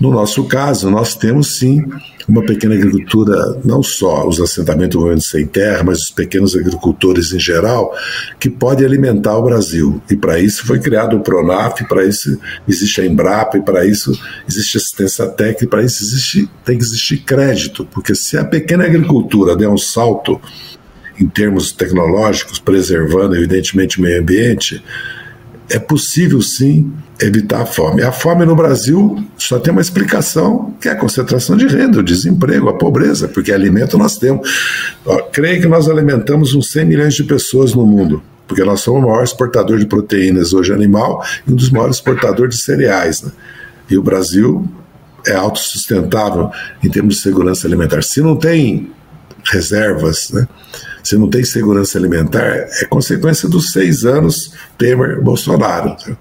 no 0.00 0.10
nosso 0.10 0.44
caso, 0.44 0.90
nós 0.90 1.14
temos 1.14 1.58
sim 1.58 1.84
uma 2.26 2.42
pequena 2.42 2.74
agricultura, 2.74 3.60
não 3.64 3.82
só 3.82 4.26
os 4.26 4.40
assentamentos 4.40 4.96
envolvendo 4.96 5.22
sem 5.22 5.46
terra, 5.46 5.82
mas 5.84 5.98
os 5.98 6.10
pequenos 6.10 6.56
agricultores 6.56 7.32
em 7.32 7.38
geral, 7.38 7.92
que 8.38 8.48
pode 8.48 8.82
alimentar 8.82 9.36
o 9.36 9.42
Brasil. 9.42 10.00
E 10.10 10.16
para 10.16 10.38
isso 10.38 10.64
foi 10.66 10.78
criado 10.78 11.16
o 11.16 11.20
Pronaf, 11.20 11.82
para 11.86 12.04
isso 12.04 12.38
existe 12.66 13.00
a 13.02 13.06
Embrapa, 13.06 13.58
e 13.58 13.62
para 13.62 13.84
isso 13.84 14.18
existe 14.48 14.78
assistência 14.78 15.26
técnica, 15.26 15.66
para 15.66 15.82
isso 15.82 16.02
existe, 16.02 16.48
tem 16.64 16.78
que 16.78 16.84
existir 16.84 17.18
crédito, 17.18 17.86
porque 17.92 18.14
se 18.14 18.38
a 18.38 18.44
pequena 18.44 18.84
agricultura 18.84 19.54
der 19.54 19.68
um 19.68 19.78
salto 19.78 20.40
em 21.20 21.28
termos 21.28 21.72
tecnológicos, 21.72 22.58
preservando 22.58 23.36
evidentemente 23.36 23.98
o 23.98 24.02
meio 24.02 24.20
ambiente, 24.22 24.82
é 25.68 25.78
possível 25.78 26.40
sim 26.40 26.90
evitar 27.20 27.62
a 27.62 27.66
fome. 27.66 28.02
A 28.02 28.10
fome 28.10 28.44
no 28.44 28.56
Brasil 28.56 29.22
só 29.36 29.58
tem 29.58 29.72
uma 29.72 29.80
explicação, 29.80 30.74
que 30.80 30.88
é 30.88 30.92
a 30.92 30.96
concentração 30.96 31.56
de 31.56 31.66
renda, 31.66 32.00
o 32.00 32.02
desemprego, 32.02 32.68
a 32.68 32.74
pobreza, 32.74 33.28
porque 33.28 33.52
alimento 33.52 33.98
nós 33.98 34.16
temos. 34.16 34.48
creio 35.32 35.60
que 35.60 35.68
nós 35.68 35.88
alimentamos 35.88 36.54
uns 36.54 36.70
100 36.70 36.84
milhões 36.86 37.14
de 37.14 37.24
pessoas 37.24 37.74
no 37.74 37.86
mundo, 37.86 38.22
porque 38.48 38.64
nós 38.64 38.80
somos 38.80 39.04
o 39.04 39.06
maior 39.06 39.22
exportador 39.22 39.78
de 39.78 39.86
proteínas 39.86 40.52
hoje 40.52 40.72
animal 40.72 41.24
e 41.46 41.52
um 41.52 41.56
dos 41.56 41.70
maiores 41.70 41.96
exportadores 41.96 42.56
de 42.56 42.62
cereais. 42.62 43.22
Né? 43.22 43.30
E 43.90 43.98
o 43.98 44.02
Brasil 44.02 44.66
é 45.26 45.34
autossustentável 45.34 46.50
em 46.82 46.88
termos 46.88 47.16
de 47.16 47.22
segurança 47.22 47.66
alimentar. 47.66 48.02
Se 48.02 48.22
não 48.22 48.36
tem 48.36 48.90
reservas, 49.44 50.30
né? 50.30 50.48
se 51.02 51.16
não 51.16 51.28
tem 51.28 51.44
segurança 51.44 51.98
alimentar, 51.98 52.46
é 52.46 52.84
consequência 52.88 53.48
dos 53.48 53.72
seis 53.72 54.04
anos 54.04 54.54
Temer-Bolsonaro. 54.78 55.96
Né? 56.06 56.16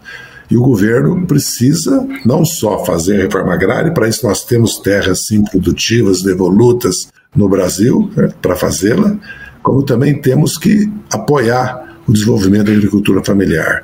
E 0.50 0.58
o 0.58 0.62
governo 0.62 1.26
precisa 1.28 2.08
não 2.26 2.44
só 2.44 2.84
fazer 2.84 3.18
a 3.20 3.24
reforma 3.24 3.54
agrária, 3.54 3.94
para 3.94 4.08
isso 4.08 4.26
nós 4.26 4.44
temos 4.44 4.80
terras 4.80 5.26
sim 5.28 5.44
produtivas, 5.44 6.24
devolutas 6.24 7.08
no 7.36 7.48
Brasil 7.48 8.10
né, 8.16 8.32
para 8.42 8.56
fazê-la, 8.56 9.16
como 9.62 9.84
também 9.84 10.20
temos 10.20 10.58
que 10.58 10.92
apoiar 11.12 12.00
o 12.08 12.14
desenvolvimento 12.14 12.66
da 12.66 12.72
agricultura 12.72 13.24
familiar. 13.24 13.84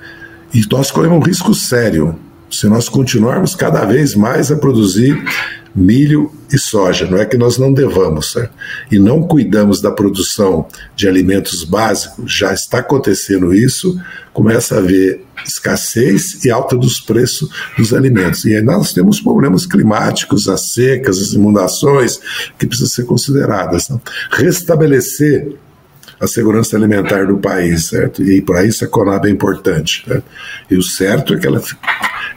E 0.53 0.61
nós 0.71 0.89
corremos 0.89 1.19
um 1.19 1.21
risco 1.21 1.53
sério 1.53 2.17
se 2.59 2.67
nós 2.67 2.89
continuarmos 2.89 3.55
cada 3.55 3.85
vez 3.85 4.15
mais 4.15 4.51
a 4.51 4.55
produzir 4.55 5.21
milho 5.75 6.31
e 6.51 6.57
soja. 6.57 7.05
Não 7.05 7.17
é 7.17 7.25
que 7.25 7.37
nós 7.37 7.57
não 7.57 7.73
devamos, 7.73 8.31
certo? 8.31 8.53
e 8.89 8.97
não 8.97 9.21
cuidamos 9.21 9.81
da 9.81 9.91
produção 9.91 10.67
de 10.95 11.07
alimentos 11.07 11.63
básicos, 11.63 12.31
já 12.31 12.53
está 12.53 12.79
acontecendo 12.79 13.53
isso, 13.53 13.99
começa 14.31 14.75
a 14.75 14.77
haver 14.77 15.25
escassez 15.45 16.43
e 16.45 16.49
alta 16.49 16.77
dos 16.77 16.99
preços 16.99 17.49
dos 17.77 17.93
alimentos. 17.93 18.45
E 18.45 18.55
aí 18.55 18.61
nós 18.61 18.93
temos 18.93 19.19
problemas 19.19 19.65
climáticos, 19.65 20.47
as 20.47 20.71
secas, 20.71 21.19
as 21.19 21.33
inundações, 21.33 22.19
que 22.57 22.65
precisam 22.65 22.89
ser 22.89 23.05
consideradas. 23.05 23.89
Né? 23.89 23.99
Restabelecer 24.31 25.57
a 26.19 26.27
segurança 26.27 26.77
alimentar 26.77 27.27
do 27.27 27.37
país, 27.37 27.87
certo? 27.87 28.23
E 28.23 28.41
para 28.41 28.65
isso 28.65 28.85
a 28.85 28.87
Conab 28.87 29.27
é 29.27 29.31
importante. 29.31 30.05
Certo? 30.07 30.23
E 30.71 30.77
o 30.77 30.81
certo 30.81 31.33
é 31.33 31.37
que 31.37 31.45
ela, 31.45 31.61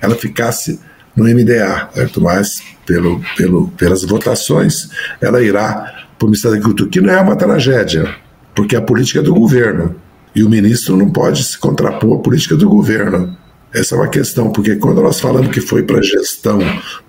ela 0.00 0.14
ficasse 0.14 0.80
no 1.16 1.24
MDA, 1.24 1.90
certo? 1.92 2.20
mas 2.20 2.62
pelo, 2.86 3.20
pelo, 3.36 3.68
pelas 3.68 4.04
votações 4.04 4.88
ela 5.20 5.42
irá 5.42 6.06
para 6.18 6.26
o 6.26 6.28
Ministério 6.28 6.56
da 6.56 6.60
Agricultura, 6.60 6.90
que 6.90 7.00
não 7.00 7.12
é 7.12 7.20
uma 7.20 7.36
tragédia, 7.36 8.14
porque 8.54 8.74
é 8.74 8.78
a 8.78 8.82
política 8.82 9.22
do 9.22 9.34
governo. 9.34 9.94
E 10.34 10.42
o 10.42 10.48
ministro 10.48 10.96
não 10.96 11.10
pode 11.10 11.42
se 11.42 11.58
contrapor 11.58 12.18
à 12.18 12.22
política 12.22 12.56
do 12.56 12.68
governo. 12.68 13.36
Essa 13.72 13.94
é 13.94 13.98
uma 13.98 14.08
questão, 14.08 14.50
porque 14.50 14.76
quando 14.76 15.02
nós 15.02 15.20
falamos 15.20 15.50
que 15.50 15.60
foi 15.60 15.82
para 15.82 15.98
a 15.98 16.02
gestão, 16.02 16.58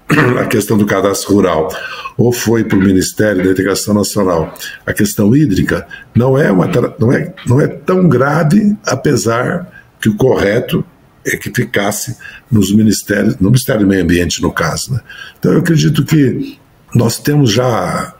a 0.39 0.45
questão 0.45 0.77
do 0.77 0.85
cadastro 0.85 1.33
rural, 1.33 1.69
ou 2.17 2.31
foi 2.31 2.63
para 2.63 2.77
o 2.77 2.81
Ministério 2.81 3.43
da 3.43 3.51
Integração 3.51 3.93
Nacional, 3.93 4.53
a 4.85 4.93
questão 4.93 5.35
hídrica, 5.35 5.87
não 6.15 6.37
é, 6.37 6.51
uma, 6.51 6.67
não 6.99 7.11
é, 7.11 7.33
não 7.47 7.61
é 7.61 7.67
tão 7.67 8.07
grave, 8.07 8.75
apesar 8.85 9.67
que 10.01 10.09
o 10.09 10.15
correto 10.15 10.83
é 11.25 11.37
que 11.37 11.51
ficasse 11.53 12.15
nos 12.51 12.73
ministérios, 12.73 13.37
no 13.39 13.49
Ministério 13.49 13.81
do 13.81 13.87
Meio 13.87 14.03
Ambiente, 14.03 14.41
no 14.41 14.51
caso. 14.51 14.93
Né? 14.93 15.01
Então, 15.37 15.53
eu 15.53 15.59
acredito 15.59 16.03
que 16.05 16.57
nós 16.93 17.19
temos 17.19 17.51
já 17.51 18.15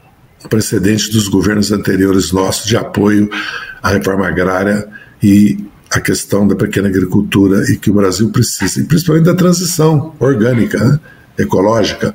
precedentes 0.49 1.09
dos 1.09 1.27
governos 1.27 1.71
anteriores 1.71 2.31
nossos 2.31 2.65
de 2.65 2.77
apoio 2.77 3.29
à 3.81 3.89
reforma 3.89 4.27
agrária 4.27 4.87
e 5.21 5.65
a 5.91 5.99
questão 5.99 6.47
da 6.47 6.55
pequena 6.55 6.87
agricultura 6.87 7.63
e 7.71 7.77
que 7.77 7.89
o 7.89 7.93
Brasil 7.93 8.29
precisa, 8.29 8.79
e 8.79 8.83
principalmente 8.83 9.25
da 9.25 9.33
transição 9.33 10.15
orgânica, 10.19 10.77
né? 10.77 10.99
ecológica, 11.37 12.13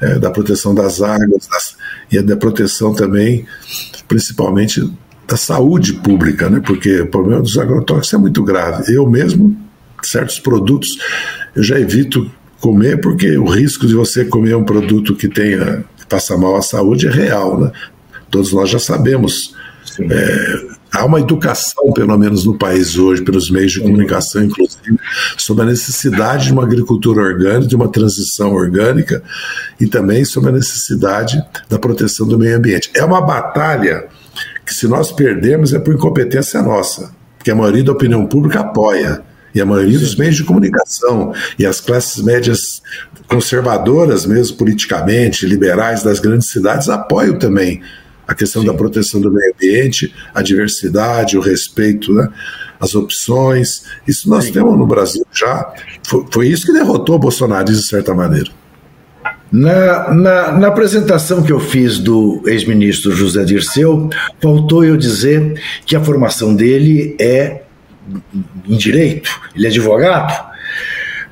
é, 0.00 0.18
da 0.18 0.30
proteção 0.30 0.74
das 0.74 1.00
águas 1.00 1.48
das, 1.50 1.76
e 2.12 2.20
da 2.20 2.36
proteção 2.36 2.94
também, 2.94 3.46
principalmente 4.06 4.92
da 5.26 5.36
saúde 5.36 5.94
pública, 5.94 6.50
né? 6.50 6.60
porque 6.64 7.00
o 7.00 7.06
problema 7.06 7.42
dos 7.42 7.56
agrotóxicos 7.58 8.14
é 8.14 8.18
muito 8.18 8.44
grave. 8.44 8.94
Eu 8.94 9.08
mesmo 9.08 9.56
certos 10.06 10.38
produtos 10.38 10.96
eu 11.54 11.62
já 11.62 11.78
evito 11.80 12.30
comer 12.60 13.00
porque 13.00 13.36
o 13.38 13.46
risco 13.46 13.86
de 13.86 13.94
você 13.94 14.24
comer 14.24 14.56
um 14.56 14.64
produto 14.64 15.14
que 15.14 15.28
tenha 15.28 15.84
que 15.96 16.06
passa 16.06 16.36
mal 16.36 16.56
à 16.56 16.62
saúde 16.62 17.06
é 17.06 17.10
real, 17.10 17.60
né? 17.60 17.72
Todos 18.30 18.52
nós 18.52 18.68
já 18.68 18.78
sabemos. 18.78 19.54
É, 19.98 20.76
há 20.92 21.04
uma 21.04 21.20
educação, 21.20 21.92
pelo 21.92 22.16
menos 22.18 22.44
no 22.44 22.58
país 22.58 22.98
hoje, 22.98 23.22
pelos 23.22 23.50
meios 23.50 23.72
de 23.72 23.80
comunicação, 23.80 24.44
inclusive, 24.44 24.98
sobre 25.38 25.64
a 25.64 25.66
necessidade 25.66 26.46
de 26.46 26.52
uma 26.52 26.64
agricultura 26.64 27.22
orgânica, 27.22 27.66
de 27.66 27.76
uma 27.76 27.88
transição 27.88 28.52
orgânica 28.52 29.22
e 29.80 29.86
também 29.86 30.24
sobre 30.24 30.50
a 30.50 30.52
necessidade 30.52 31.42
da 31.68 31.78
proteção 31.78 32.26
do 32.26 32.38
meio 32.38 32.56
ambiente. 32.56 32.90
É 32.94 33.04
uma 33.04 33.20
batalha 33.20 34.06
que, 34.66 34.74
se 34.74 34.86
nós 34.86 35.12
perdermos, 35.12 35.72
é 35.72 35.78
por 35.78 35.94
incompetência 35.94 36.60
nossa, 36.62 37.14
porque 37.38 37.50
a 37.50 37.54
maioria 37.54 37.84
da 37.84 37.92
opinião 37.92 38.26
pública 38.26 38.60
apoia 38.60 39.22
e 39.56 39.60
a 39.60 39.64
maioria 39.64 39.98
dos 39.98 40.14
meios 40.14 40.36
de 40.36 40.44
comunicação 40.44 41.32
e 41.58 41.64
as 41.64 41.80
classes 41.80 42.22
médias 42.22 42.82
conservadoras, 43.26 44.26
mesmo 44.26 44.58
politicamente, 44.58 45.46
liberais 45.46 46.02
das 46.02 46.20
grandes 46.20 46.50
cidades, 46.50 46.90
apoiam 46.90 47.38
também 47.38 47.80
a 48.28 48.34
questão 48.34 48.60
Sim. 48.60 48.68
da 48.68 48.74
proteção 48.74 49.18
do 49.18 49.32
meio 49.32 49.54
ambiente, 49.54 50.14
a 50.34 50.42
diversidade, 50.42 51.38
o 51.38 51.40
respeito, 51.40 52.12
né, 52.12 52.28
as 52.78 52.94
opções. 52.94 53.84
Isso 54.06 54.28
nós 54.28 54.44
Sim. 54.44 54.52
temos 54.52 54.76
no 54.76 54.86
Brasil 54.86 55.24
já. 55.32 55.72
Foi, 56.06 56.26
foi 56.30 56.48
isso 56.48 56.66
que 56.66 56.72
derrotou 56.72 57.16
o 57.16 57.18
Bolsonaro, 57.18 57.64
de 57.64 57.86
certa 57.86 58.14
maneira. 58.14 58.50
Na, 59.50 60.12
na, 60.12 60.52
na, 60.52 60.66
apresentação 60.66 61.42
que 61.42 61.52
eu 61.52 61.60
fiz 61.60 61.98
do 61.98 62.42
ex-ministro 62.46 63.12
José 63.12 63.44
Dirceu, 63.44 64.10
faltou 64.42 64.84
eu 64.84 64.96
dizer 64.96 65.58
que 65.86 65.94
a 65.94 66.00
formação 66.00 66.54
dele 66.54 67.16
é 67.18 67.62
em 68.68 68.76
direito, 68.76 69.30
ele 69.54 69.66
é 69.66 69.70
advogado. 69.70 70.50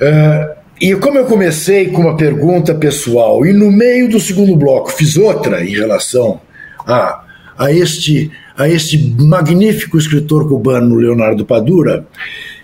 Uh, 0.01 0.65
e 0.81 0.95
como 0.97 1.19
eu 1.19 1.25
comecei 1.25 1.89
com 1.89 2.03
uma 2.03 2.17
pergunta 2.17 2.75
pessoal 2.75 3.47
e 3.47 3.53
no 3.53 3.71
meio 3.71 4.09
do 4.09 4.19
segundo 4.19 4.57
bloco 4.57 4.91
fiz 4.91 5.17
outra 5.17 5.65
em 5.65 5.73
relação 5.73 6.41
a, 6.87 7.25
a, 7.57 7.73
este, 7.73 8.31
a 8.57 8.69
este 8.69 9.15
magnífico 9.19 9.97
escritor 9.97 10.49
cubano 10.49 10.97
Leonardo 10.97 11.45
Padura, 11.45 12.07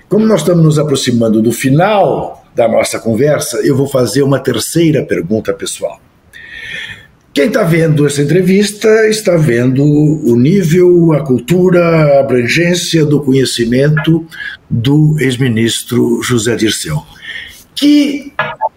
como 0.08 0.26
nós 0.26 0.40
estamos 0.40 0.64
nos 0.64 0.78
aproximando 0.78 1.40
do 1.40 1.52
final 1.52 2.44
da 2.54 2.66
nossa 2.66 2.98
conversa, 2.98 3.58
eu 3.58 3.76
vou 3.76 3.86
fazer 3.86 4.22
uma 4.22 4.40
terceira 4.40 5.04
pergunta 5.04 5.52
pessoal. 5.52 6.00
Quem 7.32 7.46
está 7.46 7.62
vendo 7.62 8.04
essa 8.04 8.22
entrevista 8.22 8.88
está 9.08 9.36
vendo 9.36 9.84
o 9.84 10.36
nível, 10.36 11.12
a 11.12 11.24
cultura, 11.24 11.80
a 11.80 12.20
abrangência 12.20 13.06
do 13.06 13.20
conhecimento 13.20 14.26
do 14.68 15.16
ex-ministro 15.20 16.20
José 16.22 16.56
Dirceu, 16.56 17.00
que 17.76 18.32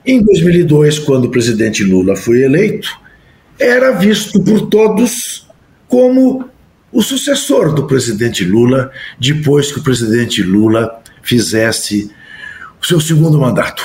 em 0.05 0.21
2002, 0.21 0.99
quando 0.99 1.25
o 1.25 1.31
presidente 1.31 1.83
Lula 1.83 2.15
foi 2.15 2.43
eleito, 2.43 2.89
era 3.59 3.91
visto 3.91 4.39
por 4.43 4.67
todos 4.67 5.47
como 5.87 6.45
o 6.91 7.01
sucessor 7.01 7.73
do 7.73 7.87
presidente 7.87 8.45
Lula, 8.45 8.91
depois 9.19 9.71
que 9.71 9.79
o 9.79 9.83
presidente 9.83 10.43
Lula 10.43 11.01
fizesse 11.23 12.11
o 12.79 12.85
seu 12.85 13.01
segundo 13.01 13.39
mandato. 13.39 13.83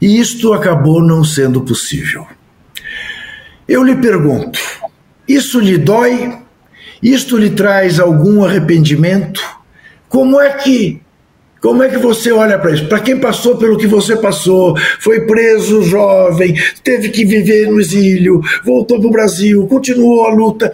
E 0.00 0.20
isto 0.20 0.52
acabou 0.52 1.02
não 1.02 1.24
sendo 1.24 1.62
possível. 1.62 2.24
Eu 3.68 3.82
lhe 3.82 3.96
pergunto: 3.96 4.58
isso 5.28 5.58
lhe 5.60 5.78
dói? 5.78 6.38
Isto 7.02 7.36
lhe 7.36 7.50
traz 7.50 8.00
algum 8.00 8.44
arrependimento? 8.44 9.40
Como 10.08 10.40
é 10.40 10.50
que 10.50 11.00
como 11.60 11.82
é 11.82 11.88
que 11.88 11.98
você 11.98 12.30
olha 12.30 12.58
para 12.58 12.70
isso? 12.70 12.86
Para 12.86 13.00
quem 13.00 13.18
passou 13.18 13.56
pelo 13.56 13.76
que 13.76 13.88
você 13.88 14.14
passou, 14.14 14.76
foi 15.00 15.22
preso 15.22 15.82
jovem, 15.82 16.54
teve 16.84 17.08
que 17.08 17.24
viver 17.24 17.68
no 17.68 17.80
exílio, 17.80 18.40
voltou 18.62 19.00
para 19.00 19.08
o 19.08 19.10
Brasil, 19.10 19.66
continuou 19.66 20.26
a 20.26 20.30
luta, 20.30 20.72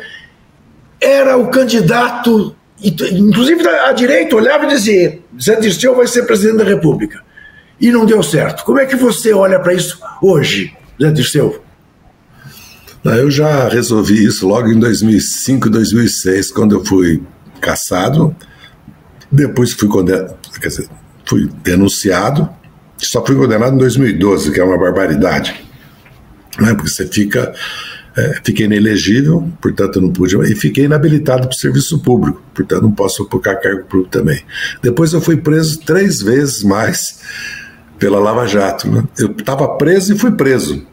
era 1.00 1.38
o 1.38 1.48
candidato, 1.48 2.54
inclusive 2.78 3.66
a 3.66 3.92
direita 3.92 4.36
olhava 4.36 4.66
e 4.66 4.68
dizia: 4.68 5.18
Zé 5.40 5.56
Dirceu 5.56 5.96
vai 5.96 6.06
ser 6.06 6.24
presidente 6.24 6.58
da 6.58 6.64
República. 6.64 7.20
E 7.80 7.90
não 7.90 8.04
deu 8.04 8.22
certo. 8.22 8.62
Como 8.62 8.78
é 8.78 8.84
que 8.84 8.94
você 8.94 9.32
olha 9.32 9.58
para 9.58 9.72
isso 9.72 9.98
hoje, 10.22 10.76
Zé 11.00 11.10
Dirceu? 11.10 11.61
Eu 13.04 13.30
já 13.30 13.68
resolvi 13.68 14.24
isso 14.24 14.46
logo 14.46 14.68
em 14.68 14.78
2005, 14.78 15.68
2006, 15.68 16.52
quando 16.52 16.76
eu 16.76 16.84
fui 16.84 17.22
caçado. 17.60 18.34
Depois 19.30 19.72
fui 19.72 19.88
condenado, 19.88 20.36
quer 20.60 20.68
dizer, 20.68 20.88
fui 21.26 21.48
denunciado. 21.64 22.48
Só 22.98 23.24
fui 23.24 23.34
condenado 23.34 23.74
em 23.74 23.78
2012, 23.78 24.52
que 24.52 24.60
é 24.60 24.64
uma 24.64 24.78
barbaridade. 24.78 25.64
Né? 26.58 26.74
Porque 26.74 26.90
você 26.90 27.06
fica. 27.06 27.52
É, 28.14 28.40
fiquei 28.44 28.66
inelegível, 28.66 29.50
portanto 29.58 29.98
não 29.98 30.12
pude, 30.12 30.36
e 30.36 30.54
fiquei 30.54 30.84
inabilitado 30.84 31.48
para 31.48 31.56
o 31.56 31.58
serviço 31.58 31.98
público, 32.00 32.42
portanto 32.52 32.82
não 32.82 32.92
posso 32.92 33.22
ocupar 33.22 33.58
cargo 33.58 33.84
público 33.84 34.10
também. 34.10 34.44
Depois 34.82 35.14
eu 35.14 35.20
fui 35.22 35.38
preso 35.38 35.80
três 35.80 36.20
vezes 36.20 36.62
mais 36.62 37.20
pela 37.98 38.18
Lava 38.18 38.46
Jato. 38.46 38.86
Né? 38.86 39.02
Eu 39.18 39.30
estava 39.30 39.66
preso 39.78 40.12
e 40.12 40.18
fui 40.18 40.30
preso. 40.32 40.86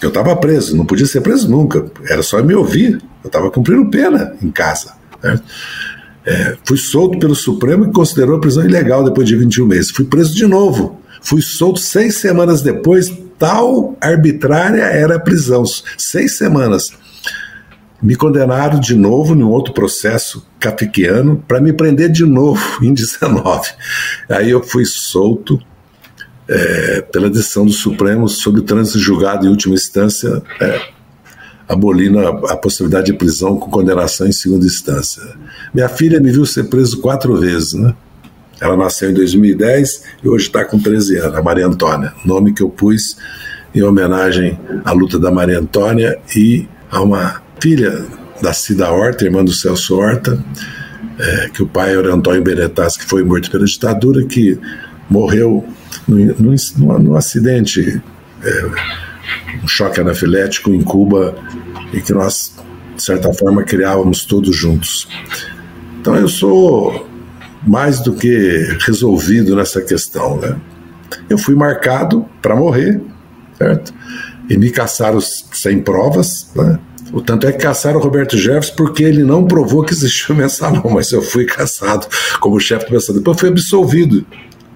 Eu 0.00 0.08
estava 0.08 0.34
preso, 0.36 0.76
não 0.76 0.86
podia 0.86 1.06
ser 1.06 1.20
preso 1.20 1.50
nunca, 1.50 1.84
era 2.08 2.22
só 2.22 2.42
me 2.42 2.54
ouvir. 2.54 3.02
Eu 3.22 3.28
estava 3.28 3.50
cumprindo 3.50 3.90
pena 3.90 4.34
em 4.40 4.50
casa. 4.50 4.94
Né? 5.22 5.40
É, 6.24 6.56
fui 6.64 6.76
solto 6.76 7.18
pelo 7.18 7.34
Supremo 7.34 7.86
e 7.86 7.92
considerou 7.92 8.36
a 8.36 8.40
prisão 8.40 8.64
ilegal 8.64 9.02
depois 9.02 9.26
de 9.26 9.34
21 9.34 9.66
meses. 9.66 9.90
Fui 9.90 10.04
preso 10.04 10.34
de 10.34 10.46
novo. 10.46 11.00
Fui 11.20 11.42
solto 11.42 11.80
seis 11.80 12.16
semanas 12.16 12.62
depois, 12.62 13.10
tal 13.38 13.96
arbitrária 14.00 14.82
era 14.82 15.16
a 15.16 15.20
prisão. 15.20 15.64
Seis 15.96 16.36
semanas. 16.36 16.92
Me 18.00 18.14
condenaram 18.14 18.78
de 18.78 18.94
novo 18.94 19.34
em 19.34 19.42
outro 19.42 19.74
processo 19.74 20.46
kafkiano 20.60 21.42
para 21.48 21.60
me 21.60 21.72
prender 21.72 22.10
de 22.10 22.24
novo 22.24 22.84
em 22.84 22.94
19. 22.94 23.70
Aí 24.28 24.50
eu 24.50 24.62
fui 24.62 24.84
solto 24.84 25.58
é, 26.48 27.02
pela 27.12 27.28
decisão 27.28 27.66
do 27.66 27.72
Supremo 27.72 28.28
sobre 28.28 28.60
o 28.60 28.64
trânsito 28.64 28.98
julgado 28.98 29.46
em 29.46 29.50
última 29.50 29.74
instância, 29.74 30.42
é, 30.60 30.80
abolindo 31.68 32.18
a, 32.20 32.52
a, 32.52 32.56
possibilidade 32.56 33.06
de 33.06 33.12
prisão 33.12 33.58
com 33.58 33.70
condenação 33.70 34.26
em 34.26 34.32
segunda 34.32 34.64
instância. 34.64 35.22
Minha 35.74 35.88
filha 35.88 36.18
me 36.18 36.32
viu 36.32 36.46
ser 36.46 36.64
preso 36.64 37.00
quatro 37.00 37.36
vezes, 37.36 37.74
né? 37.74 37.94
Ela 38.60 38.76
nasceu 38.76 39.10
em 39.10 39.14
2010 39.14 40.02
e 40.24 40.28
hoje 40.28 40.46
está 40.46 40.64
com 40.64 40.78
13 40.78 41.18
anos, 41.18 41.36
a 41.36 41.42
Maria 41.42 41.66
Antônia, 41.66 42.12
nome 42.24 42.52
que 42.52 42.62
eu 42.62 42.70
pus 42.70 43.16
em 43.74 43.82
homenagem 43.82 44.58
à 44.84 44.92
luta 44.92 45.18
da 45.18 45.30
Maria 45.30 45.60
Antônia 45.60 46.18
e 46.34 46.66
a 46.90 47.00
uma 47.00 47.42
filha 47.60 48.04
da 48.42 48.52
Cida 48.52 48.90
Horta, 48.90 49.24
irmã 49.24 49.44
do 49.44 49.52
Celso 49.52 49.96
Horta, 49.96 50.42
é, 51.18 51.50
que 51.50 51.62
o 51.62 51.66
pai 51.66 51.96
era 51.96 52.12
Antônio 52.12 52.42
Benetas, 52.42 52.96
que 52.96 53.04
foi 53.04 53.22
morto 53.22 53.50
pela 53.50 53.64
ditadura, 53.64 54.24
que 54.24 54.58
morreu 55.08 55.64
num, 56.06 57.16
acidente, 57.16 58.00
é, 58.42 58.64
um 59.62 59.68
choque 59.68 60.00
anafilético 60.00 60.72
em 60.72 60.82
Cuba, 60.82 61.34
e 61.92 62.00
que 62.00 62.12
nós, 62.12 62.54
de 62.96 63.02
certa 63.02 63.32
forma, 63.32 63.62
criávamos 63.62 64.24
todos 64.24 64.54
juntos. 64.54 65.08
Então 66.00 66.14
eu 66.16 66.28
sou 66.28 67.06
mais 67.66 68.00
do 68.00 68.14
que 68.14 68.76
resolvido 68.86 69.56
nessa 69.56 69.80
questão. 69.80 70.38
Né? 70.38 70.56
Eu 71.28 71.38
fui 71.38 71.54
marcado 71.54 72.26
para 72.40 72.54
morrer, 72.54 73.00
certo? 73.56 73.92
E 74.48 74.56
me 74.56 74.70
caçaram 74.70 75.20
sem 75.20 75.80
provas, 75.80 76.50
né? 76.54 76.78
O 77.12 77.22
tanto 77.22 77.46
é 77.46 77.52
que 77.52 77.58
caçaram 77.58 77.98
o 77.98 78.02
Roberto 78.02 78.36
Jefferson 78.36 78.74
porque 78.76 79.02
ele 79.02 79.22
não 79.22 79.46
provou 79.46 79.82
que 79.82 79.92
existiu 79.92 80.34
o 80.36 80.38
mensalão, 80.38 80.90
mas 80.90 81.10
eu 81.10 81.22
fui 81.22 81.44
caçado 81.44 82.06
como 82.38 82.60
chefe 82.60 82.86
do 82.86 82.92
mensalão. 82.92 83.20
Depois 83.20 83.40
fui 83.40 83.48
absolvido 83.48 84.26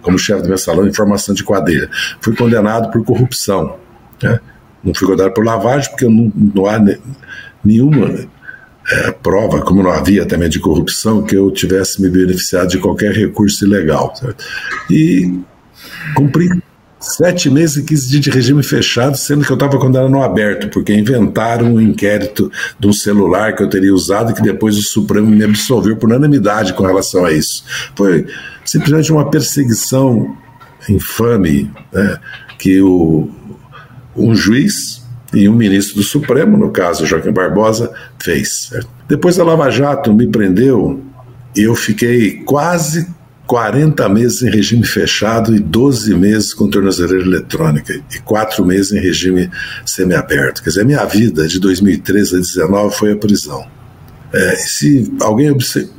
como 0.03 0.19
chefe 0.19 0.43
do 0.43 0.49
mensalão 0.49 0.87
em 0.87 0.93
formação 0.93 1.35
de 1.35 1.45
quadrilha. 1.45 1.89
Fui 2.21 2.35
condenado 2.35 2.91
por 2.91 3.05
corrupção. 3.05 3.77
Né? 4.23 4.41
Não 4.83 4.95
fui 4.95 5.07
condenado 5.07 5.33
por 5.33 5.45
lavagem, 5.45 5.91
porque 5.91 6.07
não, 6.07 6.33
não 6.35 6.67
há 6.67 6.79
nenhuma 7.65 8.27
é, 8.91 9.13
prova, 9.13 9.63
como 9.63 9.83
não 9.83 9.93
havia 9.93 10.27
também 10.27 10.49
de 10.49 10.59
corrupção, 10.59 11.23
que 11.23 11.37
eu 11.37 11.51
tivesse 11.51 12.03
me 12.03 12.11
beneficiado 12.11 12.69
de 12.69 12.79
qualquer 12.79 13.13
recurso 13.13 13.65
ilegal. 13.65 14.15
Certo? 14.17 14.45
E 14.91 15.41
cumpri 16.15 16.49
sete 17.03 17.51
meses 17.51 17.77
e 17.77 17.83
15 17.83 18.09
dias 18.11 18.23
de 18.23 18.31
regime 18.31 18.63
fechado, 18.63 19.17
sendo 19.17 19.45
que 19.45 19.51
eu 19.51 19.55
estava 19.55 19.79
condenado 19.79 20.11
no 20.11 20.23
aberto, 20.23 20.69
porque 20.69 20.95
inventaram 20.95 21.75
um 21.75 21.81
inquérito 21.81 22.51
de 22.79 22.87
um 22.87 22.93
celular 22.93 23.55
que 23.55 23.63
eu 23.63 23.69
teria 23.69 23.93
usado 23.93 24.35
que 24.35 24.43
depois 24.43 24.79
o 24.79 24.83
Supremo 24.83 25.29
me 25.29 25.45
absolveu 25.45 25.97
por 25.97 26.09
unanimidade 26.09 26.73
com 26.75 26.85
relação 26.85 27.25
a 27.25 27.33
isso. 27.33 27.65
Foi 27.97 28.27
simplesmente 28.65 29.13
uma 29.13 29.31
perseguição 29.31 30.37
infame 30.89 31.71
né, 31.93 32.19
que 32.59 32.81
o, 32.81 33.29
um 34.17 34.35
juiz 34.35 35.03
e 35.35 35.49
um 35.49 35.55
ministro 35.55 35.97
do 35.97 36.03
Supremo, 36.03 36.57
no 36.57 36.71
caso 36.71 37.07
Joaquim 37.07 37.33
Barbosa, 37.33 37.93
fez. 38.19 38.71
Depois 39.09 39.39
a 39.39 39.45
Lava 39.45 39.71
Jato 39.71 40.13
me 40.13 40.27
prendeu 40.27 41.03
eu 41.55 41.75
fiquei 41.75 42.43
quase 42.45 43.09
40 43.53 44.09
meses 44.09 44.41
em 44.41 44.49
regime 44.49 44.83
fechado 44.83 45.55
e 45.55 45.61
12 45.61 46.15
meses 46.15 46.55
com 46.55 46.71
tornozeleira 46.71 47.23
eletrônica 47.23 47.93
e 48.11 48.19
4 48.21 48.65
meses 48.65 48.93
em 48.93 48.99
regime 48.99 49.51
semiaberto. 49.85 50.63
Quer 50.63 50.71
dizer, 50.71 50.81
a 50.81 50.85
minha 50.87 51.05
vida 51.05 51.47
de 51.47 51.61
2013 51.61 52.31
a 52.31 52.33
2019 52.37 52.97
foi 52.97 53.13
a 53.13 53.17
prisão. 53.17 53.63
É, 54.33 54.57
se 54.57 55.13
alguém 55.21 55.55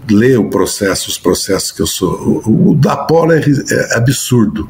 lê 0.10 0.36
o 0.36 0.50
processo, 0.50 1.12
os 1.12 1.20
processos 1.20 1.72
que 1.72 1.84
eu 1.84 1.86
sou, 1.86 2.42
o, 2.44 2.72
o 2.72 2.76
da 2.76 2.98
Polo 2.98 3.34
é, 3.34 3.40
é, 3.40 3.98
absurdo, 3.98 4.68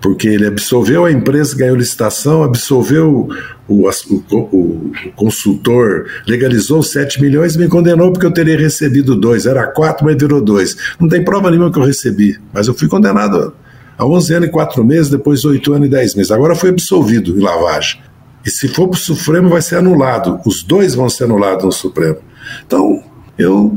porque 0.00 0.28
ele 0.28 0.46
absolveu 0.46 1.04
a 1.04 1.12
empresa, 1.12 1.56
ganhou 1.56 1.76
licitação, 1.76 2.42
absolveu 2.42 3.28
o, 3.68 3.88
o, 3.88 4.36
o, 4.36 4.92
consultor, 5.14 6.06
legalizou 6.26 6.82
7 6.82 7.20
milhões 7.20 7.54
e 7.54 7.58
me 7.58 7.68
condenou 7.68 8.12
porque 8.12 8.26
eu 8.26 8.32
teria 8.32 8.58
recebido 8.58 9.16
dois. 9.16 9.46
Era 9.46 9.66
4, 9.66 10.04
mas 10.04 10.16
virou 10.16 10.40
2. 10.40 10.76
Não 11.00 11.08
tem 11.08 11.24
prova 11.24 11.50
nenhuma 11.50 11.72
que 11.72 11.78
eu 11.78 11.84
recebi, 11.84 12.38
mas 12.52 12.68
eu 12.68 12.74
fui 12.74 12.88
condenado 12.88 13.54
a 13.98 14.06
11 14.06 14.34
anos 14.34 14.48
e 14.48 14.52
4 14.52 14.84
meses, 14.84 15.10
depois 15.10 15.44
8 15.44 15.72
anos 15.72 15.88
e 15.88 15.90
10 15.90 16.14
meses. 16.14 16.30
Agora 16.30 16.54
fui 16.54 16.70
absolvido 16.70 17.36
em 17.36 17.40
lavagem. 17.40 18.00
E 18.44 18.50
se 18.50 18.68
for 18.68 18.88
para 18.88 18.96
o 18.96 19.00
Supremo, 19.00 19.48
vai 19.48 19.60
ser 19.60 19.76
anulado. 19.76 20.38
Os 20.46 20.62
dois 20.62 20.94
vão 20.94 21.08
ser 21.08 21.24
anulados 21.24 21.64
no 21.64 21.72
Supremo. 21.72 22.18
Então, 22.64 23.02
eu 23.36 23.76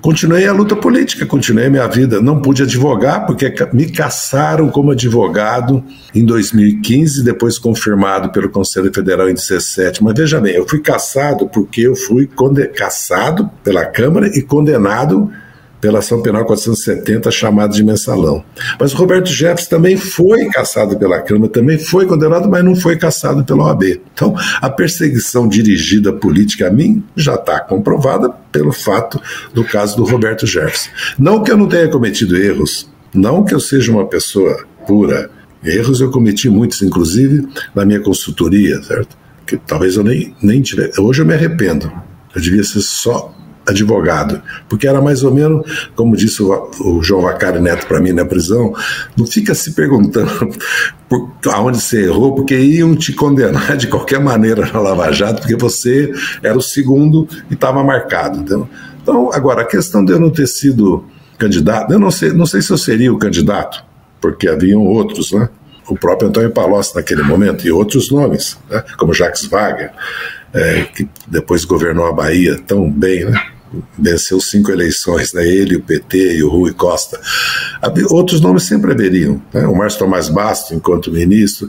continuei 0.00 0.46
a 0.46 0.52
luta 0.52 0.76
política, 0.76 1.26
continuei 1.26 1.66
a 1.66 1.70
minha 1.70 1.86
vida. 1.86 2.20
Não 2.20 2.40
pude 2.40 2.62
advogar, 2.62 3.26
porque 3.26 3.52
me 3.72 3.90
caçaram 3.90 4.68
como 4.70 4.92
advogado 4.92 5.82
em 6.14 6.24
2015, 6.24 7.24
depois 7.24 7.58
confirmado 7.58 8.30
pelo 8.30 8.48
Conselho 8.48 8.92
Federal 8.92 9.28
em 9.28 9.34
17. 9.34 10.02
Mas 10.02 10.14
veja 10.16 10.40
bem, 10.40 10.54
eu 10.54 10.68
fui 10.68 10.80
caçado 10.80 11.48
porque 11.48 11.82
eu 11.82 11.96
fui 11.96 12.28
caçado 12.74 13.50
pela 13.62 13.84
Câmara 13.84 14.28
e 14.28 14.42
condenado 14.42 15.30
pela 15.80 16.00
ação 16.00 16.22
penal 16.22 16.44
470, 16.44 17.30
chamado 17.30 17.74
de 17.74 17.84
mensalão. 17.84 18.44
Mas 18.78 18.92
Roberto 18.92 19.28
Jefferson 19.28 19.70
também 19.70 19.96
foi 19.96 20.46
caçado 20.46 20.98
pela 20.98 21.20
Câmara, 21.20 21.50
também 21.50 21.78
foi 21.78 22.06
condenado, 22.06 22.48
mas 22.48 22.64
não 22.64 22.74
foi 22.74 22.96
caçado 22.96 23.44
pela 23.44 23.64
OAB. 23.64 24.00
Então, 24.12 24.34
a 24.60 24.68
perseguição 24.68 25.48
dirigida 25.48 26.12
política 26.12 26.68
a 26.68 26.70
mim 26.70 27.02
já 27.16 27.34
está 27.34 27.60
comprovada 27.60 28.30
pelo 28.50 28.72
fato 28.72 29.20
do 29.54 29.64
caso 29.64 29.96
do 29.96 30.04
Roberto 30.04 30.46
Jefferson. 30.46 30.90
Não 31.18 31.42
que 31.42 31.50
eu 31.50 31.56
não 31.56 31.68
tenha 31.68 31.88
cometido 31.88 32.36
erros, 32.36 32.90
não 33.14 33.44
que 33.44 33.54
eu 33.54 33.60
seja 33.60 33.92
uma 33.92 34.06
pessoa 34.06 34.64
pura. 34.86 35.30
Erros 35.64 36.00
eu 36.00 36.10
cometi 36.10 36.48
muitos, 36.48 36.82
inclusive 36.82 37.46
na 37.74 37.84
minha 37.84 38.00
consultoria, 38.00 38.82
certo? 38.82 39.16
Que 39.46 39.56
talvez 39.56 39.96
eu 39.96 40.04
nem, 40.04 40.34
nem. 40.42 40.62
Hoje 40.98 41.22
eu 41.22 41.26
me 41.26 41.34
arrependo. 41.34 41.90
Eu 42.34 42.40
devia 42.40 42.62
ser 42.62 42.80
só 42.80 43.34
advogado, 43.68 44.40
porque 44.68 44.88
era 44.88 45.00
mais 45.00 45.22
ou 45.22 45.32
menos, 45.32 45.90
como 45.94 46.16
disse 46.16 46.42
o, 46.42 46.70
o 46.80 47.02
João 47.02 47.22
Vacari 47.22 47.60
Neto 47.60 47.86
para 47.86 48.00
mim 48.00 48.12
na 48.12 48.24
prisão, 48.24 48.72
não 49.16 49.26
fica 49.26 49.54
se 49.54 49.72
perguntando 49.72 50.30
por, 51.08 51.30
aonde 51.52 51.80
você 51.80 52.04
errou, 52.04 52.34
porque 52.34 52.58
iam 52.58 52.96
te 52.96 53.12
condenar 53.12 53.76
de 53.76 53.86
qualquer 53.86 54.20
maneira 54.20 54.70
na 54.72 54.80
Lava 54.80 55.12
Jato, 55.12 55.42
porque 55.42 55.56
você 55.56 56.12
era 56.42 56.56
o 56.56 56.62
segundo 56.62 57.28
e 57.50 57.54
estava 57.54 57.84
marcado. 57.84 58.38
Então, 58.38 58.68
então, 59.02 59.30
agora, 59.32 59.62
a 59.62 59.64
questão 59.64 60.04
de 60.04 60.12
eu 60.12 60.20
não 60.20 60.28
ter 60.28 60.46
sido 60.46 61.02
candidato, 61.38 61.90
eu 61.92 61.98
não 61.98 62.10
sei, 62.10 62.30
não 62.30 62.44
sei 62.44 62.60
se 62.60 62.70
eu 62.70 62.76
seria 62.76 63.10
o 63.10 63.18
candidato, 63.18 63.82
porque 64.20 64.46
haviam 64.46 64.84
outros, 64.84 65.32
né? 65.32 65.48
O 65.88 65.96
próprio 65.96 66.28
Antônio 66.28 66.50
Palocci 66.50 66.94
naquele 66.94 67.22
momento 67.22 67.66
e 67.66 67.72
outros 67.72 68.10
nomes, 68.10 68.58
né? 68.68 68.84
como 68.98 69.14
Jacques 69.14 69.46
Wagner, 69.46 69.90
é, 70.52 70.82
que 70.82 71.08
depois 71.26 71.64
governou 71.64 72.06
a 72.06 72.12
Bahia 72.12 72.58
tão 72.66 72.90
bem, 72.90 73.24
né? 73.24 73.42
Venceu 73.98 74.40
cinco 74.40 74.70
eleições, 74.70 75.32
né? 75.32 75.46
ele, 75.46 75.76
o 75.76 75.82
PT 75.82 76.36
e 76.36 76.42
o 76.42 76.48
Rui 76.48 76.72
Costa. 76.72 77.20
Outros 78.10 78.40
nomes 78.40 78.64
sempre 78.64 78.92
haveriam, 78.92 79.42
né? 79.52 79.66
o 79.66 79.76
Márcio 79.76 80.00
Tomás 80.00 80.28
Basto, 80.28 80.74
enquanto 80.74 81.12
ministro, 81.12 81.68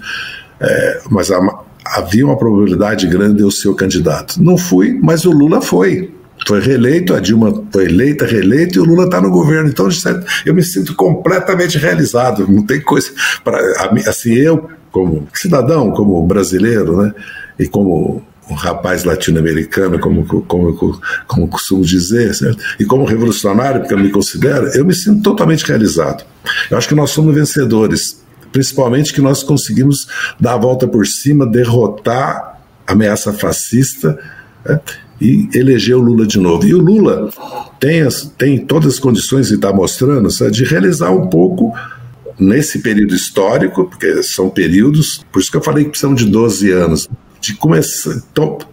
é, 0.60 1.02
mas 1.10 1.32
a, 1.32 1.40
havia 1.86 2.26
uma 2.26 2.38
probabilidade 2.38 3.08
grande 3.08 3.36
de 3.36 3.44
eu 3.44 3.52
ser 3.52 3.70
o 3.70 3.76
candidato. 3.76 4.42
Não 4.42 4.58
fui, 4.58 4.98
mas 5.02 5.26
o 5.26 5.32
Lula 5.32 5.62
foi. 5.62 6.14
Foi 6.48 6.62
reeleito, 6.62 7.14
a 7.14 7.20
Dilma 7.20 7.66
foi 7.72 7.86
eleita, 7.86 8.26
reeleita 8.26 8.78
e 8.78 8.80
o 8.80 8.86
Lula 8.86 9.06
está 9.06 9.20
no 9.20 9.30
governo. 9.30 9.70
Então, 9.70 9.90
eu 10.46 10.54
me 10.54 10.64
sinto 10.64 10.96
completamente 10.96 11.78
realizado. 11.78 12.48
Não 12.50 12.66
tem 12.66 12.82
coisa 12.82 13.12
para 13.44 13.60
assim 14.08 14.34
eu 14.34 14.70
como 14.92 15.28
cidadão, 15.34 15.92
como 15.92 16.26
brasileiro, 16.26 17.04
né? 17.04 17.14
E 17.60 17.68
como 17.68 18.24
um 18.50 18.56
rapaz 18.56 19.04
latino-americano, 19.04 20.00
como, 20.00 20.26
como, 20.26 21.02
como 21.28 21.48
costumo 21.48 21.84
dizer, 21.84 22.34
certo? 22.34 22.64
e 22.80 22.86
como 22.86 23.06
revolucionário, 23.06 23.82
porque 23.82 23.94
eu 23.94 24.00
me 24.00 24.10
considero, 24.10 24.68
eu 24.70 24.84
me 24.84 24.94
sinto 24.94 25.22
totalmente 25.22 25.66
realizado. 25.66 26.24
Eu 26.70 26.78
acho 26.78 26.88
que 26.88 26.96
nós 26.96 27.12
somos 27.12 27.34
vencedores, 27.34 28.24
principalmente 28.52 29.14
que 29.14 29.22
nós 29.22 29.44
conseguimos 29.44 30.08
dar 30.40 30.54
a 30.54 30.58
volta 30.58 30.88
por 30.88 31.06
cima, 31.06 31.46
derrotar 31.46 32.60
a 32.88 32.92
ameaça 32.92 33.32
fascista 33.32 34.18
né? 34.66 34.80
e 35.22 35.48
eleger 35.54 35.96
o 35.96 36.02
Lula 36.02 36.26
de 36.26 36.40
novo. 36.40 36.66
E 36.66 36.74
o 36.74 36.80
Lula 36.80 37.30
tem, 37.80 38.02
as, 38.02 38.24
tem 38.38 38.58
todas 38.58 38.94
as 38.94 39.00
condições, 39.00 39.52
e 39.52 39.56
está 39.56 39.72
mostrando, 39.72 40.28
de 40.50 40.64
realizar 40.64 41.12
um 41.12 41.28
pouco 41.28 41.72
nesse 42.40 42.80
período 42.80 43.14
histórico, 43.14 43.86
porque 43.86 44.24
são 44.24 44.50
períodos, 44.50 45.24
por 45.32 45.40
isso 45.40 45.52
que 45.52 45.58
eu 45.58 45.62
falei 45.62 45.84
que 45.84 45.92
precisam 45.92 46.16
de 46.16 46.26
12 46.26 46.72
anos, 46.72 47.08
de 47.42 47.54
começar, 47.56 48.22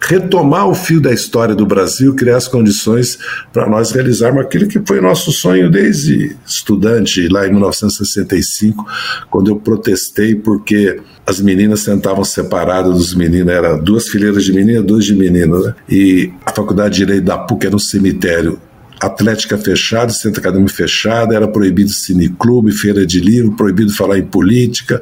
retomar 0.01 0.67
o 0.67 0.75
fio 0.75 0.99
da 0.99 1.11
história 1.11 1.55
do 1.55 1.65
Brasil, 1.65 2.15
criar 2.15 2.37
as 2.37 2.47
condições 2.47 3.17
para 3.53 3.67
nós 3.67 3.91
realizarmos 3.91 4.41
aquilo 4.41 4.67
que 4.67 4.81
foi 4.85 4.99
nosso 4.99 5.31
sonho 5.31 5.69
desde 5.69 6.35
estudante, 6.45 7.27
lá 7.27 7.47
em 7.47 7.51
1965, 7.51 8.85
quando 9.29 9.51
eu 9.51 9.55
protestei 9.55 10.35
porque 10.35 10.99
as 11.25 11.39
meninas 11.39 11.81
sentavam 11.81 12.23
separadas 12.23 12.93
dos 12.93 13.13
meninos, 13.13 13.51
era 13.51 13.75
duas 13.75 14.07
fileiras 14.07 14.43
de 14.43 14.53
meninas, 14.53 14.83
duas 14.83 15.05
de 15.05 15.15
meninos, 15.15 15.65
né? 15.65 15.75
e 15.89 16.31
a 16.45 16.51
Faculdade 16.51 16.95
de 16.95 17.05
Direito 17.05 17.25
da 17.25 17.37
PUC 17.37 17.67
era 17.67 17.75
um 17.75 17.79
cemitério 17.79 18.59
Atlética 18.99 19.57
fechada, 19.57 20.11
Centro 20.11 20.39
Acadêmico 20.39 20.71
fechado, 20.71 21.33
era 21.33 21.47
proibido 21.47 21.91
cineclube, 21.91 22.71
feira 22.71 23.05
de 23.05 23.19
livro, 23.19 23.55
proibido 23.55 23.93
falar 23.93 24.17
em 24.17 24.25
política, 24.25 25.01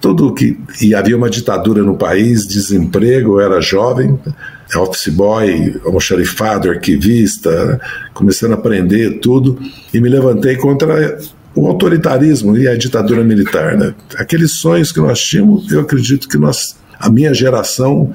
tudo 0.00 0.32
que. 0.32 0.58
E 0.80 0.94
havia 0.94 1.16
uma 1.16 1.28
ditadura 1.28 1.82
no 1.82 1.96
país, 1.96 2.46
desemprego, 2.46 3.32
eu 3.32 3.40
era 3.40 3.60
jovem, 3.60 4.18
office 4.74 5.08
boy, 5.08 5.78
almoxarifado, 5.84 6.70
arquivista, 6.70 7.80
começando 8.14 8.52
a 8.52 8.54
aprender 8.54 9.20
tudo, 9.20 9.58
e 9.92 10.00
me 10.00 10.08
levantei 10.08 10.56
contra 10.56 11.18
o 11.54 11.66
autoritarismo 11.66 12.56
e 12.56 12.68
a 12.68 12.76
ditadura 12.76 13.22
militar. 13.22 13.76
Né? 13.76 13.94
Aqueles 14.16 14.52
sonhos 14.52 14.92
que 14.92 15.00
nós 15.00 15.20
tínhamos, 15.20 15.70
eu 15.70 15.80
acredito 15.80 16.28
que 16.28 16.38
nós, 16.38 16.76
a 16.98 17.10
minha 17.10 17.32
geração 17.32 18.14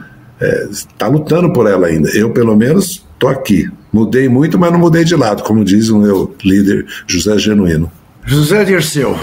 está 0.69 1.07
é, 1.07 1.09
lutando 1.09 1.51
por 1.53 1.67
ela 1.67 1.87
ainda. 1.87 2.09
Eu, 2.09 2.31
pelo 2.31 2.55
menos, 2.55 3.05
estou 3.13 3.29
aqui. 3.29 3.69
Mudei 3.91 4.29
muito, 4.29 4.57
mas 4.57 4.71
não 4.71 4.79
mudei 4.79 5.03
de 5.03 5.15
lado, 5.15 5.43
como 5.43 5.65
diz 5.65 5.89
o 5.89 5.99
meu 5.99 6.35
líder 6.43 6.85
José 7.05 7.37
Genuíno. 7.37 7.91
José 8.25 8.63
Dirceu, 8.63 9.17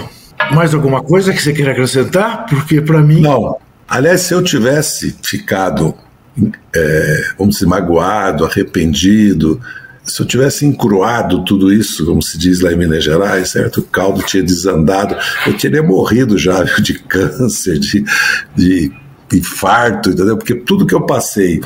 mais 0.51 0.73
alguma 0.73 1.01
coisa 1.01 1.33
que 1.33 1.41
você 1.41 1.53
queira 1.53 1.71
acrescentar? 1.71 2.45
Porque 2.45 2.81
para 2.81 3.01
mim. 3.01 3.21
Não. 3.21 3.57
Aliás, 3.87 4.21
se 4.21 4.33
eu 4.33 4.43
tivesse 4.43 5.15
ficado, 5.23 5.95
é, 6.75 7.23
vamos 7.37 7.55
dizer, 7.55 7.65
magoado, 7.65 8.45
arrependido, 8.45 9.59
se 10.03 10.21
eu 10.21 10.25
tivesse 10.25 10.65
encruado 10.65 11.43
tudo 11.43 11.71
isso, 11.71 12.05
como 12.05 12.21
se 12.21 12.37
diz 12.37 12.61
lá 12.61 12.71
em 12.71 12.77
Minas 12.77 13.03
Gerais, 13.03 13.49
certo? 13.49 13.79
O 13.79 13.83
caldo 13.83 14.21
tinha 14.23 14.43
desandado, 14.43 15.15
eu 15.45 15.57
teria 15.57 15.83
morrido 15.83 16.37
já 16.37 16.63
de 16.63 16.95
câncer, 17.07 17.79
de, 17.79 18.03
de 18.55 18.91
infarto, 19.33 20.09
entendeu? 20.09 20.37
Porque 20.37 20.55
tudo 20.55 20.85
que 20.85 20.95
eu 20.95 21.01
passei, 21.01 21.61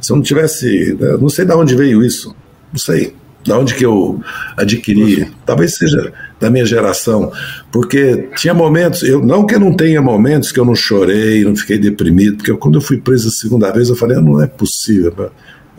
se 0.00 0.12
eu 0.12 0.16
não 0.16 0.22
tivesse, 0.22 0.96
né, 0.98 1.16
não 1.20 1.28
sei 1.28 1.44
de 1.44 1.52
onde 1.52 1.74
veio 1.74 2.04
isso, 2.04 2.34
não 2.72 2.78
sei 2.78 3.14
de 3.48 3.52
onde 3.52 3.74
que 3.74 3.84
eu 3.84 4.20
adquiri, 4.56 5.30
talvez 5.46 5.76
seja 5.76 6.12
da 6.38 6.50
minha 6.50 6.66
geração, 6.66 7.32
porque 7.72 8.28
tinha 8.36 8.52
momentos, 8.52 9.02
eu 9.02 9.24
não 9.24 9.46
que 9.46 9.54
eu 9.54 9.60
não 9.60 9.74
tenha 9.74 10.02
momentos 10.02 10.52
que 10.52 10.60
eu 10.60 10.64
não 10.64 10.74
chorei, 10.74 11.44
não 11.44 11.56
fiquei 11.56 11.78
deprimido, 11.78 12.36
porque 12.36 12.50
eu, 12.50 12.58
quando 12.58 12.76
eu 12.76 12.80
fui 12.80 12.98
preso 12.98 13.28
a 13.28 13.30
segunda 13.30 13.72
vez, 13.72 13.88
eu 13.88 13.96
falei, 13.96 14.18
não 14.18 14.42
é 14.42 14.46
possível, 14.46 15.30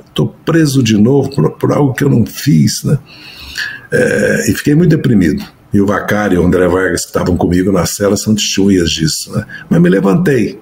estou 0.07 0.35
preso 0.43 0.81
de 0.81 0.97
novo 0.97 1.29
por, 1.29 1.51
por, 1.51 1.71
algo 1.71 1.93
que 1.93 2.03
eu 2.03 2.09
não 2.09 2.25
fiz, 2.25 2.83
né? 2.83 2.97
É, 3.91 4.49
e 4.49 4.53
fiquei 4.53 4.75
muito 4.75 4.91
deprimido. 4.91 5.43
E 5.71 5.79
o 5.79 5.85
Vacari 5.85 6.35
e 6.35 6.37
o 6.37 6.45
André 6.45 6.67
Vargas, 6.67 7.01
que 7.01 7.07
estavam 7.07 7.37
comigo 7.37 7.71
na 7.71 7.85
cela, 7.85 8.17
são 8.17 8.33
testemunhas 8.33 8.89
disso, 8.89 9.31
né? 9.35 9.45
Mas 9.69 9.81
me 9.81 9.89
levantei, 9.89 10.59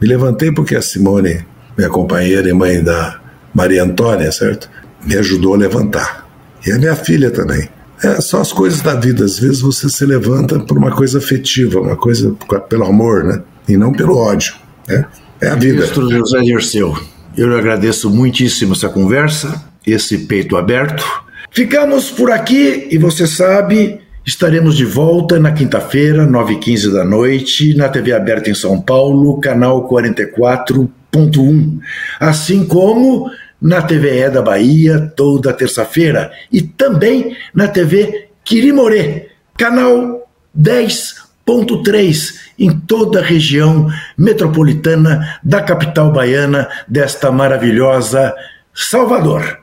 me 0.00 0.08
levantei 0.08 0.50
porque 0.52 0.74
a 0.74 0.82
Simone, 0.82 1.44
minha 1.76 1.90
companheira 1.90 2.48
e 2.48 2.52
mãe 2.52 2.82
da 2.82 3.20
Maria 3.54 3.82
Antônia, 3.82 4.32
certo? 4.32 4.70
Me 5.06 5.16
ajudou 5.16 5.54
a 5.54 5.56
levantar. 5.56 6.28
E 6.66 6.72
a 6.72 6.78
minha 6.78 6.96
filha 6.96 7.30
também. 7.30 7.68
É 8.02 8.20
só 8.20 8.40
as 8.40 8.52
coisas 8.52 8.80
da 8.82 8.94
vida. 8.94 9.24
Às 9.24 9.38
vezes 9.38 9.60
você 9.60 9.88
se 9.88 10.04
levanta 10.04 10.58
por 10.58 10.76
uma 10.76 10.90
coisa 10.90 11.18
afetiva, 11.18 11.80
uma 11.80 11.96
coisa 11.96 12.34
pelo 12.68 12.84
amor, 12.84 13.24
né? 13.24 13.42
E 13.68 13.76
não 13.76 13.92
pelo 13.92 14.16
ódio. 14.16 14.54
Né? 14.88 15.06
É 15.40 15.48
a 15.48 15.54
vida. 15.54 15.74
Ministro 15.74 16.10
José 16.10 16.40
Dirceu, 16.40 16.98
eu 17.36 17.48
lhe 17.48 17.54
agradeço 17.54 18.10
muitíssimo 18.10 18.72
essa 18.72 18.88
conversa, 18.88 19.64
esse 19.86 20.18
peito 20.18 20.56
aberto. 20.56 21.04
Ficamos 21.50 22.10
por 22.10 22.30
aqui 22.30 22.88
e 22.90 22.98
você 22.98 23.26
sabe, 23.26 24.00
Estaremos 24.26 24.76
de 24.76 24.84
volta 24.84 25.38
na 25.38 25.52
quinta-feira, 25.52 26.26
9h15 26.26 26.92
da 26.92 27.04
noite, 27.04 27.76
na 27.76 27.88
TV 27.88 28.12
aberta 28.12 28.50
em 28.50 28.54
São 28.56 28.80
Paulo, 28.80 29.38
canal 29.38 29.88
44.1. 29.88 31.78
Assim 32.18 32.66
como 32.66 33.30
na 33.60 33.82
TVE 33.82 34.30
da 34.30 34.42
Bahia, 34.42 35.12
toda 35.16 35.52
terça-feira. 35.52 36.30
E 36.52 36.62
também 36.62 37.36
na 37.54 37.68
TV 37.68 38.28
Quirimoré, 38.44 39.28
canal 39.56 40.28
10.3, 40.56 42.34
em 42.58 42.78
toda 42.80 43.20
a 43.20 43.24
região 43.24 43.88
metropolitana 44.16 45.38
da 45.42 45.62
capital 45.62 46.12
baiana, 46.12 46.68
desta 46.86 47.30
maravilhosa 47.32 48.34
Salvador. 48.74 49.60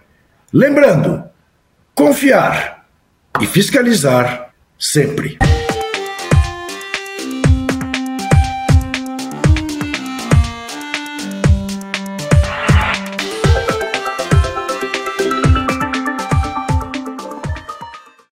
Lembrando, 0.52 1.24
confiar 1.96 2.86
e 3.42 3.48
fiscalizar 3.48 4.50
sempre. 4.78 5.38